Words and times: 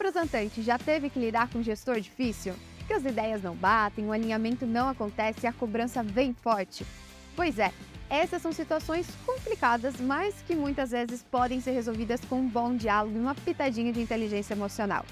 representante 0.00 0.62
já 0.62 0.78
teve 0.78 1.10
que 1.10 1.18
lidar 1.18 1.50
com 1.50 1.58
um 1.58 1.62
gestor 1.62 2.00
difícil? 2.00 2.54
Que 2.86 2.94
as 2.94 3.04
ideias 3.04 3.42
não 3.42 3.54
batem, 3.54 4.06
o 4.06 4.12
alinhamento 4.12 4.64
não 4.64 4.88
acontece 4.88 5.40
e 5.44 5.46
a 5.46 5.52
cobrança 5.52 6.02
vem 6.02 6.32
forte? 6.32 6.86
Pois 7.36 7.58
é, 7.58 7.70
essas 8.08 8.40
são 8.40 8.50
situações 8.50 9.06
complicadas, 9.26 10.00
mas 10.00 10.40
que 10.46 10.54
muitas 10.54 10.92
vezes 10.92 11.22
podem 11.22 11.60
ser 11.60 11.72
resolvidas 11.72 12.20
com 12.24 12.36
um 12.36 12.48
bom 12.48 12.74
diálogo 12.74 13.14
e 13.14 13.20
uma 13.20 13.34
pitadinha 13.34 13.92
de 13.92 14.00
inteligência 14.00 14.54
emocional. 14.54 15.04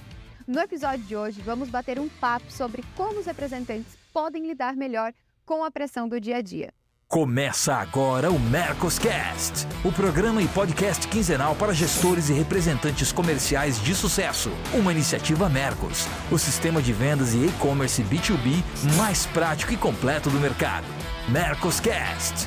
No 0.46 0.58
episódio 0.58 1.04
de 1.04 1.14
hoje, 1.14 1.42
vamos 1.42 1.68
bater 1.68 2.00
um 2.00 2.08
papo 2.08 2.50
sobre 2.50 2.82
como 2.96 3.20
os 3.20 3.26
representantes 3.26 3.98
podem 4.10 4.46
lidar 4.46 4.74
melhor 4.74 5.12
com 5.44 5.62
a 5.62 5.70
pressão 5.70 6.08
do 6.08 6.18
dia 6.18 6.38
a 6.38 6.42
dia. 6.42 6.72
Começa 7.10 7.74
agora 7.74 8.30
o 8.30 8.38
Mercoscast, 8.38 9.66
o 9.82 9.90
programa 9.90 10.42
e 10.42 10.48
podcast 10.48 11.08
quinzenal 11.08 11.56
para 11.56 11.72
gestores 11.72 12.28
e 12.28 12.34
representantes 12.34 13.12
comerciais 13.12 13.82
de 13.82 13.94
sucesso. 13.94 14.50
Uma 14.74 14.92
iniciativa 14.92 15.48
Mercos, 15.48 16.06
o 16.30 16.36
sistema 16.36 16.82
de 16.82 16.92
vendas 16.92 17.32
e 17.32 17.46
e-commerce 17.46 18.02
B2B 18.02 18.62
mais 18.98 19.24
prático 19.24 19.72
e 19.72 19.76
completo 19.78 20.28
do 20.28 20.38
mercado. 20.38 20.84
Mercoscast. 21.30 22.46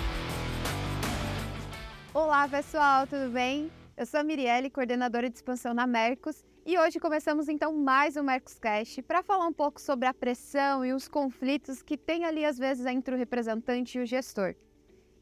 Olá, 2.13 2.47
pessoal, 2.47 3.07
tudo 3.07 3.31
bem? 3.31 3.71
Eu 3.97 4.05
sou 4.05 4.19
a 4.19 4.23
Mirielle, 4.23 4.69
coordenadora 4.69 5.27
de 5.27 5.37
expansão 5.37 5.73
na 5.73 5.87
Mercos, 5.87 6.45
e 6.65 6.77
hoje 6.77 6.99
começamos 6.99 7.49
então 7.49 7.75
mais 7.75 8.15
um 8.15 8.23
Mercoscast 8.23 9.01
para 9.01 9.23
falar 9.23 9.47
um 9.47 9.53
pouco 9.53 9.81
sobre 9.81 10.07
a 10.07 10.13
pressão 10.13 10.85
e 10.85 10.93
os 10.93 11.07
conflitos 11.07 11.81
que 11.81 11.97
tem 11.97 12.23
ali 12.25 12.45
às 12.45 12.57
vezes 12.57 12.85
entre 12.85 13.15
o 13.15 13.17
representante 13.17 13.97
e 13.97 14.01
o 14.01 14.05
gestor. 14.05 14.55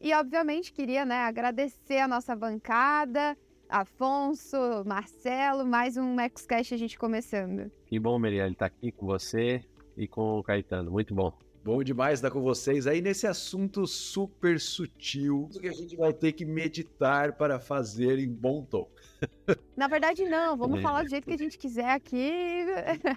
E 0.00 0.12
obviamente 0.14 0.72
queria 0.72 1.04
né, 1.04 1.16
agradecer 1.22 1.98
a 1.98 2.08
nossa 2.08 2.36
bancada, 2.36 3.36
Afonso, 3.68 4.56
Marcelo, 4.84 5.64
mais 5.64 5.96
um 5.96 6.14
Mercoscast 6.14 6.74
a 6.74 6.76
gente 6.76 6.98
começando. 6.98 7.70
Que 7.86 7.98
bom, 7.98 8.18
Mirielle, 8.18 8.52
estar 8.52 8.68
tá 8.68 8.74
aqui 8.76 8.92
com 8.92 9.06
você 9.06 9.64
e 9.96 10.06
com 10.06 10.38
o 10.38 10.42
Caetano, 10.42 10.90
muito 10.90 11.14
bom. 11.14 11.32
Bom 11.62 11.82
demais 11.82 12.14
estar 12.14 12.30
com 12.30 12.40
vocês 12.40 12.86
aí 12.86 13.02
nesse 13.02 13.26
assunto 13.26 13.86
super 13.86 14.58
sutil 14.58 15.46
que 15.60 15.68
a 15.68 15.72
gente 15.72 15.94
vai 15.94 16.10
ter 16.10 16.32
que 16.32 16.42
meditar 16.46 17.34
para 17.34 17.60
fazer 17.60 18.18
em 18.18 18.28
bom 18.28 18.64
tom. 18.64 18.88
Na 19.76 19.86
verdade, 19.86 20.24
não, 20.24 20.56
vamos 20.56 20.80
falar 20.80 21.02
do 21.02 21.10
jeito 21.10 21.26
que 21.26 21.34
a 21.34 21.38
gente 21.38 21.58
quiser 21.58 21.90
aqui. 21.90 22.64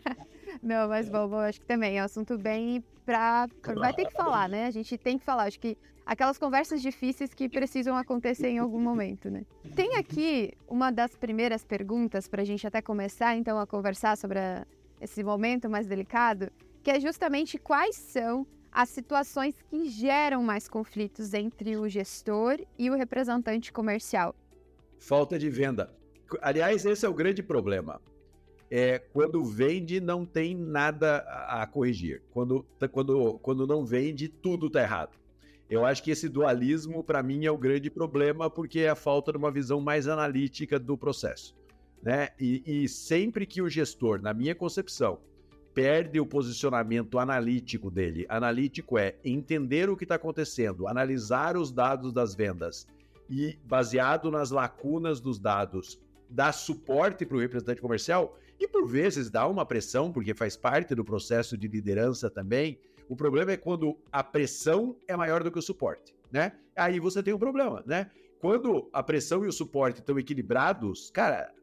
não, 0.61 0.89
mas 0.89 1.07
bom, 1.07 1.25
bom, 1.29 1.37
acho 1.37 1.61
que 1.61 1.65
também 1.65 1.97
é 1.97 2.01
um 2.01 2.05
assunto 2.05 2.37
bem 2.37 2.83
pra. 3.05 3.47
Vai 3.77 3.93
ter 3.93 4.07
que 4.07 4.13
falar, 4.13 4.49
né? 4.49 4.65
A 4.65 4.71
gente 4.71 4.97
tem 4.97 5.17
que 5.17 5.23
falar. 5.23 5.43
Acho 5.43 5.61
que 5.61 5.77
aquelas 6.05 6.37
conversas 6.37 6.81
difíceis 6.81 7.33
que 7.33 7.47
precisam 7.47 7.95
acontecer 7.95 8.49
em 8.49 8.59
algum 8.59 8.79
momento, 8.79 9.29
né? 9.29 9.45
Tem 9.73 9.95
aqui 9.95 10.51
uma 10.67 10.91
das 10.91 11.15
primeiras 11.15 11.63
perguntas 11.63 12.27
para 12.27 12.41
a 12.41 12.45
gente 12.45 12.67
até 12.67 12.81
começar, 12.81 13.37
então, 13.37 13.57
a 13.57 13.65
conversar 13.65 14.17
sobre 14.17 14.39
a, 14.39 14.67
esse 14.99 15.23
momento 15.23 15.69
mais 15.69 15.87
delicado 15.87 16.51
que 16.83 16.91
é 16.91 16.99
justamente 16.99 17.57
quais 17.57 17.95
são 17.95 18.45
as 18.69 18.89
situações 18.89 19.55
que 19.69 19.87
geram 19.89 20.43
mais 20.43 20.67
conflitos 20.67 21.33
entre 21.33 21.77
o 21.77 21.87
gestor 21.87 22.59
e 22.77 22.89
o 22.89 22.95
representante 22.95 23.71
comercial. 23.71 24.35
Falta 24.99 25.39
de 25.39 25.49
venda. 25.49 25.93
Aliás, 26.41 26.85
esse 26.85 27.05
é 27.05 27.09
o 27.09 27.13
grande 27.13 27.41
problema. 27.41 28.01
É 28.69 28.97
quando 28.97 29.43
vende, 29.43 30.01
não 30.01 30.25
tem 30.25 30.55
nada 30.55 31.19
a 31.47 31.65
corrigir. 31.67 32.23
Quando, 32.31 32.65
quando, 32.91 33.39
quando 33.39 33.67
não 33.67 33.85
vende, 33.85 34.27
tudo 34.27 34.67
está 34.67 34.81
errado. 34.81 35.17
Eu 35.69 35.85
acho 35.85 36.03
que 36.03 36.11
esse 36.11 36.27
dualismo, 36.27 37.03
para 37.03 37.23
mim, 37.23 37.45
é 37.45 37.51
o 37.51 37.57
grande 37.57 37.89
problema, 37.89 38.49
porque 38.49 38.79
é 38.79 38.89
a 38.89 38.95
falta 38.95 39.31
de 39.31 39.37
uma 39.37 39.51
visão 39.51 39.79
mais 39.79 40.07
analítica 40.07 40.79
do 40.79 40.97
processo. 40.97 41.55
Né? 42.01 42.29
E, 42.39 42.63
e 42.65 42.89
sempre 42.89 43.45
que 43.45 43.61
o 43.61 43.69
gestor, 43.69 44.21
na 44.21 44.33
minha 44.33 44.55
concepção, 44.55 45.19
perde 45.73 46.19
o 46.19 46.25
posicionamento 46.25 47.17
analítico 47.17 47.89
dele. 47.89 48.25
Analítico 48.29 48.97
é 48.97 49.15
entender 49.23 49.89
o 49.89 49.97
que 49.97 50.03
está 50.03 50.15
acontecendo, 50.15 50.87
analisar 50.87 51.57
os 51.57 51.71
dados 51.71 52.13
das 52.13 52.35
vendas 52.35 52.87
e, 53.29 53.57
baseado 53.65 54.29
nas 54.29 54.51
lacunas 54.51 55.19
dos 55.19 55.39
dados, 55.39 55.99
dar 56.29 56.51
suporte 56.51 57.25
para 57.25 57.37
o 57.37 57.39
representante 57.39 57.81
comercial 57.81 58.37
e, 58.59 58.67
por 58.67 58.87
vezes, 58.87 59.29
dar 59.29 59.47
uma 59.47 59.65
pressão, 59.65 60.11
porque 60.11 60.33
faz 60.33 60.55
parte 60.55 60.93
do 60.93 61.03
processo 61.03 61.57
de 61.57 61.67
liderança 61.67 62.29
também. 62.29 62.79
O 63.09 63.15
problema 63.15 63.51
é 63.51 63.57
quando 63.57 63.97
a 64.11 64.23
pressão 64.23 64.95
é 65.07 65.15
maior 65.15 65.43
do 65.43 65.51
que 65.51 65.59
o 65.59 65.61
suporte, 65.61 66.15
né? 66.31 66.53
Aí 66.75 66.99
você 66.99 67.21
tem 67.21 67.33
um 67.33 67.39
problema, 67.39 67.83
né? 67.85 68.09
Quando 68.39 68.89
a 68.93 69.01
pressão 69.01 69.43
e 69.43 69.47
o 69.47 69.51
suporte 69.51 69.99
estão 69.99 70.19
equilibrados, 70.19 71.09
cara, 71.11 71.53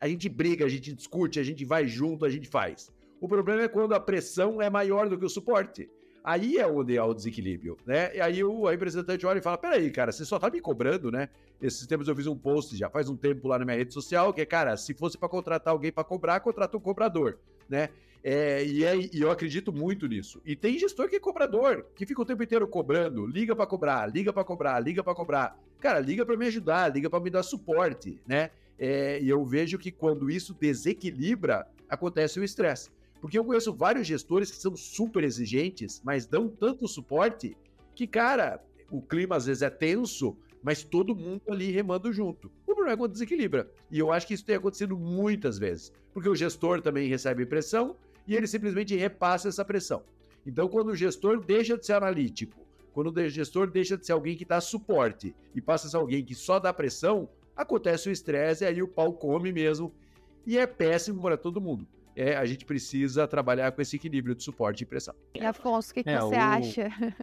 a 0.00 0.08
gente 0.08 0.28
briga, 0.28 0.64
a 0.64 0.68
gente 0.68 0.92
discute, 0.92 1.38
a 1.38 1.44
gente 1.44 1.64
vai 1.64 1.86
junto, 1.86 2.24
a 2.24 2.30
gente 2.30 2.48
faz. 2.48 2.92
O 3.20 3.28
problema 3.28 3.62
é 3.62 3.68
quando 3.68 3.94
a 3.94 4.00
pressão 4.00 4.60
é 4.60 4.68
maior 4.68 5.08
do 5.08 5.18
que 5.18 5.24
o 5.24 5.28
suporte. 5.28 5.88
Aí 6.24 6.56
é 6.56 6.66
onde 6.66 6.96
há 6.96 7.04
o 7.04 7.12
desequilíbrio, 7.12 7.76
né? 7.84 8.16
E 8.16 8.20
aí 8.20 8.42
o 8.42 8.66
representante 8.66 9.26
olha 9.26 9.38
e 9.38 9.42
fala: 9.42 9.58
peraí, 9.58 9.90
cara, 9.90 10.10
você 10.10 10.24
só 10.24 10.38
tá 10.38 10.48
me 10.48 10.58
cobrando, 10.58 11.10
né? 11.12 11.28
Esses 11.60 11.86
tempos 11.86 12.08
eu 12.08 12.16
fiz 12.16 12.26
um 12.26 12.36
post 12.36 12.74
já 12.76 12.88
faz 12.88 13.10
um 13.10 13.16
tempo 13.16 13.46
lá 13.46 13.58
na 13.58 13.64
minha 13.66 13.76
rede 13.76 13.92
social, 13.92 14.32
que 14.32 14.44
cara, 14.46 14.74
se 14.78 14.94
fosse 14.94 15.18
para 15.18 15.28
contratar 15.28 15.72
alguém 15.72 15.92
para 15.92 16.02
cobrar, 16.02 16.40
contrata 16.40 16.78
um 16.78 16.80
cobrador, 16.80 17.38
né? 17.68 17.90
É, 18.22 18.64
e, 18.64 18.82
é, 18.84 18.96
e 18.96 19.20
eu 19.20 19.30
acredito 19.30 19.70
muito 19.70 20.08
nisso. 20.08 20.40
E 20.46 20.56
tem 20.56 20.78
gestor 20.78 21.10
que 21.10 21.16
é 21.16 21.20
cobrador, 21.20 21.84
que 21.94 22.06
fica 22.06 22.22
o 22.22 22.24
tempo 22.24 22.42
inteiro 22.42 22.66
cobrando, 22.66 23.26
liga 23.26 23.54
para 23.54 23.66
cobrar, 23.66 24.06
liga 24.06 24.32
para 24.32 24.44
cobrar, 24.44 24.80
liga 24.80 25.04
para 25.04 25.14
cobrar. 25.14 25.58
Cara, 25.78 26.00
liga 26.00 26.24
para 26.24 26.38
me 26.38 26.46
ajudar, 26.46 26.90
liga 26.94 27.10
para 27.10 27.20
me 27.20 27.28
dar 27.28 27.42
suporte, 27.42 28.18
né? 28.26 28.48
É, 28.78 29.20
e 29.20 29.28
eu 29.28 29.44
vejo 29.44 29.78
que 29.78 29.90
quando 29.92 30.30
isso 30.30 30.54
desequilibra, 30.54 31.66
acontece 31.86 32.40
o 32.40 32.44
estresse. 32.44 32.90
Porque 33.24 33.38
eu 33.38 33.44
conheço 33.46 33.72
vários 33.72 34.06
gestores 34.06 34.50
que 34.50 34.58
são 34.58 34.76
super 34.76 35.24
exigentes, 35.24 35.98
mas 36.04 36.26
dão 36.26 36.46
tanto 36.46 36.86
suporte 36.86 37.56
que, 37.94 38.06
cara, 38.06 38.62
o 38.90 39.00
clima 39.00 39.34
às 39.34 39.46
vezes 39.46 39.62
é 39.62 39.70
tenso, 39.70 40.36
mas 40.62 40.84
todo 40.84 41.16
mundo 41.16 41.40
ali 41.48 41.70
remando 41.70 42.12
junto. 42.12 42.52
O 42.66 42.74
problema 42.74 42.92
é 42.92 42.96
quando 42.98 43.12
desequilibra. 43.12 43.66
E 43.90 43.98
eu 43.98 44.12
acho 44.12 44.26
que 44.26 44.34
isso 44.34 44.44
tem 44.44 44.56
acontecido 44.56 44.94
muitas 44.94 45.58
vezes. 45.58 45.90
Porque 46.12 46.28
o 46.28 46.36
gestor 46.36 46.82
também 46.82 47.08
recebe 47.08 47.46
pressão 47.46 47.96
e 48.28 48.36
ele 48.36 48.46
simplesmente 48.46 48.94
repassa 48.94 49.48
essa 49.48 49.64
pressão. 49.64 50.02
Então, 50.44 50.68
quando 50.68 50.88
o 50.88 50.94
gestor 50.94 51.42
deixa 51.42 51.78
de 51.78 51.86
ser 51.86 51.94
analítico, 51.94 52.60
quando 52.92 53.10
o 53.10 53.28
gestor 53.30 53.70
deixa 53.70 53.96
de 53.96 54.04
ser 54.04 54.12
alguém 54.12 54.36
que 54.36 54.44
dá 54.44 54.60
suporte 54.60 55.34
e 55.54 55.62
passa 55.62 55.86
a 55.86 55.90
ser 55.90 55.96
alguém 55.96 56.22
que 56.22 56.34
só 56.34 56.58
dá 56.58 56.74
pressão, 56.74 57.26
acontece 57.56 58.10
o 58.10 58.12
estresse 58.12 58.64
e 58.64 58.66
aí 58.66 58.82
o 58.82 58.88
pau 58.88 59.14
come 59.14 59.50
mesmo. 59.50 59.94
E 60.46 60.58
é 60.58 60.66
péssimo 60.66 61.22
para 61.22 61.38
todo 61.38 61.58
mundo 61.58 61.88
é, 62.16 62.36
a 62.36 62.44
gente 62.44 62.64
precisa 62.64 63.26
trabalhar 63.26 63.72
com 63.72 63.82
esse 63.82 63.96
equilíbrio 63.96 64.34
de 64.34 64.42
suporte 64.42 64.82
e 64.82 64.86
pressão. 64.86 65.14
E 65.34 65.44
Afonso, 65.44 65.90
o 65.90 65.94
que, 65.94 66.04
que 66.04 66.10
é, 66.10 66.20
você 66.20 66.34
o... 66.34 66.40
acha? 66.40 67.16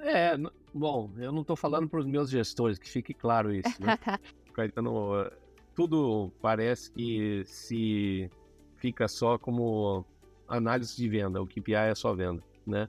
É, 0.00 0.36
bom, 0.72 1.10
eu 1.18 1.32
não 1.32 1.42
estou 1.42 1.56
falando 1.56 1.88
para 1.88 2.00
os 2.00 2.06
meus 2.06 2.30
gestores, 2.30 2.78
que 2.78 2.88
fique 2.88 3.12
claro 3.12 3.52
isso. 3.52 3.82
Né? 3.82 3.98
Caetano, 4.54 5.30
tudo 5.74 6.32
parece 6.40 6.90
que 6.92 7.42
se 7.46 8.30
fica 8.76 9.08
só 9.08 9.38
como 9.38 10.04
análise 10.48 10.96
de 10.96 11.08
venda, 11.08 11.42
o 11.42 11.46
KPI 11.46 11.74
é 11.74 11.94
só 11.94 12.14
venda, 12.14 12.42
né? 12.66 12.88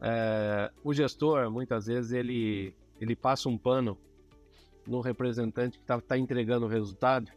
É, 0.00 0.70
o 0.84 0.92
gestor, 0.92 1.50
muitas 1.50 1.86
vezes, 1.86 2.12
ele, 2.12 2.74
ele 3.00 3.16
passa 3.16 3.48
um 3.48 3.56
pano 3.56 3.96
no 4.86 5.00
representante 5.00 5.78
que 5.78 5.84
está 5.84 6.00
tá 6.00 6.18
entregando 6.18 6.66
o 6.66 6.68
resultado 6.68 7.30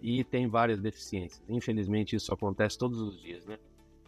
e 0.00 0.22
tem 0.24 0.46
várias 0.46 0.80
deficiências. 0.80 1.42
Infelizmente, 1.48 2.16
isso 2.16 2.32
acontece 2.32 2.78
todos 2.78 3.00
os 3.00 3.20
dias, 3.20 3.44
né? 3.46 3.58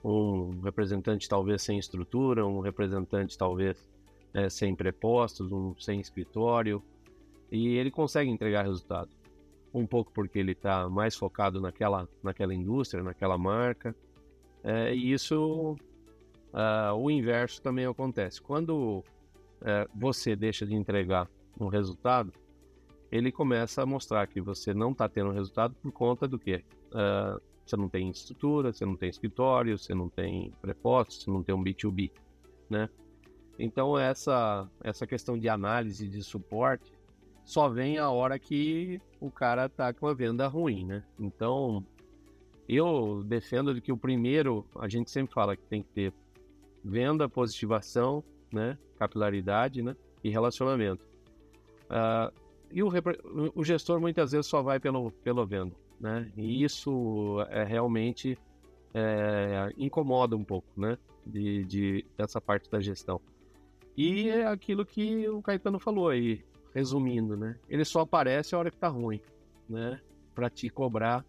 Um 0.05 0.61
representante 0.61 1.29
talvez 1.29 1.63
sem 1.63 1.79
estrutura, 1.79 2.47
um 2.47 2.61
representante 2.61 3.37
talvez 3.37 3.77
é, 4.33 4.49
sem 4.49 4.75
prepostos, 4.75 5.51
um 5.51 5.75
sem 5.79 6.01
escritório, 6.01 6.83
e 7.51 7.77
ele 7.77 7.91
consegue 7.91 8.31
entregar 8.31 8.63
resultado. 8.65 9.11
Um 9.73 9.87
pouco 9.87 10.13
porque 10.13 10.39
ele 10.39 10.53
está 10.53 10.89
mais 10.89 11.17
focado 11.17 11.61
naquela, 11.61 12.09
naquela 12.23 12.55
indústria, 12.55 13.03
naquela 13.03 13.37
marca, 13.37 13.95
é, 14.63 14.95
e 14.95 15.13
isso, 15.13 15.77
uh, 16.53 16.95
o 16.95 17.11
inverso 17.11 17.63
também 17.63 17.87
acontece. 17.87 18.41
Quando 18.41 18.99
uh, 18.99 19.05
você 19.95 20.35
deixa 20.35 20.67
de 20.67 20.75
entregar 20.75 21.29
um 21.61 21.69
resultado, 21.69 22.33
ele 23.11 23.33
começa 23.33 23.83
a 23.83 23.87
mostrar 23.87 24.27
que 24.27 24.41
você 24.41 24.75
não 24.75 24.93
está 24.93 25.09
tendo 25.09 25.31
resultado 25.31 25.75
por 25.83 25.91
conta 25.93 26.29
do 26.29 26.39
quê? 26.39 26.65
Uh, 26.89 27.41
você 27.65 27.77
não 27.77 27.89
tem 27.89 28.09
estrutura, 28.09 28.73
você 28.73 28.85
não 28.85 28.97
tem 28.97 29.09
escritório, 29.09 29.79
você 29.79 29.95
não 29.95 30.09
tem 30.09 30.53
prepostos, 30.61 31.25
você 31.25 31.31
não 31.31 31.43
tem 31.43 31.55
um 31.55 31.63
B2B, 31.63 32.11
né? 32.69 32.89
Então 33.59 33.99
essa, 33.99 34.69
essa 34.83 35.07
questão 35.07 35.39
de 35.39 35.49
análise 35.49 36.09
de 36.09 36.23
suporte 36.23 36.93
só 37.45 37.69
vem 37.69 37.99
a 37.99 38.11
hora 38.11 38.39
que 38.39 39.01
o 39.21 39.31
cara 39.31 39.67
está 39.67 39.93
com 39.93 40.07
a 40.07 40.15
venda 40.15 40.47
ruim, 40.47 40.85
né? 40.85 41.03
Então 41.19 41.85
eu 42.69 43.23
defendo 43.25 43.75
de 43.75 43.81
que 43.81 43.91
o 43.91 43.97
primeiro, 43.97 44.67
a 44.79 44.89
gente 44.89 45.11
sempre 45.11 45.33
fala 45.33 45.57
que 45.57 45.65
tem 45.65 45.83
que 45.83 45.89
ter 45.89 46.13
venda, 46.85 47.29
positivação, 47.29 48.23
né? 48.53 48.79
Capilaridade, 48.99 49.83
né? 49.83 49.97
E 50.23 50.29
relacionamento. 50.31 51.05
Uh, 51.85 52.48
e 52.71 52.83
o, 52.83 52.91
o 53.55 53.65
gestor 53.65 54.01
muitas 54.01 54.33
vezes 54.33 54.47
só 54.47 54.63
vai 54.63 54.79
pelo, 54.79 55.11
pelo 55.11 55.47
venda. 55.47 55.75
né? 56.01 56.31
E 56.37 56.63
isso 56.63 57.45
é 57.51 57.65
realmente 57.65 58.39
é, 58.95 59.73
incomoda 59.77 60.37
um 60.37 60.45
pouco, 60.45 60.69
né? 60.77 60.99
De, 61.27 61.65
de, 61.65 62.07
dessa 62.17 62.41
parte 62.41 62.71
da 62.71 62.81
gestão. 62.81 63.21
E 63.97 64.29
é 64.29 64.47
aquilo 64.47 64.87
que 64.87 65.29
o 65.29 65.43
Caetano 65.43 65.79
falou 65.79 66.09
aí, 66.09 66.43
resumindo, 66.75 67.37
né? 67.37 67.57
Ele 67.69 67.85
só 67.85 68.01
aparece 68.01 68.55
a 68.55 68.59
hora 68.59 68.71
que 68.71 68.79
tá 68.79 68.89
ruim, 68.89 69.21
né? 69.69 70.01
Para 70.35 70.49
te 70.49 70.71
cobrar 70.71 71.25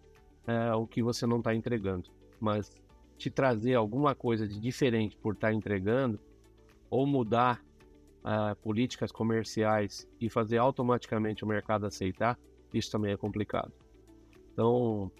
é, 0.47 0.73
o 0.73 0.85
que 0.85 1.01
você 1.01 1.25
não 1.25 1.37
está 1.39 1.53
entregando. 1.53 2.09
Mas 2.39 2.71
te 3.17 3.29
trazer 3.29 3.73
alguma 3.73 4.15
coisa 4.15 4.47
de 4.47 4.59
diferente 4.59 5.17
por 5.17 5.33
estar 5.33 5.49
tá 5.49 5.53
entregando, 5.53 6.19
ou 6.89 7.05
mudar 7.05 7.61
uh, 8.23 8.55
políticas 8.61 9.11
comerciais 9.11 10.07
e 10.19 10.29
fazer 10.29 10.57
automaticamente 10.57 11.43
o 11.43 11.47
mercado 11.47 11.85
aceitar, 11.85 12.37
isso 12.73 12.91
também 12.91 13.11
é 13.11 13.17
complicado. 13.17 13.71
Então, 14.53 15.11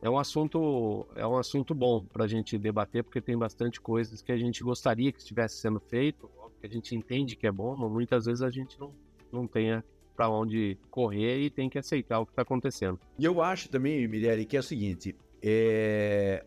é 0.00 0.10
um 0.10 0.18
assunto, 0.18 1.06
é 1.14 1.26
um 1.26 1.36
assunto 1.36 1.74
bom 1.74 2.04
para 2.04 2.24
a 2.24 2.28
gente 2.28 2.58
debater, 2.58 3.04
porque 3.04 3.20
tem 3.20 3.38
bastante 3.38 3.80
coisas 3.80 4.20
que 4.20 4.32
a 4.32 4.36
gente 4.36 4.62
gostaria 4.62 5.12
que 5.12 5.20
estivesse 5.20 5.56
sendo 5.56 5.80
feito, 5.80 6.28
que 6.60 6.66
a 6.66 6.70
gente 6.70 6.94
entende 6.94 7.34
que 7.34 7.46
é 7.46 7.52
bom, 7.52 7.76
mas 7.76 7.90
muitas 7.90 8.26
vezes 8.26 8.42
a 8.42 8.50
gente 8.50 8.78
não, 8.78 8.92
não 9.32 9.46
tenha 9.46 9.84
para 10.14 10.28
onde 10.28 10.78
correr 10.90 11.40
e 11.40 11.50
tem 11.50 11.68
que 11.68 11.78
aceitar 11.78 12.20
o 12.20 12.26
que 12.26 12.32
está 12.32 12.42
acontecendo. 12.42 12.98
E 13.18 13.24
eu 13.24 13.42
acho 13.42 13.68
também, 13.68 14.06
Mirelle, 14.06 14.44
que 14.44 14.56
é 14.56 14.60
o 14.60 14.62
seguinte: 14.62 15.16
é... 15.42 16.44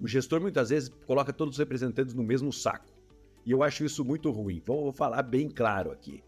o 0.00 0.08
gestor 0.08 0.40
muitas 0.40 0.70
vezes 0.70 0.88
coloca 1.06 1.32
todos 1.32 1.54
os 1.54 1.58
representantes 1.58 2.14
no 2.14 2.22
mesmo 2.22 2.52
saco. 2.52 2.95
E 3.46 3.52
eu 3.52 3.62
acho 3.62 3.84
isso 3.84 4.04
muito 4.04 4.28
ruim. 4.32 4.60
Vou 4.66 4.92
falar 4.92 5.22
bem 5.22 5.48
claro 5.48 5.92
aqui. 5.92 6.22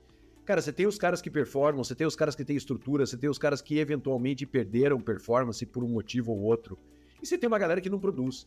Cara, 0.45 0.63
você 0.63 0.73
tem 0.73 0.87
os 0.87 0.97
caras 0.97 1.21
que 1.21 1.31
performam, 1.31 1.83
você 1.83 1.95
tem 1.95 2.07
os 2.07 2.17
caras 2.17 2.37
que 2.37 2.45
têm 2.45 2.57
estrutura, 2.57 3.05
você 3.05 3.19
tem 3.19 3.29
os 3.29 3.37
caras 3.37 3.61
que 3.61 3.79
eventualmente 3.79 4.47
perderam 4.47 5.01
performance 5.01 5.67
por 5.67 5.83
um 5.83 5.89
motivo 5.89 6.33
ou 6.33 6.41
outro. 6.41 6.79
E 7.21 7.27
você 7.27 7.37
tem 7.37 7.49
uma 7.49 7.59
galera 7.59 7.81
que 7.81 7.91
não 7.91 7.99
produz. 7.99 8.47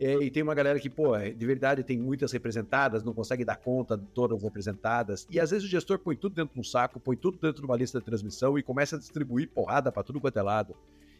É, 0.00 0.14
e 0.16 0.30
tem 0.30 0.42
uma 0.42 0.54
galera 0.54 0.78
que, 0.78 0.90
pô, 0.90 1.16
de 1.16 1.46
verdade 1.46 1.82
tem 1.82 1.98
muitas 1.98 2.30
representadas, 2.32 3.02
não 3.02 3.14
consegue 3.14 3.44
dar 3.44 3.56
conta 3.56 3.96
de 3.96 4.06
todas 4.08 4.42
representadas. 4.42 5.26
E 5.30 5.40
às 5.40 5.50
vezes 5.50 5.66
o 5.66 5.70
gestor 5.70 5.98
põe 5.98 6.16
tudo 6.16 6.34
dentro 6.34 6.54
de 6.54 6.60
um 6.60 6.64
saco, 6.64 7.00
põe 7.00 7.16
tudo 7.16 7.38
dentro 7.38 7.62
de 7.62 7.66
uma 7.66 7.76
lista 7.76 7.98
de 7.98 8.04
transmissão 8.04 8.58
e 8.58 8.62
começa 8.62 8.96
a 8.96 8.98
distribuir 8.98 9.48
porrada 9.48 9.90
para 9.90 10.02
tudo 10.02 10.20
quanto 10.20 10.38
é 10.38 10.42
lado. 10.42 10.76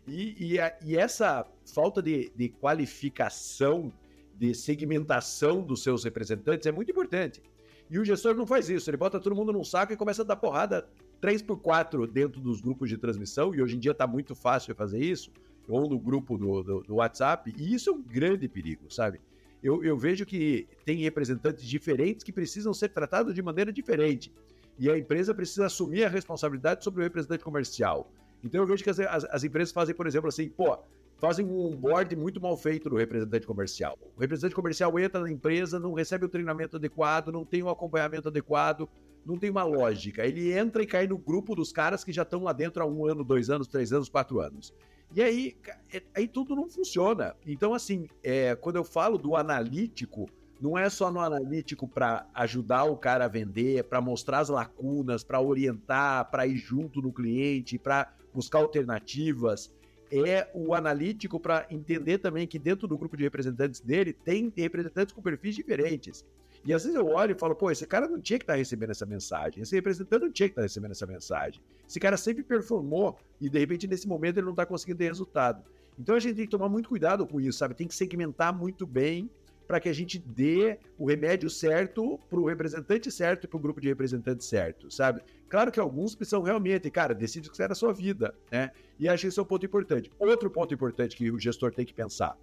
E, 0.07 0.53
e, 0.53 0.61
a, 0.61 0.77
e 0.85 0.97
essa 0.97 1.47
falta 1.65 2.01
de, 2.03 2.31
de 2.37 2.49
qualificação 2.49 3.93
de 4.39 4.55
segmentação 4.55 5.61
dos 5.61 5.83
seus 5.83 6.05
representantes 6.05 6.67
é 6.67 6.73
muito 6.73 6.91
importante. 6.91 7.43
E 7.91 7.99
o 7.99 8.05
gestor 8.05 8.35
não 8.35 8.47
faz 8.47 8.69
isso, 8.69 8.89
ele 8.89 8.97
bota 8.97 9.19
todo 9.19 9.35
mundo 9.35 9.53
num 9.53 9.65
saco 9.65 9.93
e 9.93 9.97
começa 9.97 10.23
a 10.23 10.25
dar 10.25 10.37
porrada 10.37 10.87
3 11.21 11.43
por 11.43 11.59
4 11.59 12.07
dentro 12.07 12.41
dos 12.41 12.61
grupos 12.61 12.89
de 12.89 12.97
transmissão, 12.97 13.55
e 13.55 13.63
hoje 13.63 13.77
em 13.77 13.79
dia 13.79 13.93
está 13.93 14.07
muito 14.07 14.35
fácil 14.35 14.75
fazer 14.75 15.01
isso, 15.01 15.33
ou 15.69 15.89
no 15.89 15.99
grupo 15.99 16.39
do, 16.39 16.63
do, 16.63 16.81
do, 16.83 16.95
WhatsApp, 16.97 17.53
e 17.57 17.75
isso 17.75 17.91
é 17.91 17.93
um 17.93 18.03
grande 18.03 18.47
perigo, 18.47 18.93
sabe? 18.93 19.21
Eu, 19.63 19.83
eu 19.83 19.97
vejo 19.99 20.25
que 20.25 20.69
tem 20.85 20.99
representantes 20.99 21.65
diferentes 21.65 22.23
que 22.23 22.33
precisam 22.33 22.73
ser 22.73 22.91
tratados 22.91 23.35
de 23.35 23.43
maneira 23.43 23.73
diferente, 23.73 24.33
e 24.79 24.89
a 24.89 24.97
empresa 24.97 25.35
precisa 25.35 25.67
assumir 25.67 26.05
a 26.05 26.09
responsabilidade 26.09 26.85
sobre 26.85 27.01
o 27.01 27.03
representante 27.03 27.43
comercial. 27.43 28.13
Então 28.45 28.61
eu 28.61 28.67
vejo 28.67 28.85
que 28.85 28.91
as, 28.91 29.01
as, 29.01 29.25
as 29.25 29.45
empresas 29.45 29.73
fazem, 29.73 29.95
por 29.95 30.07
exemplo, 30.07 30.29
assim, 30.29 30.49
pô, 30.49 30.79
fazem 31.19 31.45
um 31.45 31.77
board 31.77 32.15
muito 32.17 32.41
mal 32.41 32.57
feito 32.57 32.89
do 32.89 32.97
representante 32.97 33.47
comercial. 33.47 33.99
O 34.17 34.21
representante 34.21 34.55
comercial 34.55 34.99
entra 34.99 35.21
na 35.21 35.31
empresa, 35.31 35.79
não 35.79 35.93
recebe 35.93 36.25
o 36.25 36.29
treinamento 36.29 36.77
adequado, 36.77 37.33
não 37.33 37.45
tem 37.45 37.63
o 37.63 37.69
acompanhamento 37.69 38.29
adequado, 38.29 38.89
não 39.27 39.37
tem 39.37 39.51
uma 39.51 39.65
lógica. 39.65 40.25
Ele 40.25 40.53
entra 40.53 40.83
e 40.83 40.87
cai 40.87 41.07
no 41.07 41.19
grupo 41.19 41.55
dos 41.55 41.73
caras 41.73 42.05
que 42.05 42.13
já 42.13 42.23
estão 42.23 42.45
lá 42.45 42.53
dentro 42.53 42.83
há 42.83 42.87
um 42.87 43.05
ano, 43.05 43.25
dois 43.25 43.51
anos, 43.51 43.67
três 43.67 43.93
anos, 43.93 44.09
quatro 44.09 44.41
anos. 44.41 44.73
E 45.15 45.23
aí, 45.23 45.57
é, 45.93 46.03
aí 46.15 46.29
tudo 46.29 46.55
não 46.55 46.69
funciona. 46.69 47.35
Então, 47.47 47.75
assim, 47.75 48.09
é, 48.23 48.55
quando 48.55 48.77
eu 48.77 48.85
falo 48.85 49.19
do 49.19 49.35
analítico, 49.35 50.29
não 50.61 50.77
é 50.77 50.89
só 50.89 51.11
no 51.11 51.21
analítico 51.21 51.89
para 51.89 52.27
ajudar 52.35 52.85
o 52.85 52.97
cara 52.97 53.25
a 53.25 53.29
vender, 53.29 53.85
para 53.85 54.01
mostrar 54.01 54.41
as 54.41 54.49
lacunas, 54.49 55.25
para 55.25 55.41
orientar, 55.41 56.31
para 56.31 56.47
ir 56.47 56.57
junto 56.57 57.01
no 57.01 57.13
cliente, 57.13 57.79
para 57.79 58.13
buscar 58.33 58.59
alternativas 58.59 59.73
é 60.11 60.51
o 60.55 60.75
analítico 60.75 61.39
para 61.39 61.67
entender 61.71 62.19
também 62.19 62.47
que 62.47 62.59
dentro 62.59 62.87
do 62.87 62.97
grupo 62.97 63.17
de 63.17 63.25
representantes 63.25 63.81
dele 63.81 64.13
tem 64.13 64.53
representantes 64.57 65.13
com 65.13 65.23
perfis 65.23 65.55
diferentes. 65.55 66.25
E 66.65 66.73
às 66.73 66.83
vezes 66.83 66.97
eu 66.97 67.07
olho 67.07 67.33
e 67.33 67.39
falo, 67.39 67.55
pô, 67.55 67.71
esse 67.71 67.87
cara 67.87 68.09
não 68.09 68.21
tinha 68.21 68.39
que 68.39 68.43
estar 68.43 68.55
tá 68.55 68.59
recebendo 68.59 68.91
essa 68.91 69.07
mensagem, 69.07 69.63
esse 69.63 69.75
representante 69.75 70.25
não 70.25 70.33
tinha 70.33 70.49
que 70.49 70.53
estar 70.53 70.63
tá 70.63 70.67
recebendo 70.67 70.91
essa 70.91 71.07
mensagem. 71.07 71.61
Esse 71.89 72.01
cara 72.01 72.17
sempre 72.17 72.43
performou 72.43 73.19
e 73.41 73.49
de 73.49 73.59
repente 73.59 73.87
nesse 73.87 74.09
momento 74.09 74.39
ele 74.39 74.47
não 74.47 74.53
está 74.53 74.67
conseguindo 74.67 74.99
ter 74.99 75.07
resultado. 75.07 75.63
Então 75.99 76.15
a 76.15 76.21
gente 76.21 76.37
tem 76.37 76.45
que 76.45 76.51
tomar 76.51 76.69
muito 76.69 76.89
cuidado 76.89 77.27
com 77.27 77.41
isso, 77.41 77.59
sabe? 77.59 77.75
Tem 77.75 77.87
que 77.87 77.95
segmentar 77.95 78.57
muito 78.57 78.87
bem 78.87 79.31
para 79.69 79.79
que 79.79 79.89
a 79.91 79.93
gente 79.93 80.19
dê 80.19 80.79
o 80.97 81.05
remédio 81.05 81.51
certo 81.51 82.19
para 82.31 82.41
o 82.41 82.47
representante 82.47 83.13
certo 83.13 83.45
e 83.45 83.47
para 83.47 83.59
o 83.59 83.61
grupo 83.61 83.83
de 83.83 83.89
representantes 83.89 84.47
certo, 84.47 84.91
sabe? 84.91 85.21
Claro 85.47 85.71
que 85.71 85.79
alguns 85.79 86.15
precisam 86.15 86.43
realmente, 86.43 86.91
cara, 86.91 87.15
decide 87.15 87.51
o 87.51 87.53
que 87.53 87.63
é 87.63 87.67
a 87.67 87.75
sua 87.75 87.93
vida, 87.93 88.35
né? 88.51 88.71
E 88.99 89.07
acho 89.07 89.21
que 89.21 89.29
esse 89.29 89.39
é 89.39 89.43
um 89.43 89.45
ponto 89.45 89.67
importante. 89.67 90.11
Outro 90.19 90.51
ponto 90.51 90.73
importante 90.73 91.15
que 91.15 91.31
o 91.31 91.39
gestor 91.39 91.71
tem 91.71 91.85
que 91.85 91.93
pensar: 91.93 92.35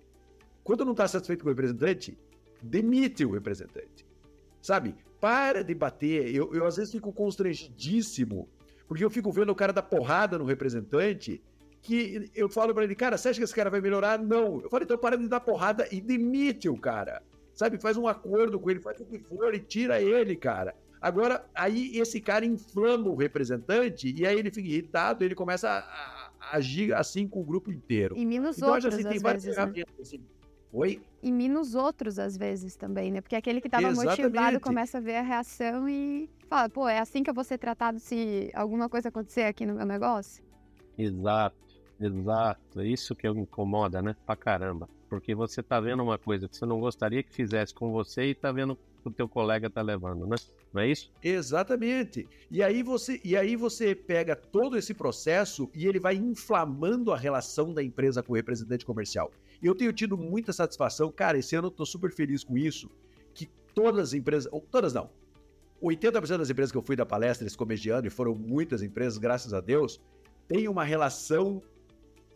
quando 0.64 0.86
não 0.86 0.92
está 0.92 1.08
satisfeito 1.08 1.42
com 1.42 1.50
o 1.50 1.52
representante, 1.52 2.16
demite 2.62 3.26
o 3.26 3.32
representante, 3.32 4.06
sabe? 4.62 4.96
Para 5.20 5.64
de 5.64 5.74
bater. 5.74 6.34
Eu, 6.34 6.54
eu 6.54 6.64
às 6.64 6.78
vezes 6.78 6.92
fico 6.92 7.12
constrangidíssimo, 7.12 8.48
porque 8.88 9.04
eu 9.04 9.10
fico 9.10 9.32
vendo 9.32 9.50
o 9.52 9.56
cara 9.56 9.74
dar 9.74 9.82
porrada 9.82 10.38
no 10.38 10.46
representante 10.46 11.42
que 11.86 12.32
eu 12.34 12.50
falo 12.50 12.74
para 12.74 12.84
ele, 12.84 12.96
cara, 12.96 13.16
você 13.16 13.30
acha 13.30 13.40
que 13.40 13.44
esse 13.44 13.54
cara 13.54 13.70
vai 13.70 13.80
melhorar? 13.80 14.18
Não. 14.18 14.60
Eu 14.62 14.70
falo, 14.70 14.84
então 14.84 14.98
para 14.98 15.16
de 15.16 15.28
dar 15.28 15.40
porrada 15.40 15.88
e 15.92 16.02
demite 16.02 16.68
o 16.68 16.76
cara. 16.76 17.22
Sabe, 17.54 17.78
faz 17.78 17.96
um 17.96 18.08
acordo 18.08 18.60
com 18.60 18.70
ele, 18.70 18.82
faz 18.82 19.00
o 19.00 19.06
que 19.06 19.20
for 19.20 19.54
e 19.54 19.60
tira 19.60 20.02
ele, 20.02 20.36
cara. 20.36 20.76
Agora, 21.00 21.46
aí 21.54 21.96
esse 21.98 22.20
cara 22.20 22.44
inflama 22.44 23.08
o 23.10 23.16
representante 23.16 24.12
e 24.12 24.26
aí 24.26 24.38
ele 24.38 24.50
fica 24.50 24.68
irritado, 24.68 25.24
ele 25.24 25.36
começa 25.36 25.70
a, 25.70 25.78
a 25.78 26.58
agir 26.58 26.94
assim 26.94 27.28
com 27.28 27.42
o 27.42 27.44
grupo 27.44 27.72
inteiro. 27.72 28.18
E 28.18 28.26
menos 28.26 28.58
então, 28.58 28.74
outros, 28.74 28.94
assim, 28.94 29.04
tem 29.08 29.20
várias 29.20 29.46
vezes, 29.46 29.58
né? 29.58 29.84
assim. 30.02 30.22
Oi? 30.74 31.02
E 31.22 31.32
menos 31.32 31.76
outros, 31.76 32.18
às 32.18 32.36
vezes, 32.36 32.76
também, 32.76 33.12
né? 33.12 33.22
Porque 33.22 33.36
aquele 33.36 33.62
que 33.62 33.68
estava 33.68 33.92
motivado 33.92 34.60
começa 34.60 34.98
a 34.98 35.02
ver 35.02 35.18
a 35.18 35.22
reação 35.22 35.88
e 35.88 36.30
fala, 36.50 36.68
pô, 36.68 36.90
é 36.90 37.00
assim 37.00 37.24
que 37.24 37.30
eu 37.30 37.34
vou 37.34 37.44
ser 37.44 37.58
tratado 37.58 38.00
se 38.00 38.52
alguma 38.54 38.90
coisa 38.90 39.10
acontecer 39.10 39.44
aqui 39.44 39.66
no 39.66 39.76
meu 39.76 39.86
negócio? 39.86 40.44
Exato. 40.98 41.65
Exato, 42.00 42.82
é 42.82 42.88
isso 42.88 43.16
que 43.16 43.28
incomoda, 43.28 44.02
né? 44.02 44.16
Pra 44.26 44.36
caramba. 44.36 44.90
Porque 45.10 45.34
você 45.34 45.64
tá 45.64 45.80
vendo 45.80 46.04
uma 46.04 46.18
coisa 46.18 46.48
que 46.48 46.58
você 46.58 46.66
não 46.66 46.80
gostaria 46.80 47.24
que 47.24 47.34
fizesse 47.34 47.74
com 47.74 47.92
você 47.92 48.26
e 48.26 48.36
tá 48.36 48.52
vendo 48.52 48.76
que 48.76 49.08
o 49.08 49.12
teu 49.12 49.30
colega 49.30 49.70
tá 49.70 49.82
levando, 49.82 50.26
né? 50.26 50.36
Não 50.74 50.82
é 50.82 50.90
isso? 50.90 51.12
Exatamente. 51.24 52.28
E 52.52 52.62
aí 52.62 52.84
você, 52.84 53.22
e 53.24 53.38
aí 53.38 53.56
você 53.56 53.96
pega 53.96 54.36
todo 54.36 54.78
esse 54.78 54.94
processo 54.94 55.70
e 55.74 55.88
ele 55.88 56.00
vai 56.00 56.16
inflamando 56.16 57.14
a 57.14 57.18
relação 57.18 57.74
da 57.74 57.82
empresa 57.82 58.22
com 58.22 58.34
o 58.34 58.36
representante 58.36 58.86
comercial. 58.86 59.32
Eu 59.64 59.74
tenho 59.74 59.94
tido 59.94 60.18
muita 60.18 60.52
satisfação, 60.52 61.12
cara, 61.12 61.38
esse 61.38 61.56
ano 61.56 61.68
eu 61.68 61.72
tô 61.72 61.86
super 61.86 62.12
feliz 62.12 62.44
com 62.44 62.58
isso, 62.58 62.90
que 63.34 63.48
todas 63.74 64.10
as 64.10 64.14
empresas, 64.14 64.52
ou 64.52 64.60
todas 64.60 64.94
não, 64.94 65.10
80% 65.82 66.38
das 66.38 66.50
empresas 66.50 66.72
que 66.72 66.78
eu 66.78 66.82
fui 66.82 66.96
da 66.96 67.06
palestra 67.06 67.48
esse 67.48 67.58
começo 67.58 67.84
de 67.84 67.90
ano, 67.90 68.08
e 68.08 68.10
foram 68.10 68.36
muitas 68.36 68.82
empresas, 68.82 69.18
graças 69.18 69.54
a 69.54 69.62
Deus, 69.62 70.02
tem 70.48 70.68
uma 70.68 70.84
relação 70.84 71.62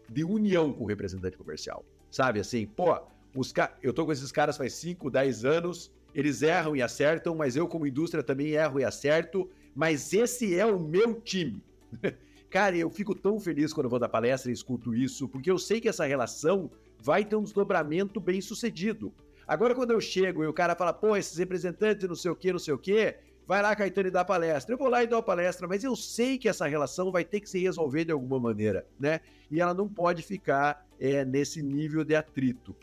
de 0.10 0.24
união 0.24 0.74
com 0.74 0.84
o 0.84 0.88
representante 0.88 1.38
comercial. 1.38 1.86
Sabe 2.10 2.40
assim, 2.40 2.66
pô, 2.66 3.00
os 3.36 3.52
ca... 3.52 3.76
eu 3.82 3.94
tô 3.94 4.06
com 4.06 4.12
esses 4.12 4.32
caras 4.32 4.58
faz 4.58 4.74
5, 4.74 5.10
10 5.10 5.46
anos, 5.46 5.92
eles 6.14 6.42
erram 6.42 6.76
e 6.76 6.82
acertam, 6.82 7.36
mas 7.36 7.56
eu, 7.56 7.68
como 7.68 7.86
indústria, 7.86 8.24
também 8.24 8.50
erro 8.50 8.80
e 8.80 8.84
acerto, 8.84 9.50
mas 9.76 10.14
esse 10.14 10.58
é 10.58 10.66
o 10.66 10.80
meu 10.80 11.22
time. 11.22 11.64
Cara, 12.50 12.76
eu 12.76 12.90
fico 12.90 13.14
tão 13.14 13.40
feliz 13.40 13.72
quando 13.72 13.90
vou 13.90 14.00
dar 14.00 14.10
palestra 14.10 14.50
e 14.50 14.54
escuto 14.54 14.96
isso, 14.96 15.28
porque 15.30 15.52
eu 15.52 15.60
sei 15.60 15.80
que 15.80 15.88
essa 15.88 16.06
relação 16.06 16.72
vai 17.00 17.24
ter 17.24 17.36
um 17.36 17.44
desdobramento 17.44 18.20
bem 18.20 18.42
sucedido. 18.42 19.14
Agora, 19.48 19.76
quando 19.76 19.92
eu 19.92 20.02
chego 20.02 20.44
e 20.44 20.48
o 20.48 20.54
cara 20.54 20.76
fala, 20.76 20.92
pô, 20.92 21.16
esses 21.16 21.38
representantes 21.38 22.08
não 22.08 22.16
sei 22.16 22.32
o 22.32 22.36
que, 22.36 22.52
não 22.52 22.60
sei 22.60 22.74
o 22.74 22.78
que, 22.78 23.16
vai 23.50 23.64
lá, 23.64 23.76
Caetano, 23.76 24.10
e 24.10 24.12
dá 24.12 24.24
palestra. 24.24 24.76
Eu 24.76 24.78
vou 24.78 24.88
lá 24.88 25.04
e 25.04 25.08
dou 25.08 25.18
a 25.18 25.24
palestra, 25.24 25.68
mas 25.68 25.84
eu 25.84 25.96
sei 25.96 26.38
que 26.38 26.48
essa 26.48 26.68
relação 26.68 27.12
vai 27.12 27.26
ter 27.26 27.40
que 27.40 27.50
se 27.50 27.58
resolver 27.58 28.06
de 28.06 28.12
alguma 28.12 28.40
maneira, 28.40 28.86
né? 29.00 29.22
E 29.50 29.60
ela 29.60 29.74
não 29.74 29.90
pode 29.90 30.22
ficar 30.22 30.88
é, 31.00 31.26
nesse 31.26 31.64
nível 31.64 32.04
de 32.04 32.14
atrito. 32.16 32.76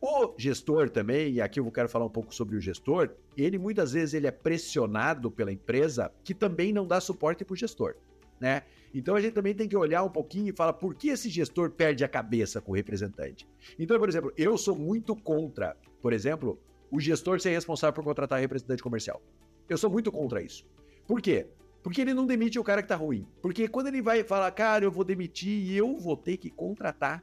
O 0.00 0.32
gestor 0.38 0.88
também, 0.88 1.34
e 1.34 1.40
aqui 1.42 1.60
eu 1.60 1.70
quero 1.70 1.86
falar 1.86 2.06
um 2.06 2.10
pouco 2.10 2.34
sobre 2.34 2.56
o 2.56 2.60
gestor, 2.62 3.10
ele 3.36 3.58
muitas 3.58 3.92
vezes 3.92 4.14
ele 4.14 4.26
é 4.26 4.30
pressionado 4.30 5.30
pela 5.30 5.52
empresa 5.52 6.10
que 6.24 6.32
também 6.32 6.72
não 6.72 6.86
dá 6.86 6.98
suporte 6.98 7.44
para 7.44 7.52
o 7.52 7.56
gestor, 7.56 7.94
né? 8.40 8.62
Então 8.94 9.16
a 9.16 9.20
gente 9.20 9.34
também 9.34 9.54
tem 9.54 9.68
que 9.68 9.76
olhar 9.76 10.02
um 10.02 10.08
pouquinho 10.08 10.48
e 10.48 10.56
falar 10.56 10.72
por 10.72 10.94
que 10.94 11.08
esse 11.08 11.28
gestor 11.28 11.70
perde 11.72 12.04
a 12.04 12.08
cabeça 12.08 12.58
com 12.58 12.72
o 12.72 12.74
representante. 12.74 13.46
Então, 13.78 13.98
por 13.98 14.08
exemplo, 14.08 14.32
eu 14.34 14.56
sou 14.56 14.74
muito 14.74 15.14
contra, 15.14 15.76
por 16.00 16.14
exemplo, 16.14 16.58
o 16.90 16.98
gestor 16.98 17.38
ser 17.38 17.50
responsável 17.50 17.92
por 17.92 18.04
contratar 18.04 18.40
representante 18.40 18.82
comercial. 18.82 19.20
Eu 19.68 19.76
sou 19.76 19.90
muito 19.90 20.12
contra 20.12 20.42
isso. 20.42 20.64
Por 21.06 21.20
quê? 21.20 21.46
Porque 21.82 22.00
ele 22.00 22.14
não 22.14 22.26
demite 22.26 22.58
o 22.58 22.64
cara 22.64 22.82
que 22.82 22.88
tá 22.88 22.96
ruim. 22.96 23.26
Porque 23.40 23.68
quando 23.68 23.88
ele 23.88 24.02
vai 24.02 24.22
falar, 24.24 24.50
cara, 24.50 24.84
eu 24.84 24.90
vou 24.90 25.04
demitir 25.04 25.52
e 25.52 25.76
eu 25.76 25.96
vou 25.96 26.16
ter 26.16 26.36
que 26.36 26.50
contratar. 26.50 27.22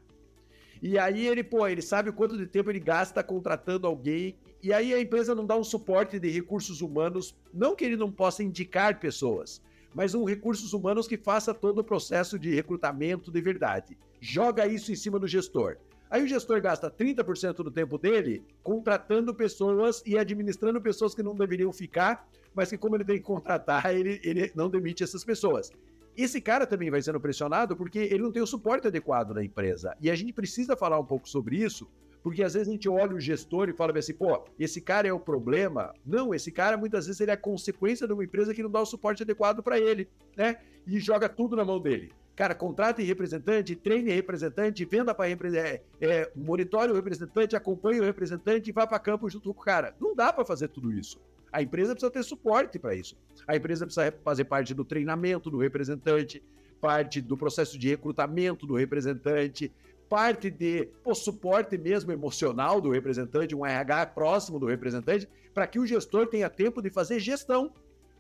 E 0.82 1.00
aí 1.00 1.26
ele, 1.28 1.44
pô, 1.44 1.66
ele 1.68 1.82
sabe 1.82 2.12
quanto 2.12 2.38
de 2.38 2.46
tempo 2.46 2.70
ele 2.70 2.80
gasta 2.80 3.24
contratando 3.24 3.88
alguém. 3.88 4.36
E 4.62 4.74
aí 4.74 4.94
a 4.94 5.00
empresa 5.00 5.34
não 5.34 5.46
dá 5.46 5.56
um 5.58 5.64
suporte 5.64 6.20
de 6.20 6.30
recursos 6.30 6.82
humanos, 6.82 7.36
não 7.54 7.76
que 7.76 7.86
ele 7.86 7.96
não 7.96 8.12
possa 8.12 8.44
indicar 8.44 9.00
pessoas, 9.00 9.62
mas 9.94 10.14
um 10.14 10.24
recursos 10.24 10.74
humanos 10.74 11.08
que 11.08 11.18
faça 11.18 11.54
todo 11.54 11.80
o 11.80 11.84
processo 11.84 12.40
de 12.40 12.54
recrutamento 12.54 13.32
de 13.32 13.42
verdade. 13.42 13.98
Joga 14.20 14.68
isso 14.68 14.92
em 14.92 14.96
cima 14.96 15.20
do 15.20 15.28
gestor. 15.28 15.78
Aí 16.14 16.22
o 16.22 16.28
gestor 16.28 16.62
gasta 16.62 16.92
30% 16.92 17.56
do 17.64 17.72
tempo 17.72 17.98
dele 17.98 18.46
contratando 18.62 19.34
pessoas 19.34 20.04
e 20.06 20.16
administrando 20.16 20.80
pessoas 20.80 21.16
que 21.16 21.24
não 21.24 21.34
deveriam 21.34 21.74
ficar, 21.74 22.30
mas 22.54 22.70
que, 22.70 22.78
como 22.78 22.96
ele 22.96 23.04
tem 23.04 23.18
que 23.18 23.24
contratar, 23.24 23.92
ele, 23.92 24.22
ele 24.24 24.52
não 24.54 24.70
demite 24.70 25.04
essas 25.04 25.24
pessoas. 25.24 25.72
Esse 26.16 26.40
cara 26.40 26.68
também 26.68 26.92
vai 26.92 27.02
sendo 27.02 27.20
pressionado 27.20 27.76
porque 27.76 27.98
ele 27.98 28.22
não 28.22 28.32
tem 28.32 28.44
o 28.44 28.46
suporte 28.46 28.86
adequado 28.86 29.34
na 29.34 29.44
empresa. 29.44 29.98
E 30.00 30.12
a 30.12 30.14
gente 30.14 30.32
precisa 30.34 30.78
falar 30.78 31.00
um 31.00 31.06
pouco 31.06 31.28
sobre 31.28 31.56
isso, 31.56 31.90
porque 32.22 32.44
às 32.44 32.54
vezes 32.54 32.68
a 32.68 32.72
gente 32.72 32.88
olha 32.88 33.16
o 33.16 33.20
gestor 33.20 33.68
e 33.68 33.74
fala 33.74 33.98
assim, 33.98 34.14
pô, 34.14 34.46
esse 34.60 34.82
cara 34.82 35.08
é 35.08 35.14
o 35.14 35.20
problema. 35.20 35.96
Não, 36.06 36.32
esse 36.32 36.52
cara 36.52 36.78
muitas 36.78 37.08
vezes 37.08 37.22
ele 37.22 37.32
é 37.32 37.34
a 37.34 37.38
consequência 37.38 38.06
de 38.06 38.14
uma 38.14 38.24
empresa 38.24 38.54
que 38.54 38.62
não 38.62 38.70
dá 38.70 38.80
o 38.80 38.86
suporte 38.86 39.24
adequado 39.24 39.64
para 39.64 39.80
ele, 39.80 40.08
né? 40.38 40.58
E 40.86 41.00
joga 41.00 41.28
tudo 41.28 41.56
na 41.56 41.66
mão 41.66 41.80
dele. 41.80 42.14
Cara, 42.36 42.56
contrate 42.56 43.04
representante, 43.04 43.76
treine 43.76 44.12
representante, 44.12 44.84
venda 44.86 45.14
para 45.14 45.30
representante, 45.30 45.84
é, 46.02 46.08
é, 46.08 46.32
monitore 46.36 46.92
o 46.92 46.96
representante, 46.96 47.56
acompanhe 47.56 48.00
o 48.00 48.04
representante 48.04 48.70
e 48.70 48.74
vá 48.74 48.88
para 48.88 48.98
campo 48.98 49.30
junto 49.30 49.54
com 49.54 49.62
o 49.62 49.64
cara. 49.64 49.96
Não 50.00 50.16
dá 50.16 50.34
para 50.34 50.44
fazer 50.44 50.70
tudo 50.70 50.92
isso. 50.92 51.22
A 51.52 51.62
empresa 51.62 51.94
precisa 51.94 52.12
ter 52.12 52.24
suporte 52.24 52.80
para 52.80 52.96
isso. 52.96 53.16
A 53.48 53.56
empresa 53.56 53.86
precisa 53.86 54.12
fazer 54.24 54.46
parte 54.46 54.74
do 54.74 54.84
treinamento 54.84 55.52
do 55.52 55.60
representante, 55.60 56.44
parte 56.82 57.22
do 57.22 57.38
processo 57.38 57.78
de 57.78 57.90
recrutamento 57.90 58.66
do 58.66 58.74
representante, 58.74 59.72
parte 60.10 60.50
de 60.50 60.90
suporte 61.14 61.78
mesmo 61.78 62.12
emocional 62.12 62.82
do 62.82 62.90
representante, 62.90 63.56
um 63.56 63.66
RH 63.66 64.08
próximo 64.08 64.60
do 64.60 64.66
representante, 64.66 65.30
para 65.54 65.68
que 65.68 65.80
o 65.80 65.86
gestor 65.86 66.28
tenha 66.28 66.50
tempo 66.50 66.82
de 66.82 66.90
fazer 66.90 67.20
gestão. 67.20 67.72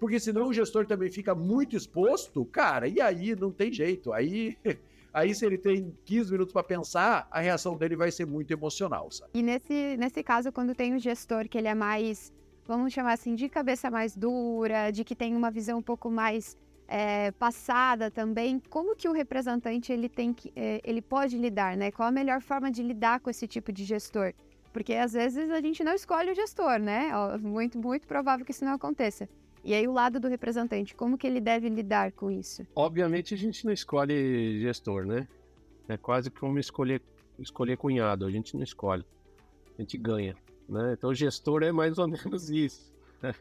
Porque 0.03 0.19
senão 0.19 0.49
o 0.49 0.53
gestor 0.53 0.85
também 0.85 1.09
fica 1.09 1.33
muito 1.33 1.77
exposto, 1.77 2.43
cara, 2.43 2.89
e 2.89 2.99
aí 2.99 3.33
não 3.37 3.53
tem 3.53 3.71
jeito. 3.71 4.11
Aí 4.11 4.57
aí 5.13 5.33
se 5.33 5.45
ele 5.45 5.57
tem 5.57 5.97
15 6.03 6.29
minutos 6.29 6.51
para 6.51 6.61
pensar, 6.61 7.25
a 7.31 7.39
reação 7.39 7.77
dele 7.77 7.95
vai 7.95 8.11
ser 8.11 8.25
muito 8.25 8.51
emocional, 8.51 9.09
sabe? 9.09 9.31
E 9.33 9.41
nesse, 9.41 9.95
nesse 9.95 10.21
caso, 10.21 10.51
quando 10.51 10.75
tem 10.75 10.93
o 10.93 10.99
gestor 10.99 11.47
que 11.47 11.57
ele 11.57 11.69
é 11.69 11.73
mais, 11.73 12.33
vamos 12.67 12.91
chamar 12.91 13.13
assim, 13.13 13.33
de 13.33 13.47
cabeça 13.47 13.89
mais 13.89 14.13
dura, 14.13 14.91
de 14.91 15.05
que 15.05 15.15
tem 15.15 15.37
uma 15.37 15.49
visão 15.49 15.77
um 15.77 15.81
pouco 15.81 16.11
mais 16.11 16.57
é, 16.85 17.31
passada 17.31 18.11
também, 18.11 18.61
como 18.69 18.97
que 18.97 19.07
o 19.07 19.13
representante 19.13 19.93
ele 19.93 20.09
tem 20.09 20.33
que, 20.33 20.51
é, 20.53 20.81
ele 20.83 21.01
pode 21.01 21.37
lidar, 21.37 21.77
né? 21.77 21.91
Qual 21.91 22.09
a 22.09 22.11
melhor 22.11 22.41
forma 22.41 22.69
de 22.69 22.83
lidar 22.83 23.21
com 23.21 23.29
esse 23.29 23.47
tipo 23.47 23.71
de 23.71 23.85
gestor? 23.85 24.33
Porque 24.73 24.95
às 24.95 25.13
vezes 25.13 25.49
a 25.49 25.61
gente 25.61 25.81
não 25.81 25.93
escolhe 25.93 26.29
o 26.29 26.35
gestor, 26.35 26.77
né? 26.77 27.09
Muito, 27.39 27.79
muito 27.79 28.05
provável 28.05 28.45
que 28.45 28.51
isso 28.51 28.65
não 28.65 28.73
aconteça. 28.73 29.29
E 29.63 29.73
aí 29.73 29.87
o 29.87 29.93
lado 29.93 30.19
do 30.19 30.27
representante, 30.27 30.93
como 30.93 31.17
que 31.17 31.25
ele 31.25 31.39
deve 31.39 31.69
lidar 31.69 32.11
com 32.11 32.29
isso? 32.29 32.67
Obviamente 32.75 33.33
a 33.33 33.37
gente 33.37 33.65
não 33.65 33.71
escolhe 33.71 34.59
gestor, 34.59 35.05
né? 35.05 35.27
É 35.87 35.95
quase 35.95 36.29
como 36.29 36.59
escolher, 36.59 37.01
escolher 37.39 37.77
cunhado, 37.77 38.25
a 38.25 38.31
gente 38.31 38.55
não 38.55 38.63
escolhe, 38.63 39.05
a 39.77 39.81
gente 39.81 39.97
ganha, 39.97 40.35
né? 40.67 40.93
Então 40.93 41.13
gestor 41.13 41.63
é 41.63 41.71
mais 41.71 41.97
ou 41.97 42.07
menos 42.07 42.49
isso. 42.49 42.93
Né? 43.21 43.33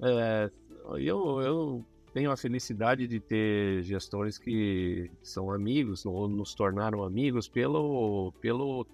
É, 0.00 0.50
eu, 0.98 1.40
eu 1.40 1.84
tenho 2.12 2.30
a 2.30 2.36
felicidade 2.36 3.06
de 3.06 3.20
ter 3.20 3.82
gestores 3.82 4.38
que 4.38 5.08
são 5.22 5.52
amigos 5.52 6.04
ou 6.04 6.28
nos 6.28 6.54
tornaram 6.54 7.04
amigos 7.04 7.48
pelo 7.48 8.32
pelo 8.40 8.86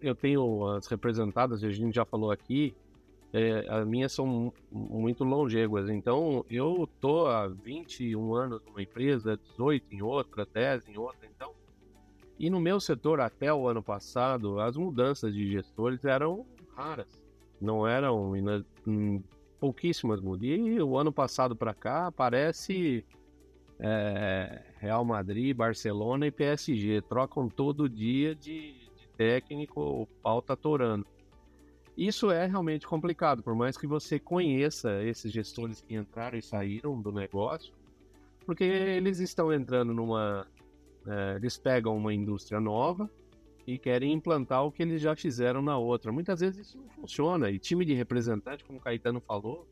eu 0.00 0.14
tenho 0.14 0.66
as 0.68 0.86
representadas 0.86 1.64
a 1.64 1.70
gente 1.70 1.94
já 1.94 2.04
falou 2.04 2.30
aqui 2.30 2.74
é, 3.32 3.66
as 3.68 3.86
minhas 3.86 4.12
são 4.12 4.52
muito 4.70 5.24
longevas 5.24 5.88
então 5.90 6.44
eu 6.48 6.88
tô 7.00 7.26
há 7.26 7.46
21 7.48 8.34
anos 8.34 8.62
numa 8.64 8.82
empresa 8.82 9.36
18 9.36 9.94
em 9.94 10.02
outra 10.02 10.46
10 10.46 10.88
em 10.88 10.96
outra 10.96 11.26
então 11.26 11.52
e 12.38 12.48
no 12.48 12.60
meu 12.60 12.80
setor 12.80 13.20
até 13.20 13.52
o 13.52 13.68
ano 13.68 13.82
passado 13.82 14.60
as 14.60 14.76
mudanças 14.76 15.34
de 15.34 15.50
gestores 15.50 16.04
eram 16.04 16.46
raras 16.74 17.28
não 17.60 17.86
eram 17.86 18.32
pouquíssimas 19.58 20.20
mudas. 20.20 20.48
E 20.48 20.80
o 20.80 20.96
ano 20.96 21.12
passado 21.12 21.54
para 21.56 21.74
cá 21.74 22.10
parece 22.12 23.04
é, 23.78 24.62
Real 24.78 25.04
Madrid, 25.04 25.56
Barcelona 25.56 26.26
e 26.26 26.30
PSG. 26.30 27.02
Trocam 27.02 27.48
todo 27.48 27.88
dia 27.88 28.34
de, 28.34 28.72
de 28.96 29.08
técnico, 29.16 29.80
o 29.80 30.06
pau 30.22 30.40
tá 30.40 30.56
torando. 30.56 31.06
Isso 31.98 32.30
é 32.30 32.46
realmente 32.46 32.86
complicado, 32.86 33.42
por 33.42 33.56
mais 33.56 33.76
que 33.76 33.86
você 33.86 34.20
conheça 34.20 35.02
esses 35.02 35.32
gestores 35.32 35.80
que 35.80 35.96
entraram 35.96 36.38
e 36.38 36.42
saíram 36.42 37.02
do 37.02 37.10
negócio, 37.10 37.74
porque 38.46 38.62
eles 38.62 39.18
estão 39.18 39.52
entrando 39.52 39.92
numa. 39.92 40.46
É, 41.04 41.36
eles 41.36 41.58
pegam 41.58 41.96
uma 41.96 42.14
indústria 42.14 42.60
nova, 42.60 43.10
e 43.68 43.76
querem 43.76 44.14
implantar 44.14 44.64
o 44.64 44.72
que 44.72 44.82
eles 44.82 45.02
já 45.02 45.14
fizeram 45.14 45.60
na 45.60 45.76
outra. 45.76 46.10
Muitas 46.10 46.40
vezes 46.40 46.68
isso 46.68 46.78
não 46.78 46.88
funciona. 46.88 47.50
E 47.50 47.58
time 47.58 47.84
de 47.84 47.92
representante, 47.92 48.64
como 48.64 48.78
o 48.78 48.80
Caetano 48.80 49.20
falou, 49.20 49.68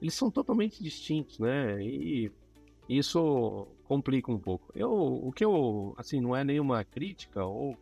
eles 0.00 0.14
são 0.14 0.30
totalmente 0.30 0.82
distintos, 0.82 1.38
né? 1.38 1.82
E 1.82 2.32
isso 2.88 3.66
complica 3.84 4.32
um 4.32 4.38
pouco. 4.38 4.72
Eu, 4.74 4.90
o 4.90 5.30
que 5.32 5.44
eu, 5.44 5.94
assim, 5.98 6.18
não 6.18 6.34
é 6.34 6.42
nenhuma 6.44 6.82
crítica 6.82 7.44
ou 7.44 7.76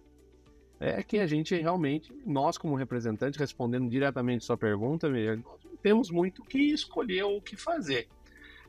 é 0.80 1.02
que 1.02 1.18
a 1.18 1.26
gente 1.26 1.54
realmente, 1.54 2.12
nós 2.26 2.58
como 2.58 2.74
representante, 2.74 3.38
respondendo 3.38 3.88
diretamente 3.88 4.44
sua 4.44 4.56
pergunta, 4.56 5.08
nós 5.08 5.60
temos 5.82 6.10
muito 6.10 6.42
que 6.42 6.58
escolher 6.58 7.24
o 7.24 7.40
que 7.40 7.56
fazer. 7.56 8.08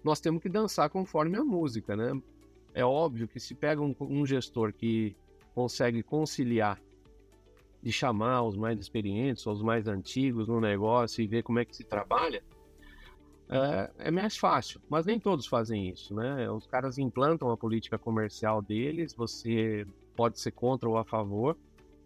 Nós 0.03 0.19
temos 0.19 0.41
que 0.41 0.49
dançar 0.49 0.89
conforme 0.89 1.37
a 1.37 1.43
música, 1.43 1.95
né? 1.95 2.19
É 2.73 2.85
óbvio 2.85 3.27
que 3.27 3.39
se 3.39 3.55
pega 3.55 3.81
um, 3.81 3.95
um 3.99 4.25
gestor 4.25 4.73
que 4.73 5.15
consegue 5.53 6.03
conciliar 6.03 6.79
de 7.81 7.91
chamar 7.91 8.43
os 8.43 8.57
mais 8.57 8.79
experientes, 8.79 9.45
os 9.45 9.61
mais 9.61 9.87
antigos 9.87 10.47
no 10.47 10.59
negócio 10.59 11.23
e 11.23 11.27
ver 11.27 11.43
como 11.43 11.59
é 11.59 11.65
que 11.65 11.75
se 11.75 11.83
trabalha, 11.83 12.43
é, 13.47 13.91
é, 14.07 14.11
mais 14.11 14.35
fácil. 14.37 14.81
Mas 14.89 15.05
nem 15.05 15.19
todos 15.19 15.45
fazem 15.45 15.89
isso, 15.89 16.13
né? 16.15 16.49
Os 16.49 16.65
caras 16.65 16.97
implantam 16.97 17.49
a 17.51 17.57
política 17.57 17.97
comercial 17.97 18.61
deles, 18.61 19.13
você 19.13 19.85
pode 20.15 20.39
ser 20.39 20.51
contra 20.51 20.89
ou 20.89 20.97
a 20.97 21.05
favor, 21.05 21.55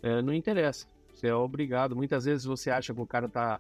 é, 0.01 0.22
não 0.22 0.34
interessa. 0.34 0.88
Você 1.13 1.27
é 1.27 1.36
obrigado. 1.36 1.96
Muitas 1.96 2.25
vezes 2.25 2.46
você 2.46 2.70
acha 2.70 2.94
que 2.94 3.01
o 3.01 3.06
cara 3.06 3.25
está 3.25 3.60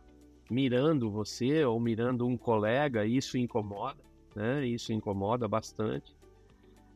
mirando 0.49 1.11
você 1.11 1.63
ou 1.65 1.79
mirando 1.79 2.25
um 2.25 2.37
colega, 2.37 3.05
isso 3.05 3.37
incomoda, 3.37 3.99
né? 4.35 4.65
Isso 4.65 4.91
incomoda 4.93 5.47
bastante 5.47 6.15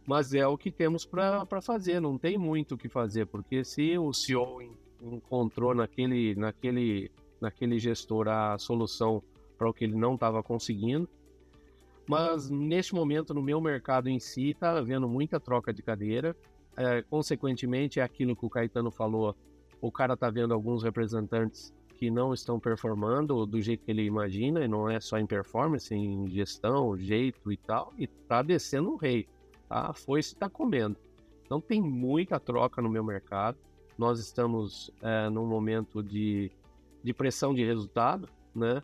mas 0.05 0.33
é 0.33 0.45
o 0.45 0.57
que 0.57 0.71
temos 0.71 1.05
para 1.05 1.61
fazer, 1.61 1.99
não 1.99 2.17
tem 2.17 2.37
muito 2.37 2.75
o 2.75 2.77
que 2.77 2.89
fazer, 2.89 3.25
porque 3.25 3.63
se 3.63 3.97
o 3.97 4.11
CEO 4.13 4.61
encontrou 5.01 5.73
naquele, 5.73 6.35
naquele, 6.35 7.11
naquele 7.39 7.79
gestor 7.79 8.27
a 8.27 8.57
solução 8.57 9.23
para 9.57 9.69
o 9.69 9.73
que 9.73 9.85
ele 9.85 9.95
não 9.95 10.15
estava 10.15 10.43
conseguindo, 10.43 11.07
mas 12.07 12.49
neste 12.49 12.93
momento 12.93 13.33
no 13.33 13.41
meu 13.41 13.61
mercado 13.61 14.09
em 14.09 14.19
si 14.19 14.49
está 14.49 14.77
havendo 14.77 15.07
muita 15.07 15.39
troca 15.39 15.73
de 15.73 15.81
cadeira, 15.81 16.35
é, 16.77 17.01
consequentemente 17.03 17.99
é 17.99 18.03
aquilo 18.03 18.35
que 18.35 18.45
o 18.45 18.49
Caetano 18.49 18.91
falou, 18.91 19.35
o 19.81 19.91
cara 19.91 20.13
está 20.13 20.29
vendo 20.29 20.53
alguns 20.53 20.83
representantes 20.83 21.73
que 21.97 22.09
não 22.09 22.33
estão 22.33 22.59
performando 22.59 23.45
do 23.45 23.61
jeito 23.61 23.85
que 23.85 23.91
ele 23.91 24.03
imagina, 24.03 24.63
e 24.63 24.67
não 24.67 24.89
é 24.89 24.99
só 24.99 25.17
em 25.17 25.25
performance, 25.25 25.93
em 25.93 26.27
gestão, 26.29 26.97
jeito 26.97 27.51
e 27.51 27.57
tal, 27.57 27.93
e 27.97 28.05
está 28.05 28.41
descendo 28.41 28.91
o 28.91 28.95
rei 28.95 29.27
a 29.73 29.91
foice 29.91 30.33
está 30.33 30.47
comendo. 30.47 30.95
Então 31.43 31.59
tem 31.59 31.81
muita 31.81 32.39
troca 32.39 32.81
no 32.81 32.89
meu 32.89 33.03
mercado. 33.03 33.57
Nós 33.97 34.19
estamos 34.19 34.91
é, 35.01 35.29
num 35.29 35.47
momento 35.47 36.03
de, 36.03 36.51
de 37.03 37.13
pressão 37.13 37.53
de 37.53 37.65
resultado, 37.65 38.29
né? 38.55 38.83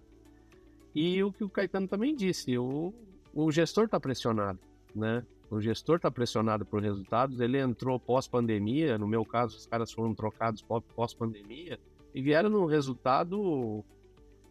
E 0.96 1.24
o 1.24 1.32
que 1.32 1.44
o 1.44 1.50
Caetano 1.50 1.88
também 1.88 2.16
disse, 2.16 2.58
o, 2.58 2.92
o 3.34 3.52
gestor 3.52 3.86
está 3.86 4.00
pressionado, 4.00 4.60
né? 4.96 5.24
O 5.50 5.60
gestor 5.60 5.96
está 5.96 6.12
pressionado 6.12 6.66
por 6.66 6.82
resultados. 6.82 7.40
Ele 7.40 7.58
entrou 7.58 8.00
pós-pandemia, 8.00 8.98
no 8.98 9.08
meu 9.08 9.26
caso, 9.26 9.58
os 9.58 9.66
caras 9.66 9.92
foram 9.92 10.14
trocados 10.14 10.64
pós-pandemia 10.96 11.80
e 12.14 12.22
vieram 12.22 12.50
num 12.50 12.66
resultado 12.66 13.84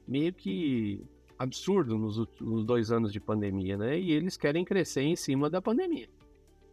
meio 0.06 0.32
que 0.32 1.04
absurdo 1.38 1.96
nos, 1.96 2.26
nos 2.40 2.64
dois 2.64 2.90
anos 2.90 3.12
de 3.12 3.20
pandemia, 3.20 3.76
né? 3.76 3.98
E 3.98 4.10
eles 4.10 4.36
querem 4.36 4.64
crescer 4.64 5.02
em 5.02 5.14
cima 5.14 5.48
da 5.48 5.62
pandemia. 5.62 6.08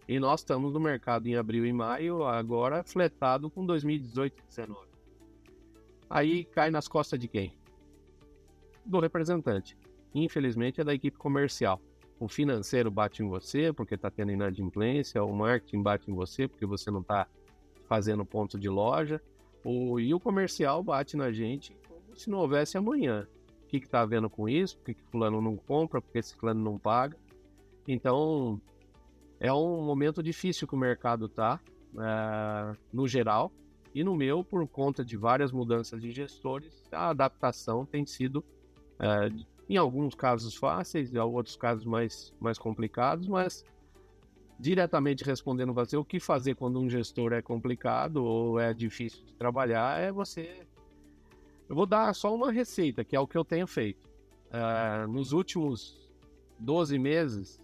E 0.07 0.19
nós 0.19 0.41
estamos 0.41 0.73
no 0.73 0.79
mercado 0.79 1.27
em 1.27 1.35
abril 1.35 1.65
e 1.65 1.73
maio, 1.73 2.23
agora 2.23 2.83
fletado 2.83 3.49
com 3.49 3.65
2018 3.65 4.33
e 4.33 4.41
2019. 4.41 4.87
Aí 6.09 6.45
cai 6.45 6.69
nas 6.69 6.87
costas 6.87 7.19
de 7.19 7.27
quem? 7.27 7.53
Do 8.85 8.99
representante. 8.99 9.77
Infelizmente 10.13 10.79
é 10.79 10.83
da 10.83 10.93
equipe 10.93 11.17
comercial. 11.17 11.81
O 12.19 12.27
financeiro 12.27 12.89
bate 12.89 13.23
em 13.23 13.27
você 13.27 13.73
porque 13.73 13.95
está 13.95 14.09
tendo 14.09 14.31
inadimplência, 14.31 15.23
o 15.23 15.35
marketing 15.35 15.81
bate 15.81 16.09
em 16.09 16.13
você 16.13 16.47
porque 16.47 16.65
você 16.65 16.89
não 16.89 17.01
está 17.01 17.27
fazendo 17.87 18.25
ponto 18.25 18.57
de 18.59 18.69
loja, 18.69 19.21
o, 19.63 19.99
e 19.99 20.13
o 20.13 20.19
comercial 20.19 20.83
bate 20.83 21.17
na 21.17 21.31
gente 21.31 21.75
como 21.87 22.15
se 22.15 22.29
não 22.29 22.39
houvesse 22.39 22.77
amanhã. 22.77 23.27
O 23.63 23.67
que 23.67 23.77
está 23.77 24.01
havendo 24.01 24.29
com 24.29 24.47
isso? 24.47 24.77
Por 24.77 24.85
que, 24.85 24.93
que 24.93 25.03
fulano 25.03 25.41
não 25.41 25.57
compra? 25.57 26.01
Por 26.01 26.11
que 26.11 26.19
esse 26.19 26.35
fulano 26.35 26.63
não 26.63 26.77
paga? 26.77 27.17
Então, 27.87 28.61
é 29.39 29.51
um 29.51 29.83
momento 29.83 30.23
difícil 30.23 30.67
que 30.67 30.75
o 30.75 30.77
mercado 30.77 31.25
está, 31.25 31.59
é, 31.97 32.75
no 32.93 33.07
geral, 33.07 33.51
e 33.93 34.03
no 34.03 34.15
meu, 34.15 34.43
por 34.43 34.67
conta 34.67 35.03
de 35.03 35.15
várias 35.15 35.51
mudanças 35.51 36.01
de 36.01 36.11
gestores, 36.11 36.83
a 36.91 37.09
adaptação 37.09 37.85
tem 37.85 38.05
sido 38.05 38.43
é, 38.99 39.29
em 39.69 39.77
alguns 39.77 40.13
casos 40.13 40.55
fáceis, 40.55 41.13
em 41.13 41.17
outros 41.17 41.55
casos 41.55 41.85
mais, 41.85 42.33
mais 42.39 42.57
complicados, 42.57 43.27
mas 43.27 43.63
diretamente 44.59 45.23
respondendo 45.23 45.73
você, 45.73 45.97
o 45.97 46.05
que 46.05 46.19
fazer 46.19 46.55
quando 46.55 46.79
um 46.79 46.89
gestor 46.89 47.33
é 47.33 47.41
complicado 47.41 48.23
ou 48.23 48.59
é 48.59 48.73
difícil 48.73 49.25
de 49.25 49.33
trabalhar 49.33 49.99
é 49.99 50.11
você. 50.11 50.65
Eu 51.67 51.75
vou 51.75 51.85
dar 51.85 52.13
só 52.13 52.33
uma 52.33 52.51
receita, 52.51 53.03
que 53.03 53.15
é 53.15 53.19
o 53.19 53.27
que 53.27 53.37
eu 53.37 53.43
tenho 53.43 53.65
feito. 53.65 54.07
Uh, 54.47 55.07
nos 55.11 55.33
últimos 55.33 56.13
12 56.59 56.97
meses, 56.99 57.59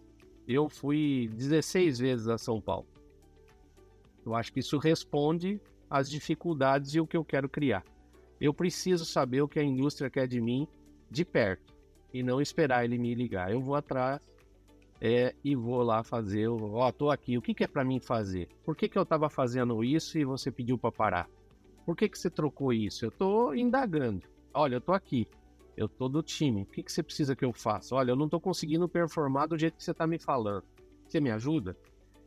eu 0.47 0.67
fui 0.67 1.29
16 1.33 1.99
vezes 1.99 2.27
a 2.27 2.37
São 2.37 2.59
Paulo. 2.59 2.87
Eu 4.25 4.35
acho 4.35 4.51
que 4.51 4.59
isso 4.59 4.77
responde 4.77 5.61
às 5.89 6.09
dificuldades 6.09 6.93
e 6.95 6.99
o 6.99 7.05
que 7.05 7.15
eu 7.15 7.23
quero 7.23 7.47
criar. 7.47 7.83
Eu 8.39 8.53
preciso 8.53 9.05
saber 9.05 9.41
o 9.41 9.47
que 9.47 9.59
a 9.59 9.63
indústria 9.63 10.09
quer 10.09 10.27
de 10.27 10.41
mim 10.41 10.67
de 11.09 11.23
perto 11.23 11.71
e 12.13 12.23
não 12.23 12.41
esperar 12.41 12.85
ele 12.85 12.97
me 12.97 13.13
ligar. 13.13 13.51
Eu 13.51 13.61
vou 13.61 13.75
atrás 13.75 14.21
é, 14.99 15.33
e 15.43 15.55
vou 15.55 15.81
lá 15.81 16.03
fazer. 16.03 16.47
Ó, 16.47 16.87
oh, 16.87 16.91
tô 16.91 17.09
aqui. 17.09 17.37
O 17.37 17.41
que, 17.41 17.53
que 17.53 17.63
é 17.63 17.67
para 17.67 17.83
mim 17.83 17.99
fazer? 17.99 18.47
Por 18.63 18.75
que, 18.75 18.87
que 18.87 18.97
eu 18.97 19.03
estava 19.03 19.29
fazendo 19.29 19.83
isso 19.83 20.17
e 20.17 20.23
você 20.23 20.51
pediu 20.51 20.77
para 20.77 20.91
parar? 20.91 21.29
Por 21.85 21.95
que, 21.95 22.07
que 22.07 22.17
você 22.17 22.29
trocou 22.29 22.71
isso? 22.71 23.05
Eu 23.05 23.11
tô 23.11 23.53
indagando. 23.53 24.21
Olha, 24.53 24.75
eu 24.75 24.81
tô 24.81 24.93
aqui. 24.93 25.27
Eu 25.75 25.89
tô 25.89 26.07
do 26.07 26.21
time. 26.21 26.61
O 26.61 26.65
que, 26.65 26.83
que 26.83 26.91
você 26.91 27.01
precisa 27.01 27.35
que 27.35 27.43
eu 27.43 27.51
faça? 27.51 27.95
Olha, 27.95 28.11
eu 28.11 28.15
não 28.15 28.29
tô 28.29 28.39
conseguindo 28.39 28.87
performar 28.87 29.47
do 29.47 29.57
jeito 29.57 29.77
que 29.77 29.83
você 29.83 29.93
tá 29.93 30.05
me 30.05 30.19
falando. 30.19 30.63
Você 31.07 31.19
me 31.19 31.31
ajuda? 31.31 31.75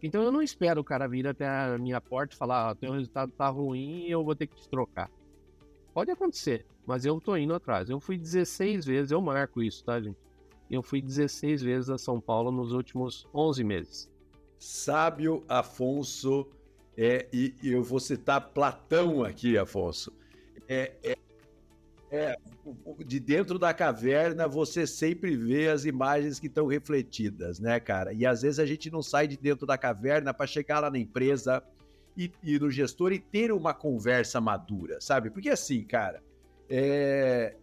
Então 0.03 0.23
eu 0.23 0.33
não 0.33 0.43
espero 0.43 0.81
o 0.81 0.85
cara 0.85 1.09
vir 1.09 1.27
até 1.27 1.47
a 1.49 1.79
minha 1.79 2.01
porta 2.01 2.35
e 2.35 2.37
falar, 2.37 2.71
ah, 2.71 2.75
teu 2.75 2.93
resultado 2.93 3.33
tá 3.33 3.49
ruim 3.49 4.07
e 4.07 4.11
eu 4.11 4.25
vou 4.25 4.35
ter 4.35 4.47
que 4.47 4.57
te 4.57 4.69
trocar. 4.69 5.11
Pode 5.95 6.11
acontecer, 6.11 6.67
mas 6.85 7.05
eu 7.05 7.21
tô 7.21 7.37
indo 7.37 7.55
atrás. 7.55 7.89
Eu 7.89 8.01
fui 8.01 8.19
16 8.19 8.85
vezes, 8.85 9.13
eu 9.13 9.21
marco 9.21 9.63
isso, 9.63 9.85
tá, 9.85 10.01
gente? 10.01 10.19
Eu 10.69 10.83
fui 10.83 11.01
16 11.01 11.63
vezes 11.63 11.89
a 11.89 11.97
São 11.97 12.21
Paulo 12.21 12.51
nos 12.51 12.73
últimos 12.73 13.29
11 13.33 13.63
meses. 13.63 14.11
Sábio 14.59 15.45
Afonso, 15.49 16.49
é, 16.97 17.29
e, 17.33 17.55
e 17.63 17.71
eu 17.71 17.83
vou 17.83 18.01
citar 18.01 18.41
Platão 18.41 19.23
aqui, 19.23 19.57
Afonso. 19.57 20.13
É, 20.69 20.95
é, 21.05 21.17
é, 22.11 22.37
de 23.07 23.21
dentro 23.21 23.59
da 23.59 23.73
caverna 23.73 24.49
você 24.49 24.87
sempre 24.87 25.37
vê 25.37 25.69
as 25.69 25.85
imagens 25.85 26.41
que 26.41 26.49
estão 26.49 26.67
refletidas, 26.67 27.61
né, 27.61 27.79
cara? 27.79 28.13
E 28.13 28.27
às 28.27 28.43
vezes 28.43 28.59
a 28.59 28.67
gente 28.67 28.91
não 28.91 29.03
sai 29.03 29.29
de 29.29 29.37
dentro 29.37 29.65
da 29.65 29.79
caverna 29.79 30.35
para 30.35 30.47
chegar 30.47 30.81
lá 30.81 30.91
na 30.91 30.99
empresa 30.99 31.63
e, 32.17 32.31
e 32.43 32.59
no 32.59 32.71
gestor 32.71 33.13
e 33.13 33.19
ter 33.19 33.53
uma 33.53 33.75
conversa 33.75 34.41
madura, 34.41 35.01
sabe? 35.01 35.31
Porque 35.31 35.51
assim, 35.51 35.83
cara, 35.83 36.23
é... 36.69 37.57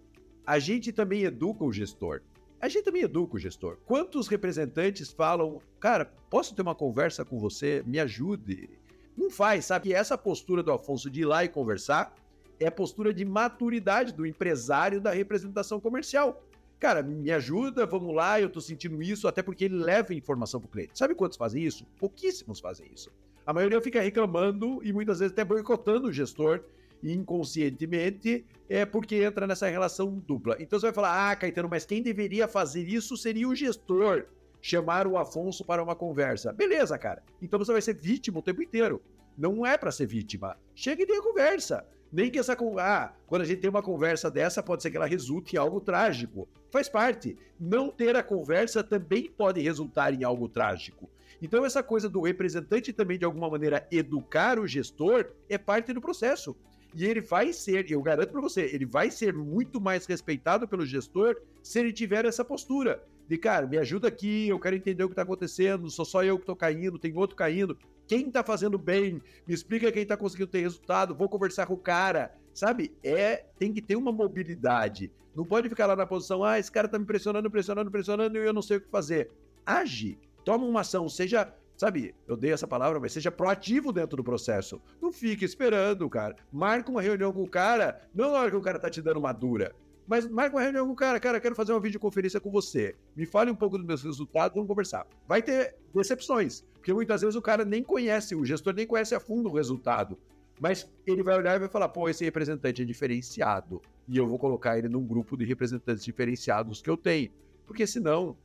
a 0.46 0.60
gente 0.60 0.92
também 0.92 1.24
educa 1.24 1.64
o 1.64 1.72
gestor. 1.72 2.22
A 2.60 2.68
gente 2.70 2.84
também 2.84 3.02
educa 3.02 3.36
o 3.36 3.40
gestor. 3.40 3.78
Quantos 3.86 4.28
representantes 4.28 5.12
falam, 5.12 5.60
cara, 5.80 6.06
posso 6.30 6.54
ter 6.54 6.62
uma 6.62 6.76
conversa 6.76 7.26
com 7.26 7.40
você? 7.40 7.84
Me 7.88 8.00
ajude. 8.00 8.70
Não 9.18 9.32
faz, 9.32 9.66
sabe? 9.66 9.90
E 9.90 9.94
essa 9.94 10.18
postura 10.18 10.62
do 10.62 10.72
Afonso 10.72 11.10
de 11.10 11.22
ir 11.22 11.26
lá 11.26 11.44
e 11.44 11.50
conversar 11.50 12.14
é 12.60 12.68
a 12.68 12.72
postura 12.72 13.12
de 13.12 13.26
maturidade 13.26 14.14
do 14.14 14.26
empresário 14.26 15.02
da 15.02 15.12
representação 15.12 15.80
comercial. 15.80 16.44
Cara, 16.80 17.02
me 17.04 17.32
ajuda, 17.32 17.86
vamos 17.86 18.14
lá, 18.16 18.40
eu 18.40 18.50
tô 18.50 18.62
sentindo 18.62 19.02
isso, 19.02 19.28
até 19.28 19.42
porque 19.42 19.66
ele 19.66 19.76
leva 19.76 20.14
informação 20.14 20.60
pro 20.60 20.70
cliente. 20.70 20.98
Sabe 20.98 21.14
quantos 21.14 21.38
fazem 21.38 21.64
isso? 21.64 21.86
Pouquíssimos 21.98 22.60
fazem 22.60 22.88
isso. 22.94 23.12
A 23.46 23.54
maioria 23.54 23.82
fica 23.82 24.02
reclamando 24.02 24.80
e 24.84 24.94
muitas 24.94 25.20
vezes 25.20 25.34
até 25.34 25.44
boicotando 25.44 26.08
o 26.08 26.14
gestor 26.14 26.64
inconscientemente, 27.04 28.46
é 28.70 28.86
porque 28.86 29.16
entra 29.16 29.48
nessa 29.48 29.68
relação 29.68 30.20
dupla. 30.20 30.56
Então 30.60 30.80
você 30.80 30.88
vai 30.88 30.94
falar: 30.94 31.32
"Ah, 31.32 31.36
Caetano, 31.36 31.70
mas 31.70 31.86
quem 31.86 32.02
deveria 32.02 32.48
fazer 32.48 32.88
isso 32.88 33.18
seria 33.18 33.48
o 33.48 33.56
gestor, 33.56 34.26
chamar 34.62 35.08
o 35.08 35.18
Afonso 35.18 35.66
para 35.66 35.84
uma 35.84 35.96
conversa". 35.96 36.54
Beleza, 36.54 36.98
cara. 36.98 37.24
Então 37.42 37.58
você 37.58 37.72
vai 37.72 37.82
ser 37.82 37.96
vítima 37.96 38.40
o 38.40 38.44
tempo 38.44 38.62
inteiro. 38.62 39.02
Não 39.38 39.66
é 39.66 39.78
para 39.78 39.92
ser 39.92 40.06
vítima. 40.06 40.58
Chega 40.76 41.04
e 41.04 41.06
dê 41.06 41.14
a 41.14 41.24
conversa. 41.24 41.86
Nem 42.12 42.30
que 42.30 42.40
essa 42.40 42.58
ah, 42.80 43.14
quando 43.26 43.44
a 43.44 43.46
gente 43.46 43.62
tem 43.62 43.70
uma 43.70 43.82
conversa 43.82 44.30
dessa, 44.30 44.62
pode 44.62 44.84
ser 44.84 44.92
que 44.92 44.98
ela 44.98 45.06
resulte 45.06 45.56
em 45.56 45.60
algo 45.60 45.80
trágico. 45.80 46.48
Faz 46.70 46.90
parte. 46.90 47.38
Não 47.60 47.90
ter 47.90 48.16
a 48.16 48.24
conversa 48.24 48.84
também 48.84 49.30
pode 49.30 49.62
resultar 49.62 50.14
em 50.14 50.24
algo 50.24 50.50
trágico. 50.50 51.10
Então, 51.42 51.66
essa 51.66 51.82
coisa 51.82 52.08
do 52.08 52.22
representante 52.22 52.94
também, 52.94 53.18
de 53.18 53.26
alguma 53.26 53.50
maneira, 53.50 53.88
educar 53.90 54.60
o 54.60 54.68
gestor 54.68 55.32
é 55.50 55.58
parte 55.58 55.92
do 55.94 56.02
processo. 56.02 56.56
E 56.94 57.06
ele 57.06 57.22
vai 57.22 57.54
ser, 57.54 57.90
eu 57.90 58.02
garanto 58.02 58.32
para 58.32 58.42
você, 58.42 58.70
ele 58.74 58.86
vai 58.86 59.10
ser 59.10 59.34
muito 59.34 59.80
mais 59.80 60.06
respeitado 60.06 60.68
pelo 60.68 60.86
gestor 60.86 61.38
se 61.64 61.80
ele 61.80 61.94
tiver 61.94 62.26
essa 62.26 62.44
postura. 62.44 63.02
De, 63.28 63.38
cara, 63.38 63.66
me 63.66 63.78
ajuda 63.78 64.10
aqui, 64.10 64.50
eu 64.50 64.60
quero 64.60 64.76
entender 64.76 65.04
o 65.04 65.08
que 65.08 65.14
está 65.14 65.22
acontecendo, 65.22 65.90
sou 65.90 66.04
só 66.04 66.22
eu 66.24 66.36
que 66.36 66.44
estou 66.44 66.56
caindo, 66.56 67.00
tem 67.00 67.16
outro 67.16 67.36
caindo. 67.36 67.78
Quem 68.12 68.28
está 68.28 68.44
fazendo 68.44 68.78
bem? 68.78 69.22
Me 69.48 69.54
explica 69.54 69.90
quem 69.90 70.04
está 70.04 70.18
conseguindo 70.18 70.52
ter 70.52 70.60
resultado, 70.60 71.16
vou 71.16 71.30
conversar 71.30 71.66
com 71.66 71.76
o 71.76 71.78
cara. 71.78 72.36
Sabe? 72.54 72.94
É, 73.02 73.46
tem 73.58 73.72
que 73.72 73.82
ter 73.82 73.96
uma 73.96 74.12
mobilidade. 74.12 75.10
Não 75.34 75.46
pode 75.46 75.70
ficar 75.70 75.86
lá 75.86 75.96
na 75.96 76.06
posição, 76.06 76.44
ah, 76.44 76.60
esse 76.60 76.70
cara 76.70 76.88
está 76.88 77.00
me 77.00 77.06
pressionando, 77.06 77.50
pressionando, 77.50 77.90
pressionando 77.90 78.38
e 78.38 78.46
eu 78.46 78.52
não 78.52 78.62
sei 78.62 78.76
o 78.76 78.82
que 78.82 78.90
fazer. 78.90 79.32
Age 79.66 80.20
toma 80.44 80.66
uma 80.66 80.82
ação, 80.82 81.08
seja, 81.08 81.54
sabe, 81.78 82.14
eu 82.28 82.36
dei 82.36 82.52
essa 82.52 82.68
palavra, 82.68 83.00
mas 83.00 83.14
seja 83.14 83.32
proativo 83.32 83.94
dentro 83.94 84.18
do 84.18 84.24
processo. 84.26 84.82
Não 85.02 85.14
fique 85.14 85.46
esperando, 85.46 86.10
cara. 86.10 86.36
Marca 86.52 86.92
uma 86.92 87.02
reunião 87.02 87.32
com 87.32 87.44
o 87.44 87.50
cara, 87.50 88.02
não 88.14 88.34
na 88.34 88.40
hora 88.40 88.52
que 88.52 88.58
o 88.58 88.62
cara 88.62 88.78
tá 88.78 88.90
te 88.90 89.02
dando 89.02 89.22
uma 89.22 89.32
dura. 89.32 89.74
Mas 90.06 90.28
marca 90.28 90.58
uma 90.58 90.62
reunião 90.62 90.86
com 90.86 90.92
o 90.92 90.98
cara, 90.98 91.18
cara, 91.18 91.40
quero 91.40 91.56
fazer 91.56 91.72
uma 91.72 91.80
videoconferência 91.80 92.42
com 92.42 92.52
você. 92.52 92.94
Me 93.16 93.26
fale 93.26 93.50
um 93.50 93.56
pouco 93.56 93.78
dos 93.78 93.88
meus 93.88 94.04
resultados, 94.04 94.54
vamos 94.54 94.68
conversar. 94.68 95.08
Vai 95.26 95.42
ter 95.42 95.78
decepções, 95.96 96.66
porque 96.82 96.94
muitas 96.94 97.22
vezes 97.22 97.36
o 97.36 97.42
cara 97.44 97.64
nem 97.64 97.84
conhece, 97.84 98.34
o 98.34 98.44
gestor 98.44 98.74
nem 98.74 98.88
conhece 98.88 99.14
a 99.14 99.20
fundo 99.20 99.50
o 99.50 99.54
resultado. 99.54 100.18
Mas 100.60 100.90
ele 101.06 101.22
vai 101.22 101.38
olhar 101.38 101.56
e 101.56 101.60
vai 101.60 101.70
falar: 101.70 101.90
pô, 101.90 102.10
esse 102.10 102.26
representante 102.26 102.82
é 102.82 102.86
diferenciado. 102.86 103.80
E 104.08 104.18
eu 104.18 104.28
vou 104.28 104.40
colocar 104.40 104.80
ele 104.80 104.90
num 104.90 105.06
grupo 105.06 105.38
de 105.38 105.46
representantes 105.46 106.04
diferenciados 106.04 106.82
que 106.82 106.90
eu 106.90 106.98
tenho. 106.98 107.30
Porque 107.68 107.86
senão 107.86 108.36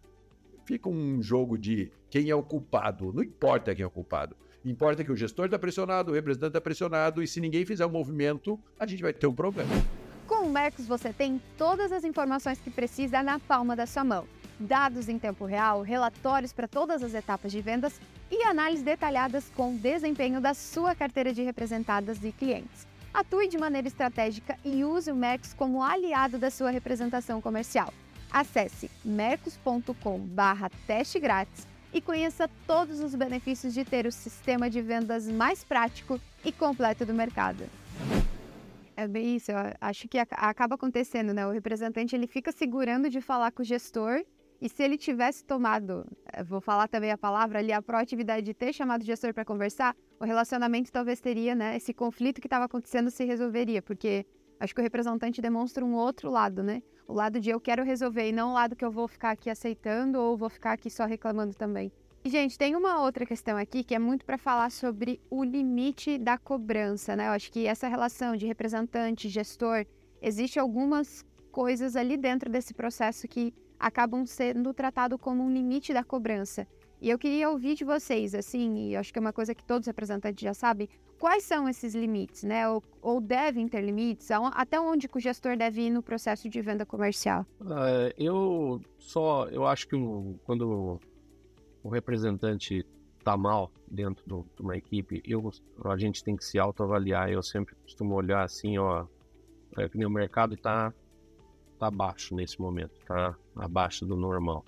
fica 0.67 0.87
um 0.87 1.23
jogo 1.23 1.57
de 1.57 1.91
quem 2.11 2.29
é 2.29 2.35
o 2.35 2.43
culpado. 2.43 3.11
Não 3.11 3.23
importa 3.23 3.75
quem 3.75 3.83
é 3.83 3.87
o 3.87 3.91
culpado. 3.91 4.37
Importa 4.63 5.03
que 5.03 5.11
o 5.11 5.17
gestor 5.17 5.47
está 5.47 5.59
pressionado, 5.59 6.11
o 6.11 6.15
representante 6.15 6.51
está 6.51 6.61
pressionado, 6.61 7.23
e 7.23 7.27
se 7.27 7.41
ninguém 7.41 7.65
fizer 7.65 7.87
um 7.87 7.91
movimento, 7.91 8.61
a 8.79 8.87
gente 8.87 9.01
vai 9.01 9.15
ter 9.15 9.27
um 9.27 9.35
problema. 9.35 9.71
Com 10.27 10.47
o 10.47 10.53
Mercos 10.53 10.87
você 10.87 11.11
tem 11.11 11.41
todas 11.57 11.91
as 11.91 12.05
informações 12.05 12.59
que 12.59 12.69
precisa 12.69 13.23
na 13.23 13.39
palma 13.39 13.75
da 13.75 13.87
sua 13.87 14.05
mão. 14.05 14.27
Dados 14.59 15.09
em 15.09 15.19
tempo 15.19 15.45
real, 15.45 15.83
relatórios 15.83 16.53
para 16.53 16.67
todas 16.69 17.03
as 17.03 17.15
etapas 17.15 17.53
de 17.53 17.61
vendas 17.63 17.99
e 18.31 18.45
análises 18.45 18.85
detalhadas 18.85 19.51
com 19.55 19.75
o 19.75 19.79
desempenho 19.79 20.41
da 20.41 20.55
sua 20.55 20.95
carteira 20.95 21.33
de 21.33 21.43
representadas 21.43 22.23
e 22.25 22.33
clientes. 22.33 22.87
Atue 23.13 23.49
de 23.49 23.57
maneira 23.57 23.89
estratégica 23.89 24.59
e 24.65 24.85
use 24.85 25.11
o 25.11 25.17
Mercos 25.17 25.55
como 25.55 25.83
aliado 25.83 26.39
da 26.39 26.51
sua 26.51 26.71
representação 26.71 27.41
comercial. 27.41 27.93
Acesse 28.31 28.91
mercos.com/teste 29.05 31.19
grátis 31.19 31.67
e 31.95 32.01
conheça 32.01 32.51
todos 32.67 33.01
os 33.01 33.15
benefícios 33.15 33.73
de 33.73 33.85
ter 33.85 34.07
o 34.07 34.13
sistema 34.13 34.69
de 34.69 34.83
vendas 34.83 35.29
mais 35.29 35.63
prático 35.65 36.21
e 36.45 36.53
completo 36.53 37.07
do 37.07 37.15
mercado. 37.15 37.65
É 38.95 39.07
bem 39.07 39.37
isso, 39.37 39.53
eu 39.53 39.59
acho 39.81 40.09
que 40.09 40.19
acaba 40.19 40.75
acontecendo, 40.75 41.33
né? 41.33 41.47
O 41.47 41.51
representante 41.51 42.17
ele 42.17 42.27
fica 42.27 42.53
segurando 42.53 43.09
de 43.09 43.21
falar 43.21 43.53
com 43.53 43.63
o 43.63 43.65
gestor 43.65 44.23
e 44.61 44.69
se 44.69 44.83
ele 44.83 44.97
tivesse 44.97 45.45
tomado, 45.45 46.07
eh, 46.33 46.43
vou 46.43 46.61
falar 46.61 46.89
também 46.89 47.11
a 47.11 47.19
palavra 47.19 47.59
ali, 47.59 47.73
a 47.73 47.83
proatividade 47.83 48.45
de 48.45 48.55
ter 48.55 48.73
chamado 48.73 49.03
o 49.03 49.05
gestor 49.05 49.35
para 49.35 49.45
conversar, 49.45 49.95
o 50.19 50.25
relacionamento 50.25 50.91
talvez 50.91 51.21
teria, 51.21 51.55
né? 51.55 51.77
Esse 51.77 51.93
conflito 51.93 52.41
que 52.41 52.47
estava 52.47 52.65
acontecendo 52.65 53.11
se 53.11 53.25
resolveria, 53.25 53.83
porque 53.83 54.25
acho 54.59 54.75
que 54.75 54.81
o 54.81 54.85
representante 54.85 55.43
demonstra 55.43 55.85
um 55.85 55.95
outro 55.95 56.31
lado, 56.31 56.63
né? 56.63 56.83
O 57.07 57.13
lado 57.13 57.39
de 57.39 57.51
eu 57.51 57.61
quero 57.61 57.85
resolver 57.85 58.29
e 58.29 58.33
não 58.33 58.51
o 58.51 58.55
lado 58.55 58.75
que 58.75 58.85
eu 58.85 58.91
vou 58.91 59.07
ficar 59.07 59.31
aqui 59.31 59.51
aceitando 59.51 60.19
ou 60.19 60.37
vou 60.37 60.49
ficar 60.49 60.73
aqui 60.73 60.91
só 60.91 61.05
reclamando 61.05 61.55
também. 61.55 61.93
E, 62.25 62.29
gente, 62.29 62.59
tem 62.59 62.75
uma 62.75 63.01
outra 63.03 63.25
questão 63.25 63.57
aqui 63.57 63.85
que 63.85 63.95
é 63.95 63.99
muito 64.01 64.25
para 64.25 64.37
falar 64.37 64.71
sobre 64.73 65.21
o 65.31 65.45
limite 65.45 66.19
da 66.19 66.37
cobrança, 66.37 67.15
né? 67.15 67.29
Eu 67.29 67.33
acho 67.33 67.53
que 67.53 67.67
essa 67.67 67.87
relação 67.87 68.37
de 68.37 68.47
representante, 68.47 69.29
gestor, 69.29 69.87
existe 70.21 70.59
algumas 70.59 71.25
coisas 71.53 71.95
ali 71.95 72.17
dentro 72.17 72.51
desse 72.51 72.75
processo 72.75 73.29
que 73.29 73.55
acabam 73.79 74.27
sendo 74.27 74.73
tratados 74.73 75.21
como 75.21 75.43
um 75.43 75.53
limite 75.53 75.93
da 75.93 76.05
cobrança. 76.05 76.67
E 77.01 77.11
eu 77.11 77.19
queria 77.19 77.51
ouvir 77.51 77.75
de 77.75 77.85
vocês, 77.85 78.35
assim, 78.35 78.89
e 78.89 78.97
acho 78.97 79.13
que 79.13 79.19
é 79.19 79.21
uma 79.21 79.33
coisa 79.33 79.55
que 79.55 79.63
todos 79.65 79.83
os 79.83 79.87
representantes 79.87 80.43
já 80.43 80.55
sabem, 80.55 80.89
quais 81.19 81.45
são 81.45 81.69
esses 81.69 81.95
limites, 81.95 82.43
né? 82.43 82.69
Ou, 82.69 82.83
ou 83.03 83.21
devem 83.21 83.69
ter 83.69 83.83
limites? 83.83 84.31
Até 84.31 84.81
onde 84.81 85.09
o 85.13 85.21
gestor 85.21 85.57
deve 85.57 85.83
ir 85.83 85.91
no 85.91 86.03
processo 86.03 86.49
de 86.49 86.61
venda 86.63 86.87
comercial? 86.87 87.45
Uh, 87.61 88.13
eu 88.17 88.81
só, 88.99 89.47
eu 89.49 89.67
acho 89.67 89.87
que 89.89 89.97
quando 90.45 90.99
o 91.83 91.89
representante 91.89 92.87
está 93.19 93.37
mal 93.37 93.71
dentro 93.91 94.47
de 94.57 94.63
uma 94.63 94.77
equipe, 94.77 95.23
eu, 95.27 95.51
a 95.85 95.97
gente 95.99 96.25
tem 96.25 96.37
que 96.37 96.45
se 96.45 96.59
autoavaliar. 96.59 97.29
Eu 97.29 97.43
sempre 97.43 97.75
costumo 97.77 98.15
olhar 98.15 98.43
assim, 98.43 98.79
ó, 98.79 99.07
é 99.77 99.89
que 99.89 100.05
o 100.05 100.11
mercado 100.11 100.55
está 100.55 100.95
tá 101.77 101.91
baixo 101.91 102.35
nesse 102.35 102.61
momento, 102.61 102.99
tá 103.07 103.37
abaixo 103.57 104.05
do 104.05 104.17
normal 104.17 104.65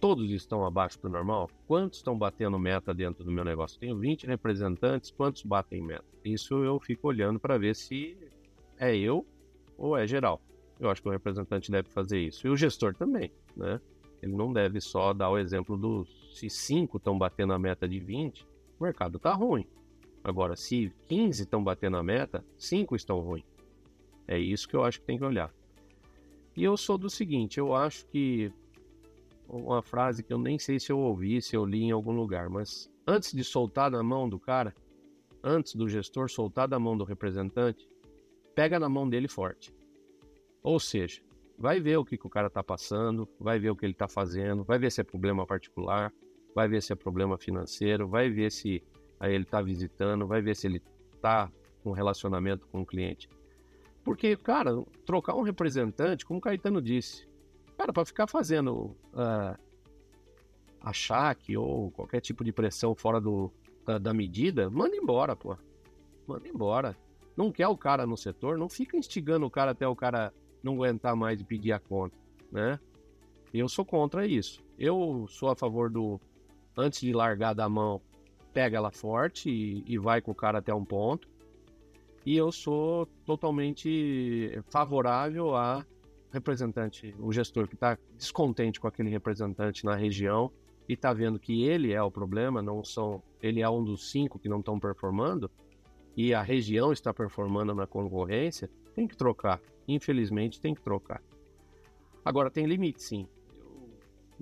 todos 0.00 0.30
estão 0.30 0.64
abaixo 0.64 1.00
do 1.00 1.08
normal? 1.08 1.50
Quantos 1.66 1.98
estão 1.98 2.16
batendo 2.16 2.58
meta 2.58 2.94
dentro 2.94 3.24
do 3.24 3.32
meu 3.32 3.44
negócio? 3.44 3.78
Tenho 3.78 3.98
20 3.98 4.26
representantes, 4.26 5.10
quantos 5.10 5.42
batem 5.42 5.82
meta? 5.82 6.04
Isso 6.24 6.62
eu 6.62 6.78
fico 6.78 7.08
olhando 7.08 7.40
para 7.40 7.58
ver 7.58 7.74
se 7.74 8.16
é 8.78 8.96
eu 8.96 9.26
ou 9.76 9.96
é 9.96 10.06
geral. 10.06 10.40
Eu 10.78 10.90
acho 10.90 11.02
que 11.02 11.08
o 11.08 11.10
representante 11.10 11.70
deve 11.70 11.88
fazer 11.88 12.20
isso. 12.20 12.46
E 12.46 12.50
o 12.50 12.56
gestor 12.56 12.94
também, 12.94 13.32
né? 13.56 13.80
Ele 14.22 14.32
não 14.32 14.52
deve 14.52 14.80
só 14.80 15.12
dar 15.12 15.30
o 15.30 15.38
exemplo 15.38 15.76
dos 15.76 16.38
se 16.38 16.48
5 16.50 16.98
estão 16.98 17.18
batendo 17.18 17.52
a 17.52 17.58
meta 17.58 17.88
de 17.88 17.98
20, 17.98 18.46
o 18.78 18.84
mercado 18.84 19.16
está 19.16 19.32
ruim. 19.32 19.66
Agora, 20.22 20.56
se 20.56 20.92
15 21.08 21.42
estão 21.42 21.62
batendo 21.62 21.96
a 21.96 22.02
meta, 22.02 22.44
5 22.58 22.94
estão 22.96 23.20
ruins. 23.20 23.44
É 24.28 24.38
isso 24.38 24.68
que 24.68 24.74
eu 24.74 24.84
acho 24.84 25.00
que 25.00 25.06
tem 25.06 25.18
que 25.18 25.24
olhar. 25.24 25.52
E 26.56 26.64
eu 26.64 26.76
sou 26.76 26.96
do 26.96 27.10
seguinte, 27.10 27.58
eu 27.58 27.74
acho 27.74 28.06
que 28.06 28.50
uma 29.46 29.82
frase 29.82 30.22
que 30.22 30.32
eu 30.32 30.38
nem 30.38 30.58
sei 30.58 30.80
se 30.80 30.90
eu 30.90 30.98
ouvi, 30.98 31.42
se 31.42 31.54
eu 31.54 31.64
li 31.64 31.82
em 31.82 31.90
algum 31.90 32.12
lugar, 32.12 32.48
mas 32.48 32.90
antes 33.06 33.32
de 33.32 33.44
soltar 33.44 33.90
na 33.90 34.02
mão 34.02 34.28
do 34.28 34.38
cara, 34.38 34.74
antes 35.44 35.74
do 35.74 35.88
gestor 35.88 36.30
soltar 36.30 36.66
da 36.66 36.78
mão 36.78 36.96
do 36.96 37.04
representante, 37.04 37.88
pega 38.54 38.80
na 38.80 38.88
mão 38.88 39.08
dele 39.08 39.28
forte. 39.28 39.72
Ou 40.62 40.80
seja, 40.80 41.20
vai 41.58 41.78
ver 41.78 41.98
o 41.98 42.04
que, 42.04 42.16
que 42.16 42.26
o 42.26 42.30
cara 42.30 42.48
está 42.48 42.62
passando, 42.62 43.28
vai 43.38 43.58
ver 43.58 43.70
o 43.70 43.76
que 43.76 43.84
ele 43.84 43.92
está 43.92 44.08
fazendo, 44.08 44.64
vai 44.64 44.78
ver 44.78 44.90
se 44.90 45.00
é 45.00 45.04
problema 45.04 45.46
particular, 45.46 46.12
vai 46.54 46.66
ver 46.66 46.82
se 46.82 46.92
é 46.92 46.96
problema 46.96 47.36
financeiro, 47.36 48.08
vai 48.08 48.30
ver 48.30 48.50
se 48.50 48.82
aí 49.20 49.34
ele 49.34 49.44
está 49.44 49.60
visitando, 49.60 50.26
vai 50.26 50.40
ver 50.40 50.56
se 50.56 50.66
ele 50.66 50.82
está 51.14 51.52
com 51.82 51.92
relacionamento 51.92 52.66
com 52.66 52.80
o 52.80 52.86
cliente. 52.86 53.28
Porque, 54.06 54.36
cara, 54.36 54.70
trocar 55.04 55.34
um 55.34 55.42
representante, 55.42 56.24
como 56.24 56.38
o 56.38 56.42
Caetano 56.42 56.80
disse, 56.80 57.28
Cara, 57.76 57.92
para 57.92 58.06
ficar 58.06 58.26
fazendo 58.26 58.96
uh, 59.12 59.56
achaque 60.80 61.56
ou 61.56 61.90
qualquer 61.90 62.20
tipo 62.20 62.42
de 62.42 62.52
pressão 62.52 62.94
fora 62.94 63.20
do, 63.20 63.52
da, 63.84 63.98
da, 63.98 64.14
medida, 64.14 64.70
manda 64.70 64.96
embora, 64.96 65.36
pô. 65.36 65.56
Manda 66.26 66.48
embora. 66.48 66.96
Não 67.36 67.52
quer 67.52 67.68
o 67.68 67.76
cara 67.76 68.06
no 68.06 68.16
setor, 68.16 68.56
não 68.56 68.68
fica 68.68 68.96
instigando 68.96 69.44
o 69.44 69.50
cara 69.50 69.72
até 69.72 69.86
o 69.86 69.94
cara 69.94 70.32
não 70.62 70.74
aguentar 70.74 71.14
mais 71.14 71.40
e 71.40 71.44
pedir 71.44 71.72
a 71.72 71.78
conta, 71.78 72.16
né? 72.50 72.80
Eu 73.52 73.68
sou 73.68 73.84
contra 73.84 74.26
isso. 74.26 74.64
Eu 74.78 75.26
sou 75.28 75.50
a 75.50 75.56
favor 75.56 75.90
do 75.90 76.18
antes 76.74 77.00
de 77.00 77.12
largar 77.12 77.54
da 77.54 77.68
mão, 77.68 78.00
pega 78.54 78.78
ela 78.78 78.90
forte 78.90 79.50
e, 79.50 79.84
e 79.86 79.98
vai 79.98 80.22
com 80.22 80.30
o 80.30 80.34
cara 80.34 80.58
até 80.58 80.74
um 80.74 80.84
ponto. 80.84 81.28
E 82.26 82.36
eu 82.36 82.50
sou 82.50 83.06
totalmente 83.24 84.60
favorável 84.68 85.54
a 85.54 85.86
representante, 86.32 87.14
o 87.20 87.32
gestor 87.32 87.68
que 87.68 87.74
está 87.74 87.96
descontente 88.16 88.80
com 88.80 88.88
aquele 88.88 89.08
representante 89.08 89.84
na 89.84 89.94
região 89.94 90.50
e 90.88 90.94
está 90.94 91.12
vendo 91.12 91.38
que 91.38 91.62
ele 91.62 91.92
é 91.92 92.02
o 92.02 92.10
problema, 92.10 92.60
não 92.60 92.84
são, 92.84 93.22
ele 93.40 93.60
é 93.62 93.70
um 93.70 93.82
dos 93.82 94.10
cinco 94.10 94.40
que 94.40 94.48
não 94.48 94.58
estão 94.58 94.78
performando 94.78 95.48
e 96.16 96.34
a 96.34 96.42
região 96.42 96.92
está 96.92 97.14
performando 97.14 97.72
na 97.76 97.86
concorrência, 97.86 98.68
tem 98.92 99.06
que 99.06 99.16
trocar. 99.16 99.60
Infelizmente 99.86 100.60
tem 100.60 100.74
que 100.74 100.82
trocar. 100.82 101.22
Agora 102.24 102.50
tem 102.50 102.66
limite, 102.66 103.04
sim. 103.04 103.28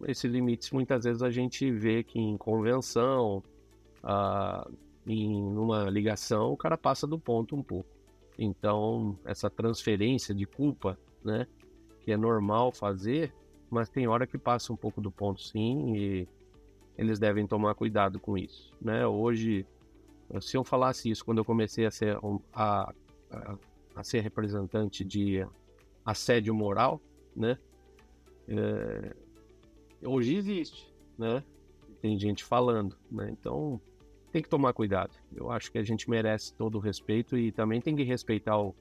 Esses 0.07 0.31
limites 0.33 0.70
muitas 0.70 1.05
vezes 1.05 1.23
a 1.23 1.31
gente 1.31 1.70
vê 1.70 2.03
que 2.03 2.18
em 2.18 2.38
convenção, 2.38 3.42
ah, 4.03 4.66
em 5.07 5.57
uma 5.57 5.90
ligação, 5.90 6.53
o 6.53 6.57
cara 6.57 6.77
passa 6.77 7.07
do 7.07 7.19
ponto 7.19 7.55
um 7.55 7.62
pouco. 7.62 7.88
Então 8.38 9.19
essa 9.25 9.49
transferência 9.49 10.35
de 10.35 10.47
culpa, 10.47 10.99
né, 11.23 11.47
que 12.01 12.12
é 12.12 12.17
normal 12.17 12.73
fazer, 12.73 13.33
mas 13.71 13.88
tem 13.88 14.07
hora 14.07 14.27
que 14.27 14.38
passa 14.38 14.73
um 14.73 14.77
pouco 14.77 15.01
do 15.01 15.11
ponto 15.11 15.40
sim 15.43 15.95
e 15.97 16.29
eles 16.97 17.19
devem 17.19 17.47
tomar 17.47 17.75
cuidado 17.75 18.21
com 18.21 18.38
isso, 18.38 18.73
né? 18.81 19.05
Hoje, 19.07 19.67
se 20.40 20.57
eu 20.57 20.62
falasse 20.62 21.11
isso 21.11 21.25
quando 21.25 21.38
eu 21.38 21.45
comecei 21.45 21.87
a 21.87 21.90
ser 21.90 22.19
a, 22.53 22.93
a, 23.31 23.59
a 23.97 24.05
ser 24.05 24.21
representante 24.21 25.05
de 25.05 25.45
assédio 26.05 26.55
moral, 26.55 27.01
né? 27.35 27.59
É, 28.47 29.17
hoje 30.05 30.37
existe, 30.37 30.95
né? 31.19 31.43
Tem 32.01 32.19
gente 32.19 32.45
falando, 32.45 32.97
né? 33.11 33.31
Então 33.31 33.81
tem 34.35 34.42
que 34.42 34.49
tomar 34.49 34.73
cuidado. 34.73 35.12
Eu 35.33 35.49
acho 35.49 35.70
que 35.70 35.79
a 35.79 35.83
gente 35.85 36.11
merece 36.11 36.53
todo 36.55 36.75
o 36.75 36.81
respeito 36.81 37.38
e 37.38 37.53
também 37.53 37.81
tem 37.81 37.94
que 37.94 38.03
respeitar 38.03 38.59
o, 38.59 38.75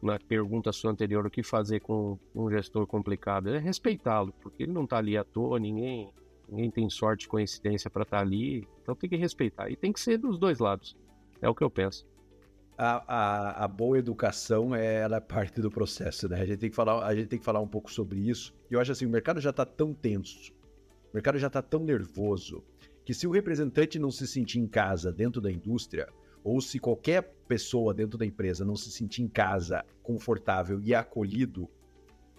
na 0.00 0.20
pergunta 0.20 0.70
sua 0.70 0.92
anterior, 0.92 1.26
o 1.26 1.30
que 1.30 1.42
fazer 1.42 1.80
com 1.80 2.16
um 2.32 2.48
gestor 2.48 2.86
complicado? 2.86 3.48
É 3.48 3.58
respeitá-lo, 3.58 4.32
porque 4.40 4.62
ele 4.62 4.72
não 4.72 4.84
está 4.84 4.98
ali 4.98 5.18
à 5.18 5.24
toa, 5.24 5.58
ninguém, 5.58 6.08
ninguém 6.48 6.70
tem 6.70 6.88
sorte 6.88 7.26
coincidência 7.26 7.90
para 7.90 8.04
estar 8.04 8.18
tá 8.18 8.22
ali, 8.22 8.68
então 8.80 8.94
tem 8.94 9.10
que 9.10 9.16
respeitar. 9.16 9.68
E 9.68 9.74
tem 9.74 9.92
que 9.92 9.98
ser 9.98 10.16
dos 10.16 10.38
dois 10.38 10.60
lados, 10.60 10.96
é 11.42 11.48
o 11.48 11.54
que 11.56 11.64
eu 11.64 11.70
penso. 11.70 12.06
A, 12.76 13.02
a, 13.08 13.64
a, 13.64 13.66
boa 13.66 13.98
educação 13.98 14.72
é, 14.72 15.00
ela 15.00 15.20
parte 15.20 15.60
do 15.60 15.68
processo, 15.68 16.28
né? 16.28 16.40
A 16.40 16.46
gente, 16.46 16.58
tem 16.60 16.70
que 16.70 16.76
falar, 16.76 17.04
a 17.04 17.12
gente 17.16 17.26
tem 17.26 17.38
que 17.40 17.44
falar 17.44 17.58
um 17.58 17.66
pouco 17.66 17.90
sobre 17.90 18.20
isso. 18.20 18.54
E 18.70 18.74
eu 18.74 18.80
acho 18.80 18.92
assim, 18.92 19.06
o 19.06 19.10
mercado 19.10 19.40
já 19.40 19.50
está 19.50 19.66
tão 19.66 19.92
tenso, 19.92 20.52
o 21.10 21.14
mercado 21.14 21.36
já 21.36 21.48
está 21.48 21.60
tão 21.60 21.80
nervoso, 21.80 22.62
que 23.08 23.14
se 23.14 23.26
o 23.26 23.30
representante 23.30 23.98
não 23.98 24.10
se 24.10 24.26
sentir 24.26 24.58
em 24.58 24.66
casa 24.66 25.10
dentro 25.10 25.40
da 25.40 25.50
indústria, 25.50 26.10
ou 26.44 26.60
se 26.60 26.78
qualquer 26.78 27.22
pessoa 27.48 27.94
dentro 27.94 28.18
da 28.18 28.26
empresa 28.26 28.66
não 28.66 28.76
se 28.76 28.90
sentir 28.90 29.22
em 29.22 29.28
casa, 29.28 29.82
confortável 30.02 30.78
e 30.82 30.94
acolhido, 30.94 31.70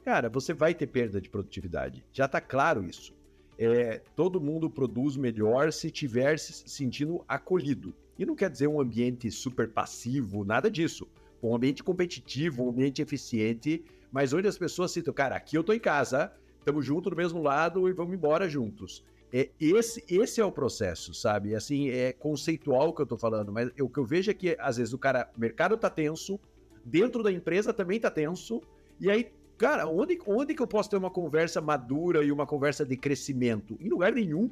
cara, 0.03 0.29
você 0.29 0.53
vai 0.53 0.75
ter 0.75 0.86
perda 0.86 1.19
de 1.19 1.27
produtividade. 1.27 2.05
Já 2.13 2.25
está 2.25 2.39
claro 2.39 2.84
isso. 2.84 3.15
É, 3.58 4.03
todo 4.15 4.39
mundo 4.39 4.69
produz 4.69 5.17
melhor 5.17 5.73
se 5.73 5.88
estiver 5.88 6.38
se 6.38 6.69
sentindo 6.69 7.25
acolhido. 7.27 7.91
E 8.15 8.23
não 8.23 8.36
quer 8.36 8.51
dizer 8.51 8.67
um 8.67 8.79
ambiente 8.79 9.32
super 9.32 9.69
passivo, 9.69 10.45
nada 10.45 10.69
disso. 10.69 11.08
Um 11.41 11.55
ambiente 11.55 11.84
competitivo, 11.84 12.63
um 12.63 12.69
ambiente 12.69 13.01
eficiente, 13.01 13.84
mas 14.12 14.34
onde 14.34 14.47
as 14.47 14.55
pessoas 14.55 14.91
citam, 14.91 15.15
cara, 15.15 15.36
aqui 15.36 15.58
eu 15.58 15.63
tô 15.63 15.73
em 15.73 15.79
casa, 15.79 16.32
estamos 16.60 16.86
juntos 16.86 17.10
do 17.10 17.17
mesmo 17.17 17.41
lado 17.41 17.89
e 17.89 17.91
vamos 17.91 18.13
embora 18.13 18.47
juntos. 18.47 19.03
É, 19.31 19.49
esse, 19.59 20.03
esse 20.09 20.41
é 20.41 20.45
o 20.45 20.51
processo, 20.51 21.13
sabe? 21.13 21.55
Assim, 21.55 21.89
é 21.89 22.11
conceitual 22.11 22.89
o 22.89 22.93
que 22.93 23.01
eu 23.01 23.05
tô 23.05 23.17
falando, 23.17 23.51
mas 23.51 23.69
o 23.79 23.87
que 23.87 23.99
eu 23.99 24.05
vejo 24.05 24.31
é 24.31 24.33
que, 24.33 24.55
às 24.59 24.77
vezes, 24.77 24.93
o 24.93 24.97
cara, 24.97 25.29
o 25.37 25.39
mercado 25.39 25.77
tá 25.77 25.89
tenso, 25.89 26.39
dentro 26.83 27.21
da 27.21 27.31
empresa 27.31 27.71
também 27.71 27.99
tá 27.99 28.09
tenso, 28.09 28.61
e 28.99 29.09
aí, 29.09 29.31
cara, 29.57 29.87
onde, 29.87 30.19
onde 30.25 30.55
que 30.55 30.61
eu 30.61 30.67
posso 30.67 30.89
ter 30.89 30.97
uma 30.97 31.11
conversa 31.11 31.61
madura 31.61 32.23
e 32.23 32.31
uma 32.31 32.47
conversa 32.47 32.83
de 32.83 32.97
crescimento? 32.97 33.77
Em 33.79 33.89
lugar 33.89 34.11
nenhum. 34.11 34.49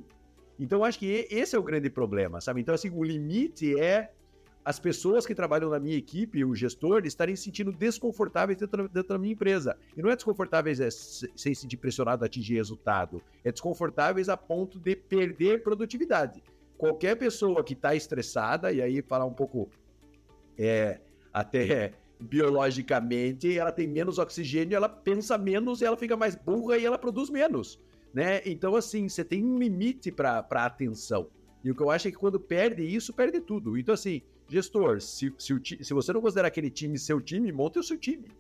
Então, 0.59 0.83
acho 0.83 0.99
que 0.99 1.27
esse 1.29 1.55
é 1.55 1.59
o 1.59 1.63
grande 1.63 1.89
problema, 1.89 2.39
sabe? 2.39 2.61
Então, 2.61 2.75
assim, 2.75 2.89
o 2.89 3.03
limite 3.03 3.79
é 3.79 4.11
as 4.67 4.77
pessoas 4.77 5.25
que 5.25 5.33
trabalham 5.33 5.69
na 5.69 5.79
minha 5.79 5.95
equipe, 5.95 6.43
o 6.43 6.53
gestor, 6.53 7.05
estarem 7.05 7.37
se 7.37 7.43
sentindo 7.43 7.71
desconfortáveis 7.71 8.59
dentro, 8.59 8.89
dentro 8.89 9.07
da 9.07 9.17
minha 9.17 9.31
empresa. 9.31 9.77
E 9.95 10.01
não 10.01 10.09
é 10.09 10.15
desconfortáveis 10.17 10.81
é, 10.81 10.89
sem 10.91 11.55
se 11.55 11.61
sentir 11.61 11.77
pressionado 11.77 12.25
a 12.25 12.27
atingir 12.27 12.55
resultado, 12.55 13.23
é 13.45 13.51
desconfortáveis 13.53 14.27
a 14.27 14.35
ponto 14.35 14.77
de 14.77 14.93
perder 14.93 15.63
produtividade. 15.63 16.43
Qualquer 16.77 17.15
pessoa 17.15 17.63
que 17.63 17.71
está 17.71 17.95
estressada, 17.95 18.69
e 18.69 18.81
aí 18.81 19.01
falar 19.01 19.23
um 19.23 19.33
pouco 19.33 19.69
é, 20.57 20.99
até 21.31 21.93
biologicamente, 22.19 23.57
ela 23.57 23.71
tem 23.71 23.87
menos 23.87 24.17
oxigênio, 24.17 24.75
ela 24.75 24.89
pensa 24.89 25.37
menos, 25.37 25.81
ela 25.81 25.95
fica 25.95 26.17
mais 26.17 26.35
burra 26.35 26.77
e 26.77 26.85
ela 26.85 26.97
produz 26.97 27.29
menos. 27.29 27.79
Né? 28.13 28.41
Então, 28.45 28.75
assim, 28.75 29.07
você 29.07 29.23
tem 29.23 29.45
um 29.45 29.57
limite 29.57 30.11
para 30.11 30.45
atenção. 30.51 31.29
E 31.63 31.71
o 31.71 31.75
que 31.75 31.81
eu 31.81 31.89
acho 31.89 32.09
é 32.09 32.11
que 32.11 32.17
quando 32.17 32.37
perde 32.37 32.83
isso, 32.83 33.13
perde 33.13 33.39
tudo. 33.39 33.77
Então, 33.77 33.93
assim, 33.93 34.21
gestor, 34.47 35.01
se, 35.01 35.33
se, 35.37 35.53
o, 35.53 35.61
se 35.63 35.93
você 35.93 36.13
não 36.13 36.21
considera 36.21 36.47
aquele 36.47 36.69
time 36.69 36.97
seu 36.97 37.19
time, 37.21 37.51
monte 37.51 37.79
o 37.79 37.83
seu 37.83 37.97
time. 37.97 38.25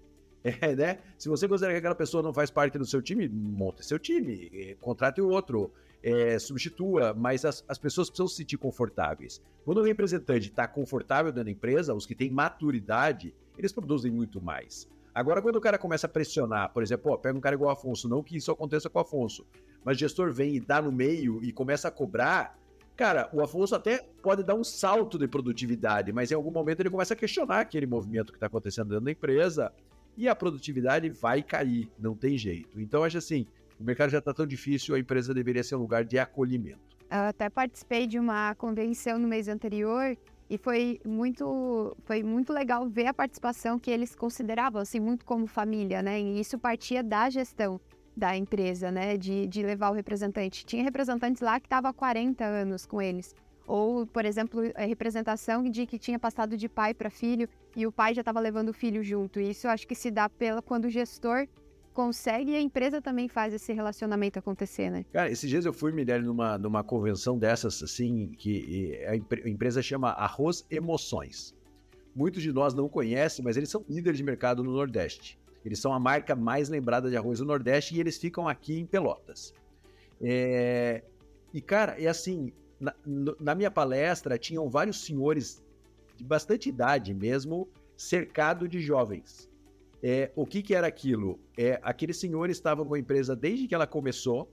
É, 0.61 0.73
né? 0.75 0.99
Se 1.17 1.27
você 1.27 1.45
considera 1.45 1.73
que 1.73 1.79
aquela 1.79 1.95
pessoa 1.95 2.23
não 2.23 2.33
faz 2.33 2.49
parte 2.49 2.77
do 2.77 2.85
seu 2.85 3.01
time, 3.01 3.27
monte 3.27 3.85
seu 3.85 3.99
time, 3.99 4.49
é, 4.53 4.75
contrate 4.79 5.19
o 5.19 5.27
outro, 5.27 5.73
é, 6.01 6.39
substitua, 6.39 7.13
mas 7.13 7.43
as, 7.43 7.65
as 7.67 7.77
pessoas 7.77 8.09
precisam 8.09 8.27
se 8.27 8.35
sentir 8.35 8.55
confortáveis. 8.55 9.41
Quando 9.65 9.79
o 9.79 9.83
representante 9.83 10.47
está 10.47 10.65
confortável 10.67 11.31
dentro 11.33 11.45
da 11.45 11.51
empresa, 11.51 11.93
os 11.93 12.05
que 12.05 12.15
têm 12.15 12.29
maturidade, 12.29 13.33
eles 13.57 13.73
produzem 13.73 14.11
muito 14.11 14.39
mais. 14.41 14.87
Agora, 15.13 15.41
quando 15.41 15.55
o 15.55 15.61
cara 15.61 15.79
começa 15.79 16.05
a 16.05 16.09
pressionar, 16.09 16.71
por 16.71 16.83
exemplo, 16.83 17.11
ó, 17.11 17.17
pega 17.17 17.37
um 17.37 17.41
cara 17.41 17.55
igual 17.55 17.71
o 17.71 17.73
Afonso, 17.73 18.07
não 18.07 18.21
que 18.21 18.37
isso 18.37 18.51
aconteça 18.51 18.89
com 18.89 18.99
o 18.99 19.01
Afonso, 19.01 19.45
mas 19.83 19.97
o 19.97 19.99
gestor 19.99 20.31
vem 20.31 20.55
e 20.55 20.59
dá 20.59 20.81
no 20.81 20.91
meio 20.91 21.43
e 21.43 21.51
começa 21.51 21.87
a 21.87 21.91
cobrar, 21.91 22.55
cara, 22.97 23.29
o 23.31 23.41
Afonso 23.41 23.75
até 23.75 24.03
pode 24.23 24.43
dar 24.43 24.55
um 24.55 24.63
salto 24.63 25.19
de 25.19 25.27
produtividade, 25.27 26.11
mas 26.11 26.31
em 26.31 26.35
algum 26.35 26.49
momento 26.49 26.79
ele 26.79 26.89
começa 26.89 27.13
a 27.13 27.17
questionar 27.17 27.59
aquele 27.59 27.85
movimento 27.85 28.31
que 28.31 28.37
está 28.37 28.47
acontecendo 28.47 28.89
dentro 28.89 29.05
da 29.05 29.11
empresa 29.11 29.71
e 30.17 30.27
a 30.27 30.35
produtividade 30.35 31.07
vai 31.09 31.43
cair, 31.43 31.89
não 31.99 32.15
tem 32.15 32.35
jeito. 32.35 32.81
Então, 32.81 33.03
acho 33.03 33.19
assim, 33.19 33.45
o 33.79 33.83
mercado 33.83 34.09
já 34.09 34.17
está 34.17 34.33
tão 34.33 34.47
difícil, 34.47 34.95
a 34.95 34.99
empresa 34.99 35.31
deveria 35.31 35.63
ser 35.63 35.75
um 35.75 35.79
lugar 35.79 36.03
de 36.03 36.17
acolhimento. 36.17 36.79
Eu 37.09 37.19
até 37.19 37.49
participei 37.49 38.07
de 38.07 38.17
uma 38.17 38.55
convenção 38.55 39.19
no 39.19 39.27
mês 39.27 39.47
anterior 39.47 40.17
e 40.49 40.57
foi 40.57 40.99
muito, 41.05 41.95
foi 42.03 42.23
muito 42.23 42.51
legal 42.51 42.89
ver 42.89 43.05
a 43.05 43.13
participação 43.13 43.77
que 43.77 43.91
eles 43.91 44.15
consideravam 44.15 44.81
assim 44.81 44.99
muito 44.99 45.23
como 45.23 45.45
família, 45.45 46.01
né? 46.01 46.19
E 46.19 46.39
isso 46.39 46.57
partia 46.57 47.03
da 47.03 47.29
gestão 47.29 47.79
da 48.17 48.35
empresa, 48.35 48.91
né? 48.91 49.15
De, 49.15 49.45
de 49.45 49.61
levar 49.61 49.91
o 49.91 49.93
representante. 49.93 50.65
Tinha 50.65 50.83
representantes 50.83 51.41
lá 51.41 51.59
que 51.59 51.67
estavam 51.67 51.91
há 51.91 51.93
40 51.93 52.43
anos 52.43 52.85
com 52.85 52.99
eles. 52.99 53.35
Ou, 53.67 54.07
por 54.07 54.25
exemplo, 54.25 54.61
a 54.75 54.85
representação 54.85 55.63
de 55.69 55.85
que 55.85 55.99
tinha 55.99 56.17
passado 56.17 56.57
de 56.57 56.67
pai 56.67 56.93
para 56.93 57.09
filho 57.09 57.47
e 57.75 57.85
o 57.85 57.91
pai 57.91 58.15
já 58.15 58.21
estava 58.21 58.39
levando 58.39 58.69
o 58.69 58.73
filho 58.73 59.03
junto. 59.03 59.39
Isso 59.39 59.67
eu 59.67 59.71
acho 59.71 59.87
que 59.87 59.93
se 59.93 60.09
dá 60.09 60.27
pela 60.27 60.61
quando 60.61 60.85
o 60.85 60.89
gestor 60.89 61.47
consegue 61.93 62.51
e 62.51 62.55
a 62.55 62.61
empresa 62.61 63.01
também 63.01 63.27
faz 63.27 63.53
esse 63.53 63.73
relacionamento 63.73 64.39
acontecer, 64.39 64.89
né? 64.89 65.05
Cara, 65.11 65.29
esses 65.29 65.49
dias 65.49 65.65
eu 65.65 65.73
fui, 65.73 65.91
Mirelle, 65.91 66.25
numa, 66.25 66.57
numa 66.57 66.83
convenção 66.83 67.37
dessas, 67.37 67.83
assim, 67.83 68.29
que 68.37 68.97
a, 69.05 69.11
a 69.11 69.49
empresa 69.49 69.81
chama 69.81 70.11
Arroz 70.11 70.65
Emoções. 70.71 71.55
Muitos 72.15 72.41
de 72.41 72.51
nós 72.53 72.73
não 72.73 72.87
conhecem, 72.87 73.43
mas 73.43 73.57
eles 73.57 73.69
são 73.69 73.83
líderes 73.87 74.17
de 74.17 74.23
mercado 74.23 74.63
no 74.63 74.71
Nordeste. 74.71 75.37
Eles 75.67 75.79
são 75.79 75.91
a 75.91 75.99
marca 75.99 76.33
mais 76.33 76.69
lembrada 76.69 77.09
de 77.09 77.17
arroz 77.17 77.39
do 77.39 77.45
Nordeste 77.45 77.93
e 77.93 77.99
eles 77.99 78.17
ficam 78.17 78.47
aqui 78.47 78.79
em 78.79 78.85
Pelotas. 78.85 79.53
É... 80.21 81.03
E, 81.53 81.59
cara, 81.59 82.01
é 82.01 82.07
assim, 82.07 82.53
na, 82.79 82.95
na 83.37 83.53
minha 83.53 83.69
palestra 83.69 84.37
tinham 84.37 84.69
vários 84.69 85.03
senhores 85.03 85.61
de 86.15 86.23
bastante 86.23 86.69
idade 86.69 87.13
mesmo, 87.13 87.67
cercado 87.97 88.65
de 88.65 88.79
jovens. 88.79 89.49
É, 90.01 90.31
o 90.37 90.45
que, 90.45 90.61
que 90.61 90.73
era 90.73 90.87
aquilo? 90.87 91.37
É, 91.57 91.81
aqueles 91.83 92.15
senhores 92.17 92.55
estavam 92.55 92.85
com 92.85 92.93
a 92.93 92.99
empresa 92.99 93.35
desde 93.35 93.67
que 93.67 93.75
ela 93.75 93.85
começou, 93.85 94.49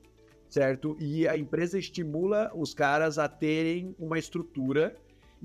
certo? 0.48 0.96
E 0.98 1.28
a 1.28 1.36
empresa 1.36 1.78
estimula 1.78 2.50
os 2.56 2.74
caras 2.74 3.20
a 3.20 3.28
terem 3.28 3.94
uma 4.00 4.18
estrutura. 4.18 4.96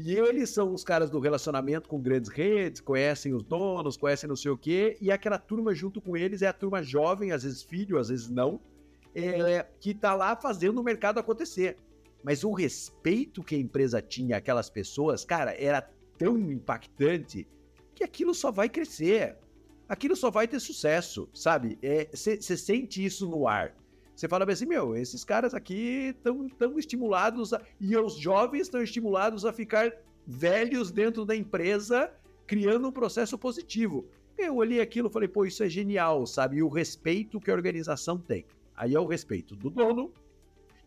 E 0.01 0.15
eles 0.15 0.49
são 0.49 0.73
os 0.73 0.81
caras 0.81 1.09
do 1.09 1.19
relacionamento 1.19 1.89
com 1.89 1.99
grandes 1.99 2.29
redes, 2.29 2.79
conhecem 2.79 3.33
os 3.33 3.43
donos, 3.43 3.97
conhecem 3.97 4.29
não 4.29 4.35
sei 4.35 4.49
o 4.49 4.57
quê. 4.57 4.97
E 5.01 5.11
aquela 5.11 5.37
turma 5.37 5.75
junto 5.75 5.99
com 5.99 6.15
eles 6.15 6.41
é 6.41 6.47
a 6.47 6.53
turma 6.53 6.81
jovem, 6.81 7.33
às 7.33 7.43
vezes 7.43 7.61
filho, 7.61 7.97
às 7.97 8.07
vezes 8.07 8.29
não, 8.29 8.61
é, 9.13 9.67
que 9.77 9.91
está 9.91 10.15
lá 10.15 10.37
fazendo 10.37 10.79
o 10.79 10.83
mercado 10.83 11.19
acontecer. 11.19 11.75
Mas 12.23 12.45
o 12.45 12.53
respeito 12.53 13.43
que 13.43 13.55
a 13.55 13.59
empresa 13.59 14.01
tinha 14.01 14.37
aquelas 14.37 14.69
pessoas, 14.69 15.25
cara, 15.25 15.53
era 15.61 15.81
tão 16.17 16.37
impactante 16.37 17.45
que 17.93 18.01
aquilo 18.01 18.33
só 18.33 18.51
vai 18.51 18.69
crescer 18.69 19.37
aquilo 19.89 20.15
só 20.15 20.29
vai 20.29 20.47
ter 20.47 20.59
sucesso, 20.59 21.27
sabe? 21.33 21.79
Você 22.13 22.33
é, 22.33 22.57
sente 22.57 23.03
isso 23.03 23.27
no 23.27 23.47
ar. 23.47 23.75
Você 24.19 24.27
fala 24.27 24.43
assim, 24.51 24.65
meu, 24.65 24.97
esses 24.97 25.23
caras 25.23 25.53
aqui 25.53 26.13
estão 26.13 26.49
tão 26.49 26.77
estimulados, 26.77 27.53
a... 27.53 27.61
e 27.79 27.95
os 27.95 28.15
jovens 28.15 28.63
estão 28.63 28.83
estimulados 28.83 29.45
a 29.45 29.53
ficar 29.53 29.93
velhos 30.27 30.91
dentro 30.91 31.23
da 31.23 31.33
empresa, 31.33 32.11
criando 32.45 32.89
um 32.89 32.91
processo 32.91 33.37
positivo. 33.37 34.05
Eu 34.37 34.57
olhei 34.57 34.81
aquilo 34.81 35.07
e 35.07 35.13
falei, 35.13 35.29
pô, 35.29 35.45
isso 35.45 35.63
é 35.63 35.69
genial, 35.69 36.27
sabe? 36.27 36.57
E 36.57 36.63
o 36.63 36.67
respeito 36.67 37.39
que 37.39 37.49
a 37.49 37.53
organização 37.53 38.17
tem. 38.17 38.45
Aí 38.75 38.93
é 38.93 38.99
o 38.99 39.05
respeito 39.05 39.55
do 39.55 39.69
dono, 39.69 40.11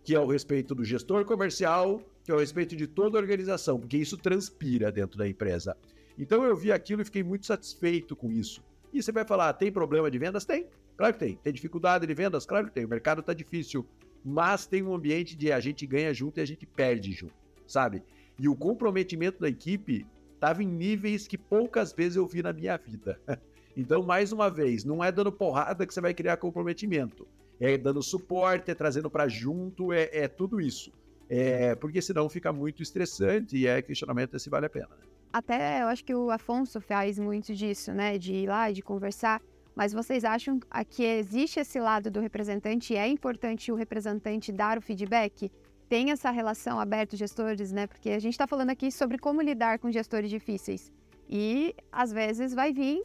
que 0.04 0.14
é 0.14 0.20
o 0.20 0.26
respeito 0.26 0.74
do 0.74 0.84
gestor 0.84 1.24
comercial, 1.24 2.02
que 2.24 2.30
é 2.30 2.34
o 2.34 2.38
respeito 2.38 2.76
de 2.76 2.86
toda 2.86 3.16
a 3.16 3.22
organização, 3.22 3.80
porque 3.80 3.96
isso 3.96 4.18
transpira 4.18 4.92
dentro 4.92 5.16
da 5.16 5.26
empresa. 5.26 5.74
Então 6.18 6.44
eu 6.44 6.54
vi 6.54 6.70
aquilo 6.70 7.00
e 7.00 7.04
fiquei 7.06 7.22
muito 7.22 7.46
satisfeito 7.46 8.14
com 8.14 8.30
isso. 8.30 8.62
E 8.92 9.02
você 9.02 9.10
vai 9.10 9.24
falar, 9.24 9.54
tem 9.54 9.72
problema 9.72 10.10
de 10.10 10.18
vendas? 10.18 10.44
Tem. 10.44 10.66
Claro 11.02 11.14
que 11.14 11.18
tem. 11.18 11.34
Tem 11.34 11.52
dificuldade 11.52 12.06
de 12.06 12.14
vendas? 12.14 12.46
Claro 12.46 12.66
que 12.66 12.72
tem. 12.72 12.84
O 12.84 12.88
mercado 12.88 13.22
está 13.22 13.34
difícil. 13.34 13.84
Mas 14.24 14.66
tem 14.66 14.84
um 14.84 14.94
ambiente 14.94 15.34
de 15.34 15.50
a 15.50 15.58
gente 15.58 15.84
ganha 15.84 16.14
junto 16.14 16.38
e 16.38 16.40
a 16.40 16.44
gente 16.44 16.64
perde 16.64 17.10
junto, 17.10 17.34
sabe? 17.66 18.04
E 18.38 18.48
o 18.48 18.54
comprometimento 18.54 19.40
da 19.40 19.48
equipe 19.48 20.06
estava 20.32 20.62
em 20.62 20.68
níveis 20.68 21.26
que 21.26 21.36
poucas 21.36 21.92
vezes 21.92 22.14
eu 22.14 22.24
vi 22.24 22.40
na 22.40 22.52
minha 22.52 22.76
vida. 22.76 23.20
Então, 23.74 24.02
mais 24.02 24.32
uma 24.32 24.50
vez, 24.50 24.84
não 24.84 25.02
é 25.02 25.10
dando 25.10 25.32
porrada 25.32 25.86
que 25.86 25.94
você 25.94 26.00
vai 26.02 26.12
criar 26.12 26.36
comprometimento. 26.36 27.26
É 27.58 27.78
dando 27.78 28.02
suporte, 28.02 28.70
é 28.70 28.74
trazendo 28.74 29.08
para 29.08 29.26
junto, 29.28 29.94
é, 29.94 30.10
é, 30.12 30.28
tudo 30.28 30.60
isso. 30.60 30.92
É, 31.26 31.74
porque 31.74 32.02
senão 32.02 32.28
fica 32.28 32.52
muito 32.52 32.82
estressante 32.82 33.56
e 33.56 33.66
é 33.66 33.80
questionamento 33.80 34.38
se 34.38 34.50
vale 34.50 34.66
a 34.66 34.68
pena. 34.68 34.90
Né? 34.90 35.06
Até 35.32 35.80
eu 35.80 35.86
acho 35.86 36.04
que 36.04 36.14
o 36.14 36.30
Afonso 36.30 36.82
faz 36.82 37.18
muito 37.18 37.54
disso, 37.54 37.94
né? 37.94 38.18
De 38.18 38.34
ir 38.34 38.46
lá, 38.46 38.70
de 38.70 38.82
conversar. 38.82 39.40
Mas 39.74 39.92
vocês 39.92 40.24
acham 40.24 40.60
que 40.88 41.02
existe 41.02 41.60
esse 41.60 41.80
lado 41.80 42.10
do 42.10 42.20
representante 42.20 42.92
e 42.92 42.96
é 42.96 43.08
importante 43.08 43.72
o 43.72 43.74
representante 43.74 44.52
dar 44.52 44.78
o 44.78 44.82
feedback? 44.82 45.50
Tem 45.88 46.10
essa 46.10 46.30
relação 46.30 46.78
aberta, 46.78 47.16
gestores, 47.16 47.72
né? 47.72 47.86
Porque 47.86 48.10
a 48.10 48.18
gente 48.18 48.34
está 48.34 48.46
falando 48.46 48.70
aqui 48.70 48.90
sobre 48.90 49.18
como 49.18 49.40
lidar 49.40 49.78
com 49.78 49.90
gestores 49.90 50.30
difíceis. 50.30 50.92
E 51.28 51.74
às 51.90 52.12
vezes 52.12 52.54
vai 52.54 52.72
vir. 52.72 53.02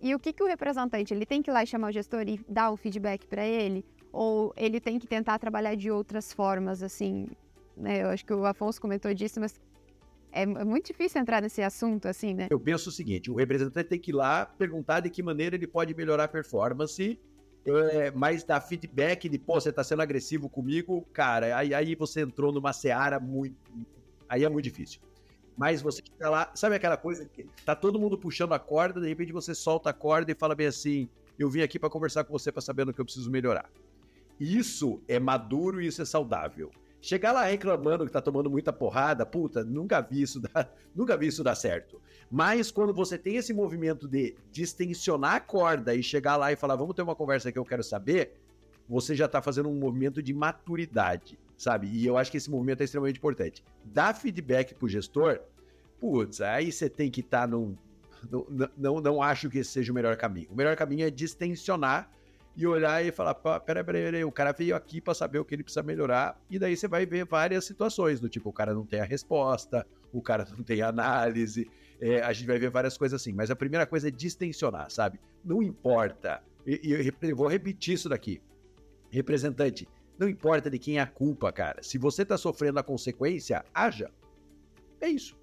E 0.00 0.14
o 0.14 0.18
que, 0.18 0.32
que 0.32 0.42
o 0.42 0.46
representante? 0.46 1.12
Ele 1.12 1.26
tem 1.26 1.42
que 1.42 1.50
ir 1.50 1.52
lá 1.52 1.62
e 1.62 1.66
chamar 1.66 1.88
o 1.88 1.92
gestor 1.92 2.22
e 2.28 2.40
dar 2.48 2.70
um 2.70 2.76
feedback 2.76 3.26
para 3.26 3.44
ele? 3.44 3.84
Ou 4.12 4.52
ele 4.56 4.80
tem 4.80 4.98
que 4.98 5.06
tentar 5.06 5.38
trabalhar 5.38 5.74
de 5.74 5.90
outras 5.90 6.32
formas, 6.32 6.82
assim? 6.82 7.26
Né? 7.76 8.02
Eu 8.02 8.08
acho 8.08 8.24
que 8.24 8.32
o 8.32 8.44
Afonso 8.46 8.80
comentou 8.80 9.12
disso, 9.12 9.40
mas 9.40 9.60
é, 10.32 10.42
é 10.42 10.64
muito 10.64 10.86
difícil 10.86 11.20
entrar 11.20 11.40
nesse 11.40 11.62
assunto, 11.62 12.06
assim, 12.06 12.34
né? 12.34 12.48
Eu 12.50 12.60
penso 12.60 12.88
o 12.88 12.92
seguinte: 12.92 13.30
o 13.30 13.34
representante 13.34 13.88
tem 13.88 13.98
que 13.98 14.10
ir 14.10 14.14
lá 14.14 14.46
perguntar 14.46 15.00
de 15.00 15.10
que 15.10 15.22
maneira 15.22 15.56
ele 15.56 15.66
pode 15.66 15.94
melhorar 15.94 16.24
a 16.24 16.28
performance, 16.28 17.18
é, 17.66 18.10
mas 18.10 18.44
dar 18.44 18.60
feedback 18.60 19.28
de, 19.28 19.38
pô, 19.38 19.54
você 19.60 19.72
tá 19.72 19.82
sendo 19.82 20.02
agressivo 20.02 20.48
comigo, 20.48 21.06
cara, 21.12 21.56
aí, 21.56 21.74
aí 21.74 21.94
você 21.94 22.20
entrou 22.20 22.52
numa 22.52 22.72
seara 22.72 23.18
muito. 23.18 23.56
Aí 24.28 24.44
é 24.44 24.48
muito 24.48 24.64
difícil. 24.64 25.00
Mas 25.56 25.80
você 25.80 26.02
fica 26.02 26.28
lá, 26.28 26.52
sabe 26.54 26.76
aquela 26.76 26.96
coisa 26.96 27.24
que 27.24 27.46
tá 27.64 27.74
todo 27.74 27.98
mundo 27.98 28.18
puxando 28.18 28.52
a 28.52 28.58
corda, 28.58 29.00
de 29.00 29.08
repente 29.08 29.32
você 29.32 29.54
solta 29.54 29.90
a 29.90 29.92
corda 29.92 30.30
e 30.30 30.34
fala 30.34 30.54
bem 30.54 30.66
assim: 30.66 31.08
eu 31.38 31.48
vim 31.48 31.62
aqui 31.62 31.78
para 31.78 31.88
conversar 31.88 32.24
com 32.24 32.32
você 32.32 32.52
para 32.52 32.60
saber 32.60 32.84
no 32.84 32.92
que 32.92 33.00
eu 33.00 33.04
preciso 33.04 33.30
melhorar. 33.30 33.70
Isso 34.38 35.00
é 35.08 35.18
maduro 35.18 35.80
e 35.80 35.86
isso 35.86 36.02
é 36.02 36.04
saudável. 36.04 36.70
Chegar 37.06 37.30
lá 37.30 37.44
reclamando 37.44 38.04
que 38.04 38.10
tá 38.10 38.20
tomando 38.20 38.50
muita 38.50 38.72
porrada, 38.72 39.24
puta, 39.24 39.62
nunca 39.62 40.00
vi 40.00 40.22
isso 40.22 40.40
dar, 40.40 40.74
nunca 40.92 41.16
vi 41.16 41.28
isso 41.28 41.44
dar 41.44 41.54
certo. 41.54 42.02
Mas 42.28 42.72
quando 42.72 42.92
você 42.92 43.16
tem 43.16 43.36
esse 43.36 43.54
movimento 43.54 44.08
de 44.08 44.34
distensionar 44.50 45.34
a 45.36 45.40
corda 45.40 45.94
e 45.94 46.02
chegar 46.02 46.34
lá 46.34 46.50
e 46.50 46.56
falar, 46.56 46.74
vamos 46.74 46.96
ter 46.96 47.02
uma 47.02 47.14
conversa 47.14 47.52
que 47.52 47.58
eu 47.60 47.64
quero 47.64 47.84
saber, 47.84 48.32
você 48.88 49.14
já 49.14 49.28
tá 49.28 49.40
fazendo 49.40 49.68
um 49.68 49.78
movimento 49.78 50.20
de 50.20 50.34
maturidade, 50.34 51.38
sabe? 51.56 51.86
E 51.86 52.04
eu 52.04 52.18
acho 52.18 52.28
que 52.28 52.38
esse 52.38 52.50
movimento 52.50 52.80
é 52.80 52.84
extremamente 52.84 53.18
importante. 53.18 53.62
Dar 53.84 54.12
feedback 54.12 54.74
pro 54.74 54.88
gestor, 54.88 55.38
putz, 56.00 56.40
aí 56.40 56.72
você 56.72 56.90
tem 56.90 57.08
que 57.08 57.20
estar 57.20 57.42
tá 57.42 57.46
num. 57.46 57.76
Não, 58.28 58.68
não, 58.76 59.00
não 59.00 59.22
acho 59.22 59.48
que 59.48 59.58
esse 59.58 59.70
seja 59.70 59.92
o 59.92 59.94
melhor 59.94 60.16
caminho. 60.16 60.48
O 60.50 60.56
melhor 60.56 60.74
caminho 60.74 61.06
é 61.06 61.10
distensionar 61.10 62.10
e 62.56 62.66
olhar 62.66 63.04
e 63.04 63.12
falar, 63.12 63.34
peraí, 63.34 63.84
peraí, 63.84 64.04
peraí, 64.04 64.24
o 64.24 64.32
cara 64.32 64.50
veio 64.52 64.74
aqui 64.74 64.98
para 64.98 65.12
saber 65.12 65.38
o 65.38 65.44
que 65.44 65.54
ele 65.54 65.62
precisa 65.62 65.82
melhorar, 65.82 66.40
e 66.50 66.58
daí 66.58 66.74
você 66.74 66.88
vai 66.88 67.04
ver 67.04 67.26
várias 67.26 67.66
situações, 67.66 68.18
do 68.18 68.28
tipo, 68.28 68.48
o 68.48 68.52
cara 68.52 68.72
não 68.72 68.86
tem 68.86 68.98
a 68.98 69.04
resposta, 69.04 69.86
o 70.10 70.22
cara 70.22 70.46
não 70.56 70.64
tem 70.64 70.80
análise, 70.80 71.70
é, 72.00 72.22
a 72.22 72.32
gente 72.32 72.46
vai 72.46 72.58
ver 72.58 72.70
várias 72.70 72.96
coisas 72.96 73.20
assim, 73.20 73.32
mas 73.32 73.50
a 73.50 73.56
primeira 73.56 73.86
coisa 73.86 74.08
é 74.08 74.10
distensionar, 74.10 74.90
sabe? 74.90 75.20
Não 75.44 75.62
importa, 75.62 76.42
e, 76.66 76.80
e 76.82 77.12
eu, 77.22 77.36
vou 77.36 77.46
repetir 77.46 77.94
isso 77.94 78.08
daqui, 78.08 78.40
representante, 79.10 79.86
não 80.18 80.26
importa 80.26 80.70
de 80.70 80.78
quem 80.78 80.96
é 80.96 81.02
a 81.02 81.06
culpa, 81.06 81.52
cara, 81.52 81.82
se 81.82 81.98
você 81.98 82.24
tá 82.24 82.38
sofrendo 82.38 82.78
a 82.78 82.82
consequência, 82.82 83.62
haja, 83.74 84.10
é 84.98 85.08
isso. 85.08 85.36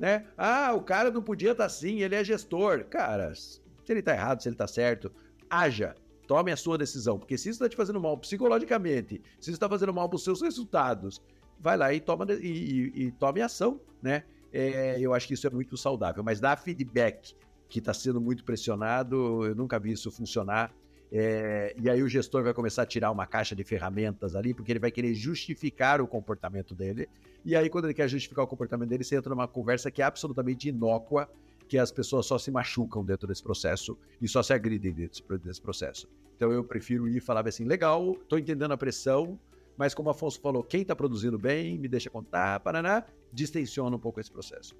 Né? 0.00 0.26
Ah, 0.36 0.74
o 0.74 0.82
cara 0.82 1.10
não 1.10 1.22
podia 1.22 1.52
estar 1.52 1.62
tá 1.62 1.66
assim, 1.66 2.02
ele 2.02 2.14
é 2.14 2.22
gestor. 2.22 2.84
Cara, 2.84 3.34
se 3.34 3.62
ele 3.88 4.02
tá 4.02 4.12
errado, 4.12 4.42
se 4.42 4.48
ele 4.48 4.56
tá 4.56 4.66
certo, 4.66 5.10
haja 5.48 5.94
Tome 6.26 6.50
a 6.50 6.56
sua 6.56 6.76
decisão, 6.76 7.18
porque 7.18 7.38
se 7.38 7.48
isso 7.48 7.56
está 7.56 7.68
te 7.68 7.76
fazendo 7.76 8.00
mal 8.00 8.16
psicologicamente, 8.18 9.22
se 9.40 9.50
isso 9.50 9.52
está 9.52 9.68
fazendo 9.68 9.94
mal 9.94 10.08
para 10.08 10.16
os 10.16 10.24
seus 10.24 10.42
resultados, 10.42 11.22
vai 11.60 11.76
lá 11.76 11.92
e, 11.92 12.00
toma, 12.00 12.26
e, 12.32 12.92
e, 12.94 13.02
e 13.04 13.12
tome 13.12 13.40
ação, 13.40 13.80
né? 14.02 14.24
É, 14.52 14.96
eu 14.98 15.12
acho 15.12 15.28
que 15.28 15.34
isso 15.34 15.46
é 15.46 15.50
muito 15.50 15.76
saudável, 15.76 16.22
mas 16.24 16.40
dar 16.40 16.56
feedback 16.56 17.34
que 17.68 17.78
está 17.78 17.92
sendo 17.92 18.20
muito 18.20 18.44
pressionado, 18.44 19.44
eu 19.44 19.54
nunca 19.54 19.78
vi 19.78 19.92
isso 19.92 20.10
funcionar. 20.10 20.72
É, 21.10 21.74
e 21.78 21.88
aí 21.88 22.02
o 22.02 22.08
gestor 22.08 22.42
vai 22.42 22.52
começar 22.52 22.82
a 22.82 22.86
tirar 22.86 23.10
uma 23.10 23.26
caixa 23.26 23.54
de 23.54 23.62
ferramentas 23.62 24.34
ali, 24.34 24.52
porque 24.52 24.72
ele 24.72 24.78
vai 24.78 24.90
querer 24.90 25.14
justificar 25.14 26.00
o 26.00 26.06
comportamento 26.06 26.74
dele. 26.74 27.08
E 27.44 27.54
aí, 27.54 27.70
quando 27.70 27.84
ele 27.84 27.94
quer 27.94 28.08
justificar 28.08 28.44
o 28.44 28.48
comportamento 28.48 28.88
dele, 28.88 29.04
você 29.04 29.16
entra 29.16 29.30
numa 29.30 29.46
conversa 29.46 29.90
que 29.90 30.02
é 30.02 30.04
absolutamente 30.04 30.68
inócua 30.68 31.28
que 31.68 31.78
as 31.78 31.90
pessoas 31.90 32.26
só 32.26 32.38
se 32.38 32.50
machucam 32.50 33.04
dentro 33.04 33.26
desse 33.26 33.42
processo 33.42 33.98
e 34.20 34.28
só 34.28 34.42
se 34.42 34.52
agridem 34.52 34.92
dentro 34.92 35.38
desse 35.38 35.60
processo. 35.60 36.08
Então 36.36 36.52
eu 36.52 36.62
prefiro 36.62 37.08
ir 37.08 37.20
falar 37.20 37.46
assim, 37.46 37.64
legal, 37.64 38.12
estou 38.12 38.38
entendendo 38.38 38.72
a 38.72 38.76
pressão, 38.76 39.38
mas 39.76 39.94
como 39.94 40.10
Afonso 40.10 40.40
falou, 40.40 40.62
quem 40.62 40.82
está 40.82 40.94
produzindo 40.94 41.38
bem, 41.38 41.78
me 41.78 41.88
deixa 41.88 42.08
contar, 42.08 42.60
paraná, 42.60 43.04
distensiona 43.32 43.96
um 43.96 43.98
pouco 43.98 44.20
esse 44.20 44.30
processo. 44.30 44.76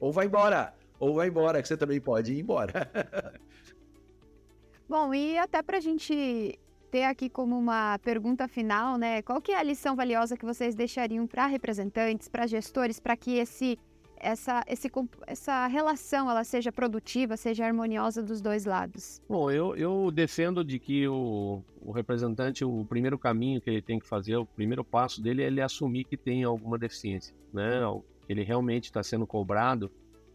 Ou 0.00 0.12
vai 0.12 0.26
embora, 0.26 0.74
ou 0.98 1.14
vai 1.14 1.28
embora, 1.28 1.62
que 1.62 1.68
você 1.68 1.76
também 1.76 2.00
pode 2.00 2.32
ir 2.32 2.40
embora. 2.40 2.72
Bom, 4.88 5.12
e 5.12 5.36
até 5.36 5.62
para 5.62 5.78
a 5.78 5.80
gente 5.80 6.58
ter 6.90 7.04
aqui 7.04 7.28
como 7.28 7.58
uma 7.58 7.98
pergunta 7.98 8.46
final, 8.46 8.96
né? 8.96 9.20
Qual 9.22 9.40
que 9.40 9.52
é 9.52 9.58
a 9.58 9.62
lição 9.62 9.96
valiosa 9.96 10.36
que 10.36 10.44
vocês 10.44 10.74
deixariam 10.74 11.26
para 11.26 11.46
representantes, 11.46 12.28
para 12.28 12.46
gestores, 12.46 13.00
para 13.00 13.16
que 13.16 13.36
esse 13.36 13.78
essa, 14.18 14.64
esse, 14.66 14.90
essa 15.26 15.66
relação 15.66 16.30
ela 16.30 16.44
seja 16.44 16.72
produtiva, 16.72 17.36
seja 17.36 17.66
harmoniosa 17.66 18.22
dos 18.22 18.40
dois 18.40 18.64
lados? 18.64 19.20
Bom, 19.28 19.50
eu, 19.50 19.76
eu 19.76 20.10
defendo 20.10 20.64
de 20.64 20.78
que 20.78 21.06
o, 21.06 21.62
o 21.80 21.92
representante, 21.92 22.64
o 22.64 22.84
primeiro 22.84 23.18
caminho 23.18 23.60
que 23.60 23.70
ele 23.70 23.82
tem 23.82 23.98
que 23.98 24.06
fazer, 24.06 24.36
o 24.36 24.46
primeiro 24.46 24.84
passo 24.84 25.22
dele 25.22 25.42
é 25.42 25.46
ele 25.46 25.60
assumir 25.60 26.04
que 26.04 26.16
tem 26.16 26.44
alguma 26.44 26.78
deficiência, 26.78 27.34
né? 27.52 27.80
Ele 28.28 28.42
realmente 28.42 28.84
está 28.84 29.02
sendo 29.02 29.26
cobrado 29.26 29.90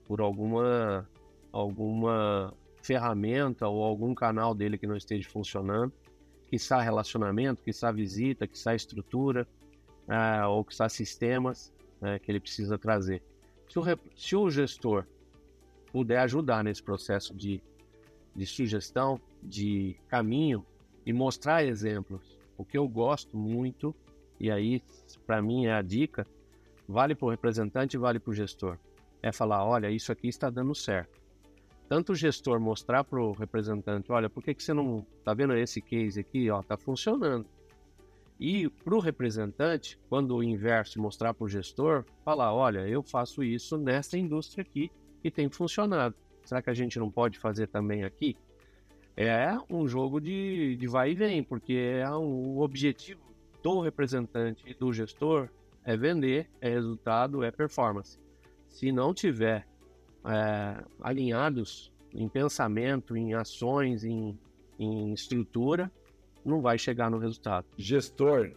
por 0.06 0.22
alguma, 0.22 1.08
alguma 1.52 2.54
ferramenta 2.82 3.68
ou 3.68 3.84
algum 3.84 4.14
canal 4.14 4.56
dele 4.56 4.78
que 4.78 4.88
não 4.88 4.96
esteja 4.96 5.30
funcionando, 5.30 5.92
que 6.50 6.56
está 6.56 6.82
relacionamento, 6.82 7.64
que 7.64 7.70
está 7.70 7.92
visita, 7.92 8.48
que 8.48 8.56
está 8.56 8.74
estrutura, 8.76 9.48
uh, 10.08 10.48
ou 10.50 10.64
que 10.64 10.72
está 10.74 10.90
sistemas 10.90 11.74
né, 12.02 12.20
que 12.20 12.32
ele 12.32 12.40
precisa 12.40 12.78
trazer. 12.78 13.22
Se 13.72 13.80
o, 13.80 13.84
se 14.18 14.36
o 14.36 14.50
gestor 14.50 15.06
puder 15.94 16.20
ajudar 16.20 16.62
nesse 16.62 16.84
processo 16.84 17.34
de, 17.34 17.64
de 18.36 18.46
sugestão, 18.46 19.18
de 19.42 19.96
caminho 20.10 20.66
e 21.06 21.14
mostrar 21.14 21.64
exemplos, 21.64 22.38
o 22.58 22.66
que 22.66 22.78
eu 22.78 22.86
gosto 22.86 23.38
muito, 23.38 23.96
e 24.38 24.52
aí 24.52 24.84
para 25.26 25.42
mim 25.42 25.68
é 25.68 25.74
a 25.74 25.82
dica, 25.82 26.28
vale 26.86 27.16
para 27.16 27.28
o 27.28 27.30
representante 27.30 27.98
vale 27.98 28.20
para 28.20 28.32
o 28.32 28.34
gestor. 28.34 28.78
É 29.24 29.32
falar, 29.32 29.64
olha, 29.66 29.90
isso 29.90 30.12
aqui 30.12 30.28
está 30.28 30.50
dando 30.50 30.76
certo. 30.76 31.22
Tanto 31.88 32.12
o 32.12 32.16
gestor 32.16 32.60
mostrar 32.60 33.06
para 33.06 33.22
o 33.22 33.32
representante, 33.32 34.12
olha, 34.12 34.30
por 34.30 34.44
que, 34.44 34.54
que 34.54 34.62
você 34.62 34.74
não 34.74 35.06
está 35.18 35.34
vendo 35.34 35.56
esse 35.56 35.82
case 35.82 36.20
aqui, 36.20 36.50
ó, 36.50 36.60
está 36.60 36.76
funcionando. 36.76 37.46
E 38.42 38.68
para 38.68 38.96
o 38.96 39.00
representante, 39.00 40.00
quando 40.10 40.36
o 40.36 40.44
inverso 40.44 41.00
mostrar 41.00 41.32
para 41.32 41.46
o 41.46 41.48
gestor, 41.48 42.04
falar: 42.26 42.52
olha, 42.52 42.88
eu 42.88 43.04
faço 43.04 43.44
isso 43.44 43.78
nessa 43.78 44.18
indústria 44.18 44.64
aqui 44.64 44.90
e 45.24 45.30
tem 45.30 45.48
funcionado. 45.48 46.16
Será 46.44 46.60
que 46.60 46.72
a 46.72 46.74
gente 46.74 46.98
não 46.98 47.12
pode 47.12 47.38
fazer 47.38 47.68
também 47.68 48.04
aqui? 48.04 48.36
É 49.16 49.56
um 49.70 49.88
jogo 49.88 50.20
de, 50.20 50.76
de 50.76 50.88
vai 50.88 51.12
e 51.12 51.14
vem, 51.14 51.44
porque 51.44 51.74
é 51.74 52.10
um, 52.10 52.58
o 52.58 52.62
objetivo 52.62 53.22
do 53.62 53.80
representante 53.80 54.64
e 54.68 54.74
do 54.74 54.92
gestor 54.92 55.48
é 55.84 55.96
vender, 55.96 56.50
é 56.60 56.70
resultado, 56.70 57.44
é 57.44 57.52
performance. 57.52 58.18
Se 58.68 58.92
não 58.92 59.14
tiver 59.14 59.68
é, 60.26 60.84
alinhados 61.00 61.94
em 62.12 62.28
pensamento, 62.28 63.16
em 63.16 63.36
ações, 63.36 64.04
em, 64.04 64.36
em 64.80 65.14
estrutura, 65.14 65.92
não 66.44 66.62
vai 66.62 66.78
chegar 66.78 67.10
no 67.10 67.18
resultado. 67.18 67.66
Gestor, 67.78 68.52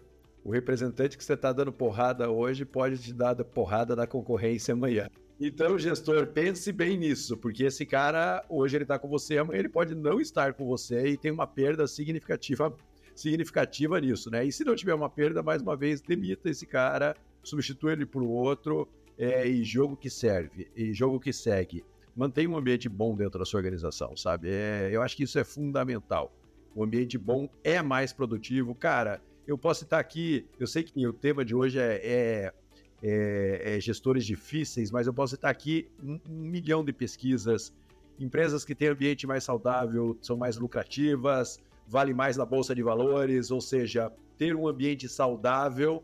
o 0.44 0.50
representante 0.50 1.16
que 1.16 1.24
você 1.24 1.34
está 1.34 1.52
dando 1.52 1.72
porrada 1.72 2.30
hoje 2.30 2.64
pode 2.64 2.98
te 2.98 3.12
dar 3.12 3.34
porrada 3.44 3.96
na 3.96 4.06
concorrência 4.06 4.74
amanhã. 4.74 5.08
Então, 5.40 5.78
gestor, 5.78 6.28
pense 6.28 6.70
bem 6.70 6.96
nisso, 6.96 7.36
porque 7.36 7.64
esse 7.64 7.84
cara, 7.84 8.44
hoje 8.48 8.76
ele 8.76 8.84
está 8.84 8.98
com 8.98 9.08
você, 9.08 9.38
amanhã 9.38 9.58
ele 9.58 9.68
pode 9.68 9.94
não 9.94 10.20
estar 10.20 10.54
com 10.54 10.64
você 10.64 11.08
e 11.08 11.16
tem 11.16 11.32
uma 11.32 11.46
perda 11.46 11.86
significativa, 11.88 12.74
significativa 13.16 14.00
nisso, 14.00 14.30
né? 14.30 14.44
E 14.44 14.52
se 14.52 14.64
não 14.64 14.76
tiver 14.76 14.94
uma 14.94 15.10
perda, 15.10 15.42
mais 15.42 15.60
uma 15.60 15.76
vez, 15.76 16.00
demita 16.00 16.48
esse 16.48 16.66
cara, 16.66 17.16
substitua 17.42 17.92
ele 17.92 18.06
por 18.06 18.22
outro, 18.22 18.88
é, 19.18 19.46
e 19.46 19.64
jogo 19.64 19.96
que 19.96 20.08
serve, 20.08 20.68
e 20.76 20.92
jogo 20.92 21.18
que 21.18 21.32
segue. 21.32 21.84
Mantenha 22.14 22.48
um 22.48 22.56
ambiente 22.56 22.88
bom 22.88 23.16
dentro 23.16 23.38
da 23.38 23.44
sua 23.44 23.58
organização, 23.58 24.16
sabe? 24.16 24.50
É, 24.50 24.90
eu 24.92 25.02
acho 25.02 25.16
que 25.16 25.24
isso 25.24 25.38
é 25.38 25.44
fundamental. 25.44 26.32
O 26.74 26.82
ambiente 26.82 27.16
bom 27.16 27.48
é 27.62 27.80
mais 27.80 28.12
produtivo. 28.12 28.74
Cara, 28.74 29.22
eu 29.46 29.56
posso 29.56 29.80
citar 29.80 30.00
aqui, 30.00 30.46
eu 30.58 30.66
sei 30.66 30.82
que 30.82 31.06
o 31.06 31.12
tema 31.12 31.44
de 31.44 31.54
hoje 31.54 31.78
é, 31.78 32.00
é, 32.02 32.52
é, 33.02 33.76
é 33.76 33.80
gestores 33.80 34.24
difíceis, 34.24 34.90
mas 34.90 35.06
eu 35.06 35.14
posso 35.14 35.34
citar 35.34 35.50
aqui 35.50 35.88
um, 36.02 36.18
um 36.28 36.34
milhão 36.50 36.84
de 36.84 36.92
pesquisas. 36.92 37.72
Empresas 38.18 38.64
que 38.64 38.74
têm 38.74 38.88
ambiente 38.88 39.26
mais 39.26 39.44
saudável 39.44 40.16
são 40.20 40.36
mais 40.36 40.56
lucrativas, 40.56 41.60
vale 41.86 42.14
mais 42.14 42.36
na 42.36 42.44
bolsa 42.44 42.74
de 42.74 42.82
valores, 42.82 43.50
ou 43.50 43.60
seja, 43.60 44.10
ter 44.36 44.56
um 44.56 44.66
ambiente 44.66 45.08
saudável 45.08 46.02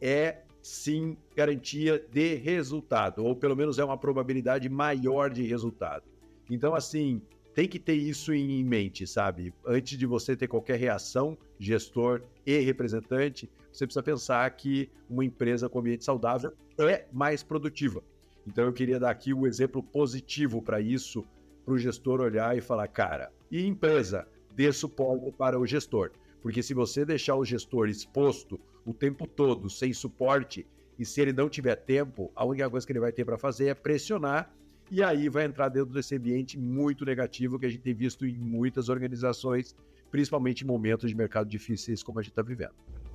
é 0.00 0.42
sim 0.62 1.16
garantia 1.34 2.04
de 2.10 2.34
resultado, 2.34 3.24
ou 3.24 3.34
pelo 3.34 3.56
menos 3.56 3.78
é 3.78 3.84
uma 3.84 3.96
probabilidade 3.96 4.68
maior 4.68 5.30
de 5.30 5.42
resultado. 5.42 6.04
Então, 6.50 6.74
assim, 6.74 7.22
tem 7.56 7.66
que 7.66 7.78
ter 7.78 7.94
isso 7.94 8.34
em 8.34 8.62
mente, 8.62 9.06
sabe? 9.06 9.50
Antes 9.64 9.96
de 9.96 10.04
você 10.04 10.36
ter 10.36 10.46
qualquer 10.46 10.78
reação, 10.78 11.38
gestor 11.58 12.20
e 12.44 12.58
representante, 12.58 13.50
você 13.72 13.86
precisa 13.86 14.02
pensar 14.02 14.50
que 14.50 14.90
uma 15.08 15.24
empresa 15.24 15.66
com 15.66 15.78
ambiente 15.78 16.04
saudável 16.04 16.52
é 16.78 17.06
mais 17.10 17.42
produtiva. 17.42 18.04
Então 18.46 18.64
eu 18.64 18.74
queria 18.74 19.00
dar 19.00 19.08
aqui 19.08 19.32
um 19.32 19.46
exemplo 19.46 19.82
positivo 19.82 20.60
para 20.60 20.82
isso, 20.82 21.24
para 21.64 21.72
o 21.72 21.78
gestor 21.78 22.20
olhar 22.20 22.54
e 22.58 22.60
falar, 22.60 22.88
cara, 22.88 23.32
e 23.50 23.64
empresa, 23.64 24.28
dê 24.54 24.70
suporte 24.70 25.32
para 25.32 25.58
o 25.58 25.66
gestor. 25.66 26.10
Porque 26.42 26.62
se 26.62 26.74
você 26.74 27.06
deixar 27.06 27.36
o 27.36 27.44
gestor 27.44 27.88
exposto 27.88 28.60
o 28.84 28.92
tempo 28.92 29.26
todo, 29.26 29.70
sem 29.70 29.94
suporte, 29.94 30.66
e 30.98 31.06
se 31.06 31.22
ele 31.22 31.32
não 31.32 31.48
tiver 31.48 31.76
tempo, 31.76 32.30
a 32.36 32.44
única 32.44 32.68
coisa 32.68 32.86
que 32.86 32.92
ele 32.92 33.00
vai 33.00 33.12
ter 33.12 33.24
para 33.24 33.38
fazer 33.38 33.68
é 33.68 33.74
pressionar 33.74 34.54
e 34.90 35.02
aí 35.02 35.28
vai 35.28 35.44
entrar 35.44 35.68
dentro 35.68 35.92
desse 35.92 36.16
ambiente 36.16 36.58
muito 36.58 37.04
negativo 37.04 37.58
que 37.58 37.66
a 37.66 37.68
gente 37.68 37.82
tem 37.82 37.94
visto 37.94 38.24
em 38.26 38.36
muitas 38.36 38.88
organizações, 38.88 39.74
principalmente 40.10 40.62
em 40.62 40.66
momentos 40.66 41.10
de 41.10 41.16
mercado 41.16 41.48
difíceis 41.48 42.02
como 42.02 42.18
a 42.18 42.22
gente 42.22 42.32
está 42.32 42.42
vivendo. 42.42 42.74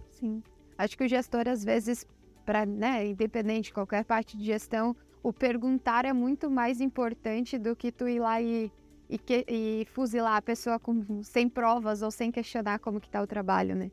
Sim. 0.09 0.43
Acho 0.77 0.97
que 0.97 1.03
o 1.03 1.07
gestor, 1.07 1.47
às 1.47 1.63
vezes, 1.63 2.05
para, 2.45 2.65
né, 2.65 3.07
independente 3.07 3.65
de 3.65 3.73
qualquer 3.73 4.03
parte 4.03 4.37
de 4.37 4.43
gestão, 4.43 4.95
o 5.23 5.31
perguntar 5.31 6.05
é 6.05 6.13
muito 6.13 6.49
mais 6.49 6.81
importante 6.81 7.57
do 7.57 7.75
que 7.75 7.91
tu 7.91 8.07
ir 8.07 8.19
lá 8.19 8.41
e, 8.41 8.71
e, 9.09 9.17
que, 9.17 9.45
e 9.47 9.85
fuzilar 9.91 10.37
a 10.37 10.41
pessoa 10.41 10.79
com, 10.79 11.23
sem 11.23 11.47
provas 11.47 12.01
ou 12.01 12.11
sem 12.11 12.31
questionar 12.31 12.79
como 12.79 12.99
que 12.99 13.07
está 13.07 13.21
o 13.21 13.27
trabalho, 13.27 13.75
né? 13.75 13.91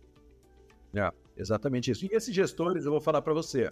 É, 0.95 1.13
exatamente 1.37 1.91
isso. 1.91 2.07
E 2.07 2.09
esses 2.13 2.35
gestores, 2.35 2.85
eu 2.85 2.91
vou 2.91 3.01
falar 3.01 3.21
para 3.21 3.35
você, 3.35 3.71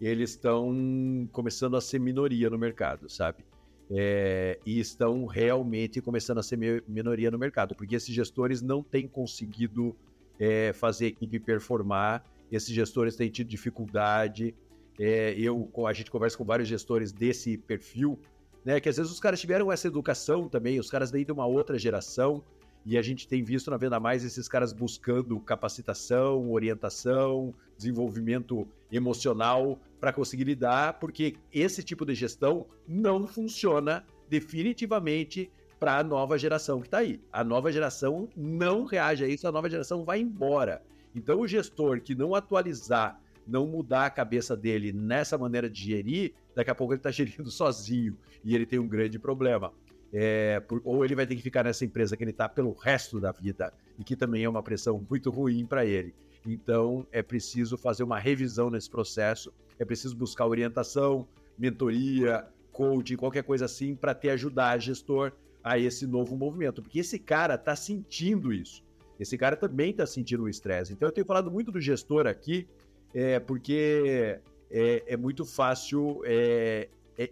eles 0.00 0.30
estão 0.30 1.28
começando 1.32 1.76
a 1.76 1.80
ser 1.80 1.98
minoria 1.98 2.48
no 2.48 2.58
mercado, 2.58 3.08
sabe? 3.08 3.44
É, 3.90 4.58
e 4.64 4.78
estão 4.78 5.26
realmente 5.26 6.00
começando 6.00 6.38
a 6.38 6.42
ser 6.42 6.56
minoria 6.86 7.30
no 7.30 7.38
mercado, 7.38 7.74
porque 7.74 7.96
esses 7.96 8.14
gestores 8.14 8.62
não 8.62 8.82
têm 8.82 9.06
conseguido 9.08 9.96
é, 10.38 10.72
fazer 10.72 11.06
a 11.06 11.08
equipe 11.08 11.38
performar, 11.40 12.24
esses 12.50 12.74
gestores 12.74 13.16
têm 13.16 13.28
tido 13.28 13.48
dificuldade. 13.48 14.54
É, 14.98 15.34
eu, 15.36 15.70
a 15.86 15.92
gente 15.92 16.10
conversa 16.10 16.36
com 16.36 16.44
vários 16.44 16.68
gestores 16.68 17.12
desse 17.12 17.58
perfil, 17.58 18.18
né? 18.64 18.80
Que 18.80 18.88
às 18.88 18.96
vezes 18.96 19.10
os 19.10 19.20
caras 19.20 19.40
tiveram 19.40 19.70
essa 19.70 19.86
educação 19.86 20.48
também, 20.48 20.78
os 20.78 20.90
caras 20.90 21.10
vêm 21.10 21.24
de 21.24 21.32
uma 21.32 21.46
outra 21.46 21.78
geração, 21.78 22.42
e 22.84 22.96
a 22.96 23.02
gente 23.02 23.28
tem 23.28 23.42
visto 23.42 23.70
na 23.70 23.76
Venda 23.76 24.00
Mais 24.00 24.24
esses 24.24 24.48
caras 24.48 24.72
buscando 24.72 25.38
capacitação, 25.40 26.50
orientação, 26.50 27.54
desenvolvimento 27.76 28.66
emocional 28.90 29.78
para 30.00 30.12
conseguir 30.12 30.44
lidar, 30.44 30.98
porque 30.98 31.36
esse 31.52 31.82
tipo 31.82 32.06
de 32.06 32.14
gestão 32.14 32.66
não 32.88 33.26
funciona 33.26 34.04
definitivamente 34.28 35.50
para 35.78 35.98
a 35.98 36.04
nova 36.04 36.38
geração 36.38 36.80
que 36.80 36.86
está 36.86 36.98
aí. 36.98 37.20
A 37.32 37.42
nova 37.42 37.72
geração 37.72 38.28
não 38.36 38.84
reage 38.84 39.24
a 39.24 39.28
isso, 39.28 39.48
a 39.48 39.52
nova 39.52 39.68
geração 39.68 40.04
vai 40.04 40.20
embora. 40.20 40.82
Então, 41.14 41.40
o 41.40 41.48
gestor 41.48 42.00
que 42.00 42.14
não 42.14 42.34
atualizar, 42.34 43.20
não 43.46 43.66
mudar 43.66 44.06
a 44.06 44.10
cabeça 44.10 44.56
dele 44.56 44.92
nessa 44.92 45.36
maneira 45.36 45.68
de 45.68 45.82
gerir, 45.82 46.34
daqui 46.54 46.70
a 46.70 46.74
pouco 46.74 46.92
ele 46.92 47.00
está 47.00 47.10
gerindo 47.10 47.50
sozinho 47.50 48.16
e 48.44 48.54
ele 48.54 48.66
tem 48.66 48.78
um 48.78 48.88
grande 48.88 49.18
problema. 49.18 49.72
É, 50.12 50.60
por, 50.60 50.80
ou 50.84 51.04
ele 51.04 51.14
vai 51.14 51.26
ter 51.26 51.36
que 51.36 51.42
ficar 51.42 51.64
nessa 51.64 51.84
empresa 51.84 52.16
que 52.16 52.24
ele 52.24 52.32
está 52.32 52.48
pelo 52.48 52.72
resto 52.72 53.20
da 53.20 53.32
vida, 53.32 53.72
e 53.98 54.04
que 54.04 54.16
também 54.16 54.44
é 54.44 54.48
uma 54.48 54.62
pressão 54.62 55.04
muito 55.08 55.30
ruim 55.30 55.66
para 55.66 55.84
ele. 55.84 56.14
Então, 56.46 57.06
é 57.12 57.22
preciso 57.22 57.76
fazer 57.76 58.02
uma 58.02 58.18
revisão 58.18 58.70
nesse 58.70 58.88
processo, 58.88 59.52
é 59.78 59.84
preciso 59.84 60.16
buscar 60.16 60.46
orientação, 60.46 61.28
mentoria, 61.58 62.46
coaching, 62.72 63.16
qualquer 63.16 63.42
coisa 63.44 63.66
assim, 63.66 63.94
para 63.94 64.14
te 64.14 64.28
ajudar 64.30 64.70
a 64.70 64.78
gestor 64.78 65.32
a 65.62 65.78
esse 65.78 66.06
novo 66.06 66.36
movimento. 66.36 66.82
Porque 66.82 67.00
esse 67.00 67.18
cara 67.18 67.54
está 67.54 67.76
sentindo 67.76 68.52
isso. 68.52 68.82
Esse 69.18 69.36
cara 69.36 69.54
também 69.54 69.90
está 69.90 70.06
sentindo 70.06 70.44
o 70.44 70.48
estresse. 70.48 70.94
Então, 70.94 71.06
eu 71.06 71.12
tenho 71.12 71.26
falado 71.26 71.50
muito 71.50 71.70
do 71.70 71.80
gestor 71.80 72.26
aqui, 72.26 72.66
é, 73.12 73.38
porque 73.38 74.40
é, 74.70 75.02
é 75.06 75.16
muito 75.16 75.44
fácil 75.44 76.22
é, 76.24 76.88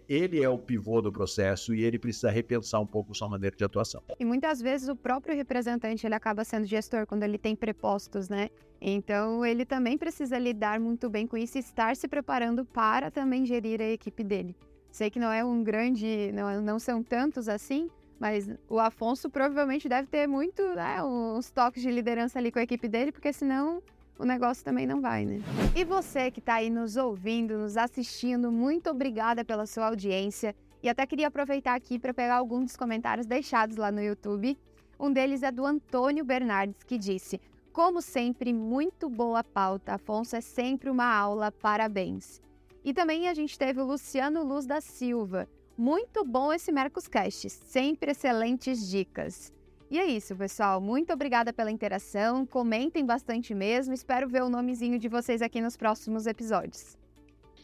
ele 0.07 0.43
é 0.43 0.49
o 0.49 0.57
pivô 0.57 1.01
do 1.01 1.11
processo 1.11 1.73
e 1.73 1.83
ele 1.83 1.97
precisa 1.97 2.29
repensar 2.29 2.79
um 2.79 2.85
pouco 2.85 3.15
sua 3.15 3.29
maneira 3.29 3.55
de 3.55 3.63
atuação. 3.63 4.03
E 4.19 4.25
muitas 4.25 4.61
vezes 4.61 4.89
o 4.89 4.95
próprio 4.95 5.35
representante 5.35 6.05
ele 6.05 6.15
acaba 6.15 6.43
sendo 6.43 6.65
gestor 6.65 7.07
quando 7.07 7.23
ele 7.23 7.37
tem 7.37 7.55
prepostos, 7.55 8.29
né? 8.29 8.49
Então 8.81 9.45
ele 9.45 9.65
também 9.65 9.97
precisa 9.97 10.37
lidar 10.37 10.79
muito 10.79 11.09
bem 11.09 11.25
com 11.25 11.37
isso 11.37 11.57
e 11.57 11.59
estar 11.59 11.95
se 11.95 12.07
preparando 12.07 12.65
para 12.65 13.09
também 13.09 13.45
gerir 13.45 13.81
a 13.81 13.89
equipe 13.89 14.23
dele. 14.23 14.55
Sei 14.91 15.09
que 15.09 15.19
não 15.19 15.31
é 15.31 15.43
um 15.43 15.63
grande, 15.63 16.31
não, 16.33 16.61
não 16.61 16.79
são 16.79 17.03
tantos 17.03 17.47
assim, 17.47 17.89
mas 18.19 18.49
o 18.67 18.79
Afonso 18.79 19.29
provavelmente 19.29 19.87
deve 19.87 20.07
ter 20.07 20.27
muito, 20.27 20.61
né, 20.75 21.01
uns 21.03 21.49
toques 21.51 21.81
de 21.81 21.89
liderança 21.91 22.37
ali 22.37 22.51
com 22.51 22.59
a 22.59 22.63
equipe 22.63 22.87
dele, 22.87 23.11
porque 23.11 23.31
senão 23.31 23.81
o 24.19 24.25
negócio 24.25 24.65
também 24.65 24.85
não 24.85 24.99
vai, 24.99 25.25
né? 25.25 25.39
E 25.73 25.85
você 25.85 26.29
que 26.29 26.41
está 26.41 26.55
aí 26.55 26.69
nos 26.69 26.97
ouvindo, 26.97 27.57
nos 27.57 27.77
assistindo, 27.77 28.51
muito 28.51 28.89
obrigada 28.89 29.45
pela 29.45 29.65
sua 29.65 29.87
audiência. 29.87 30.53
E 30.83 30.89
até 30.89 31.07
queria 31.07 31.27
aproveitar 31.27 31.73
aqui 31.73 31.97
para 31.97 32.13
pegar 32.13 32.35
alguns 32.35 32.65
dos 32.65 32.75
comentários 32.75 33.25
deixados 33.25 33.77
lá 33.77 33.89
no 33.89 34.01
YouTube. 34.01 34.57
Um 34.99 35.11
deles 35.11 35.41
é 35.41 35.51
do 35.51 35.65
Antônio 35.65 36.25
Bernardes, 36.25 36.83
que 36.83 36.97
disse: 36.97 37.39
Como 37.71 38.01
sempre, 38.01 38.51
muito 38.51 39.09
boa 39.09 39.41
pauta. 39.41 39.93
Afonso 39.93 40.35
é 40.35 40.41
sempre 40.41 40.89
uma 40.89 41.05
aula, 41.05 41.49
parabéns. 41.49 42.41
E 42.83 42.93
também 42.93 43.29
a 43.29 43.33
gente 43.33 43.57
teve 43.57 43.79
o 43.79 43.85
Luciano 43.85 44.43
Luz 44.43 44.65
da 44.65 44.81
Silva. 44.81 45.47
Muito 45.77 46.25
bom 46.25 46.51
esse 46.51 46.73
Mercoscast, 46.73 47.49
sempre 47.49 48.11
excelentes 48.11 48.89
dicas. 48.89 49.53
E 49.89 49.97
é 49.97 50.05
isso, 50.05 50.35
pessoal. 50.35 50.79
Muito 50.79 51.11
obrigada 51.11 51.51
pela 51.51 51.71
interação. 51.71 52.45
Comentem 52.45 53.03
bastante 53.03 53.55
mesmo. 53.55 53.93
Espero 53.93 54.29
ver 54.29 54.43
o 54.43 54.49
nomezinho 54.49 54.99
de 54.99 55.07
vocês 55.07 55.41
aqui 55.41 55.59
nos 55.59 55.75
próximos 55.75 56.27
episódios. 56.27 56.95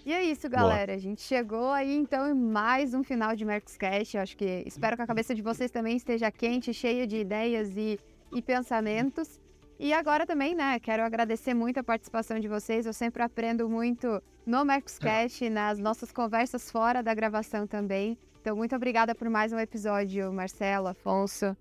E 0.04 0.12
é 0.12 0.24
isso, 0.24 0.50
galera. 0.50 0.88
Boa. 0.88 0.98
A 0.98 1.00
gente 1.00 1.22
chegou 1.22 1.72
aí 1.72 1.96
então 1.96 2.28
em 2.28 2.34
mais 2.34 2.96
um 2.96 3.04
final 3.04 3.36
de 3.36 3.46
Mercoscast. 3.46 4.18
Eu 4.18 4.24
acho 4.24 4.36
que 4.36 4.64
espero 4.66 4.96
que 4.96 5.04
a 5.04 5.08
cabeça 5.08 5.36
de 5.36 5.42
vocês 5.44 5.70
também 5.70 5.98
esteja 5.98 6.32
quente, 6.32 6.74
cheia 6.74 7.06
de 7.06 7.18
ideias 7.18 7.78
e, 7.78 8.00
e 8.34 8.42
pensamentos. 8.42 9.40
E 9.80 9.94
agora 9.94 10.26
também, 10.26 10.56
né, 10.56 10.80
quero 10.80 11.04
agradecer 11.04 11.54
muito 11.54 11.80
a 11.80 11.84
participação 11.84 12.40
de 12.40 12.48
vocês. 12.48 12.88
Eu 12.88 12.94
sempre 12.94 13.22
aprendo 13.22 13.70
muito 13.70 14.22
no 14.46 14.66
Mercoscast, 14.66 15.48
nas 15.50 15.78
nossas 15.78 16.12
conversas 16.12 16.72
fora 16.72 17.04
da 17.04 17.14
gravação 17.14 17.68
também. 17.68 18.18
Então, 18.42 18.56
muito 18.56 18.76
obrigada 18.76 19.14
por 19.14 19.30
mais 19.30 19.54
um 19.54 19.60
episódio, 19.60 20.32
Marcelo, 20.32 20.88
Afonso. 20.88 21.58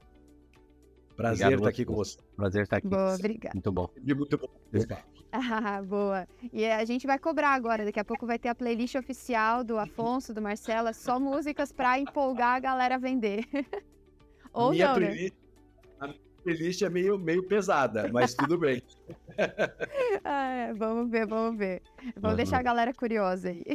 Prazer 1.17 1.47
Obrigado, 1.47 1.61
estar 1.61 1.69
aqui 1.69 1.85
com 1.85 1.95
você. 1.95 2.19
Prazer 2.37 2.63
estar 2.63 2.77
aqui. 2.79 2.89
Boa, 2.89 3.15
obrigada. 3.15 3.55
Muito 3.55 3.73
bom. 3.73 3.89
Muito 4.03 4.39
bom. 4.39 4.49
Ah, 5.37 5.83
boa. 5.83 6.29
E 6.53 6.65
a 6.65 6.85
gente 6.85 7.07
vai 7.07 7.19
cobrar 7.19 7.55
agora. 7.55 7.85
Daqui 7.85 7.99
a 7.99 8.05
pouco 8.05 8.27
vai 8.27 8.39
ter 8.39 8.49
a 8.49 8.55
playlist 8.55 8.95
oficial 8.95 9.65
do 9.65 9.79
Afonso, 9.79 10.33
do 10.33 10.41
Marcelo. 10.41 10.89
É 10.89 10.93
só 10.93 11.19
músicas 11.19 11.73
para 11.73 11.99
empolgar 11.99 12.55
a 12.57 12.61
galera 12.61 12.95
a 12.95 12.99
vender. 12.99 13.45
Ou 14.53 14.71
Minha 14.71 14.93
não, 14.93 15.01
né? 15.01 15.07
playlist, 15.07 15.35
né? 16.01 16.15
A 16.39 16.43
playlist 16.45 16.83
é 16.83 16.89
meio, 16.89 17.19
meio 17.19 17.43
pesada, 17.43 18.09
mas 18.13 18.35
tudo 18.35 18.57
bem. 18.57 18.81
ah, 20.25 20.49
é, 20.49 20.73
vamos 20.73 21.11
ver, 21.11 21.27
vamos 21.27 21.59
ver. 21.59 21.83
Vamos 22.15 22.31
uhum. 22.31 22.37
deixar 22.37 22.59
a 22.59 22.63
galera 22.63 22.95
curiosa 22.95 23.49
aí. 23.49 23.65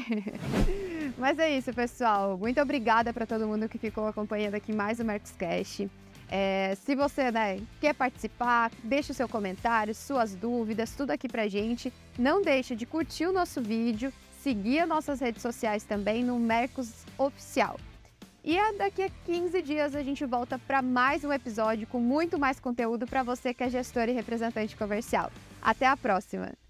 Mas 1.17 1.37
é 1.37 1.57
isso, 1.57 1.73
pessoal. 1.73 2.37
Muito 2.37 2.61
obrigada 2.61 3.11
para 3.11 3.25
todo 3.25 3.45
mundo 3.45 3.67
que 3.67 3.77
ficou 3.77 4.07
acompanhando 4.07 4.55
aqui 4.55 4.71
mais 4.71 5.01
o 5.01 5.05
Marcos 5.05 5.31
Cash. 5.31 5.81
É, 6.31 6.75
se 6.85 6.95
você 6.95 7.31
né, 7.31 7.59
quer 7.81 7.93
participar, 7.93 8.71
deixe 8.83 9.11
o 9.11 9.15
seu 9.15 9.27
comentário, 9.27 9.95
suas 9.95 10.35
dúvidas, 10.35 10.93
tudo 10.95 11.11
aqui 11.11 11.27
pra 11.27 11.47
gente. 11.47 11.91
Não 12.17 12.41
deixe 12.41 12.75
de 12.75 12.85
curtir 12.85 13.25
o 13.25 13.33
nosso 13.33 13.61
vídeo, 13.61 14.13
seguir 14.41 14.79
as 14.79 14.89
nossas 14.89 15.19
redes 15.19 15.41
sociais 15.41 15.83
também 15.83 16.23
no 16.23 16.37
Mercos 16.37 17.05
Oficial. 17.17 17.79
E 18.43 18.57
daqui 18.77 19.03
a 19.03 19.09
15 19.25 19.61
dias 19.61 19.95
a 19.95 20.01
gente 20.01 20.23
volta 20.25 20.57
para 20.57 20.81
mais 20.81 21.23
um 21.23 21.33
episódio 21.33 21.85
com 21.87 21.99
muito 21.99 22.39
mais 22.39 22.59
conteúdo 22.59 23.05
para 23.05 23.21
você 23.21 23.53
que 23.53 23.63
é 23.63 23.69
gestor 23.69 24.07
e 24.07 24.13
representante 24.13 24.77
comercial. 24.77 25.31
Até 25.61 25.85
a 25.85 25.97
próxima! 25.97 26.68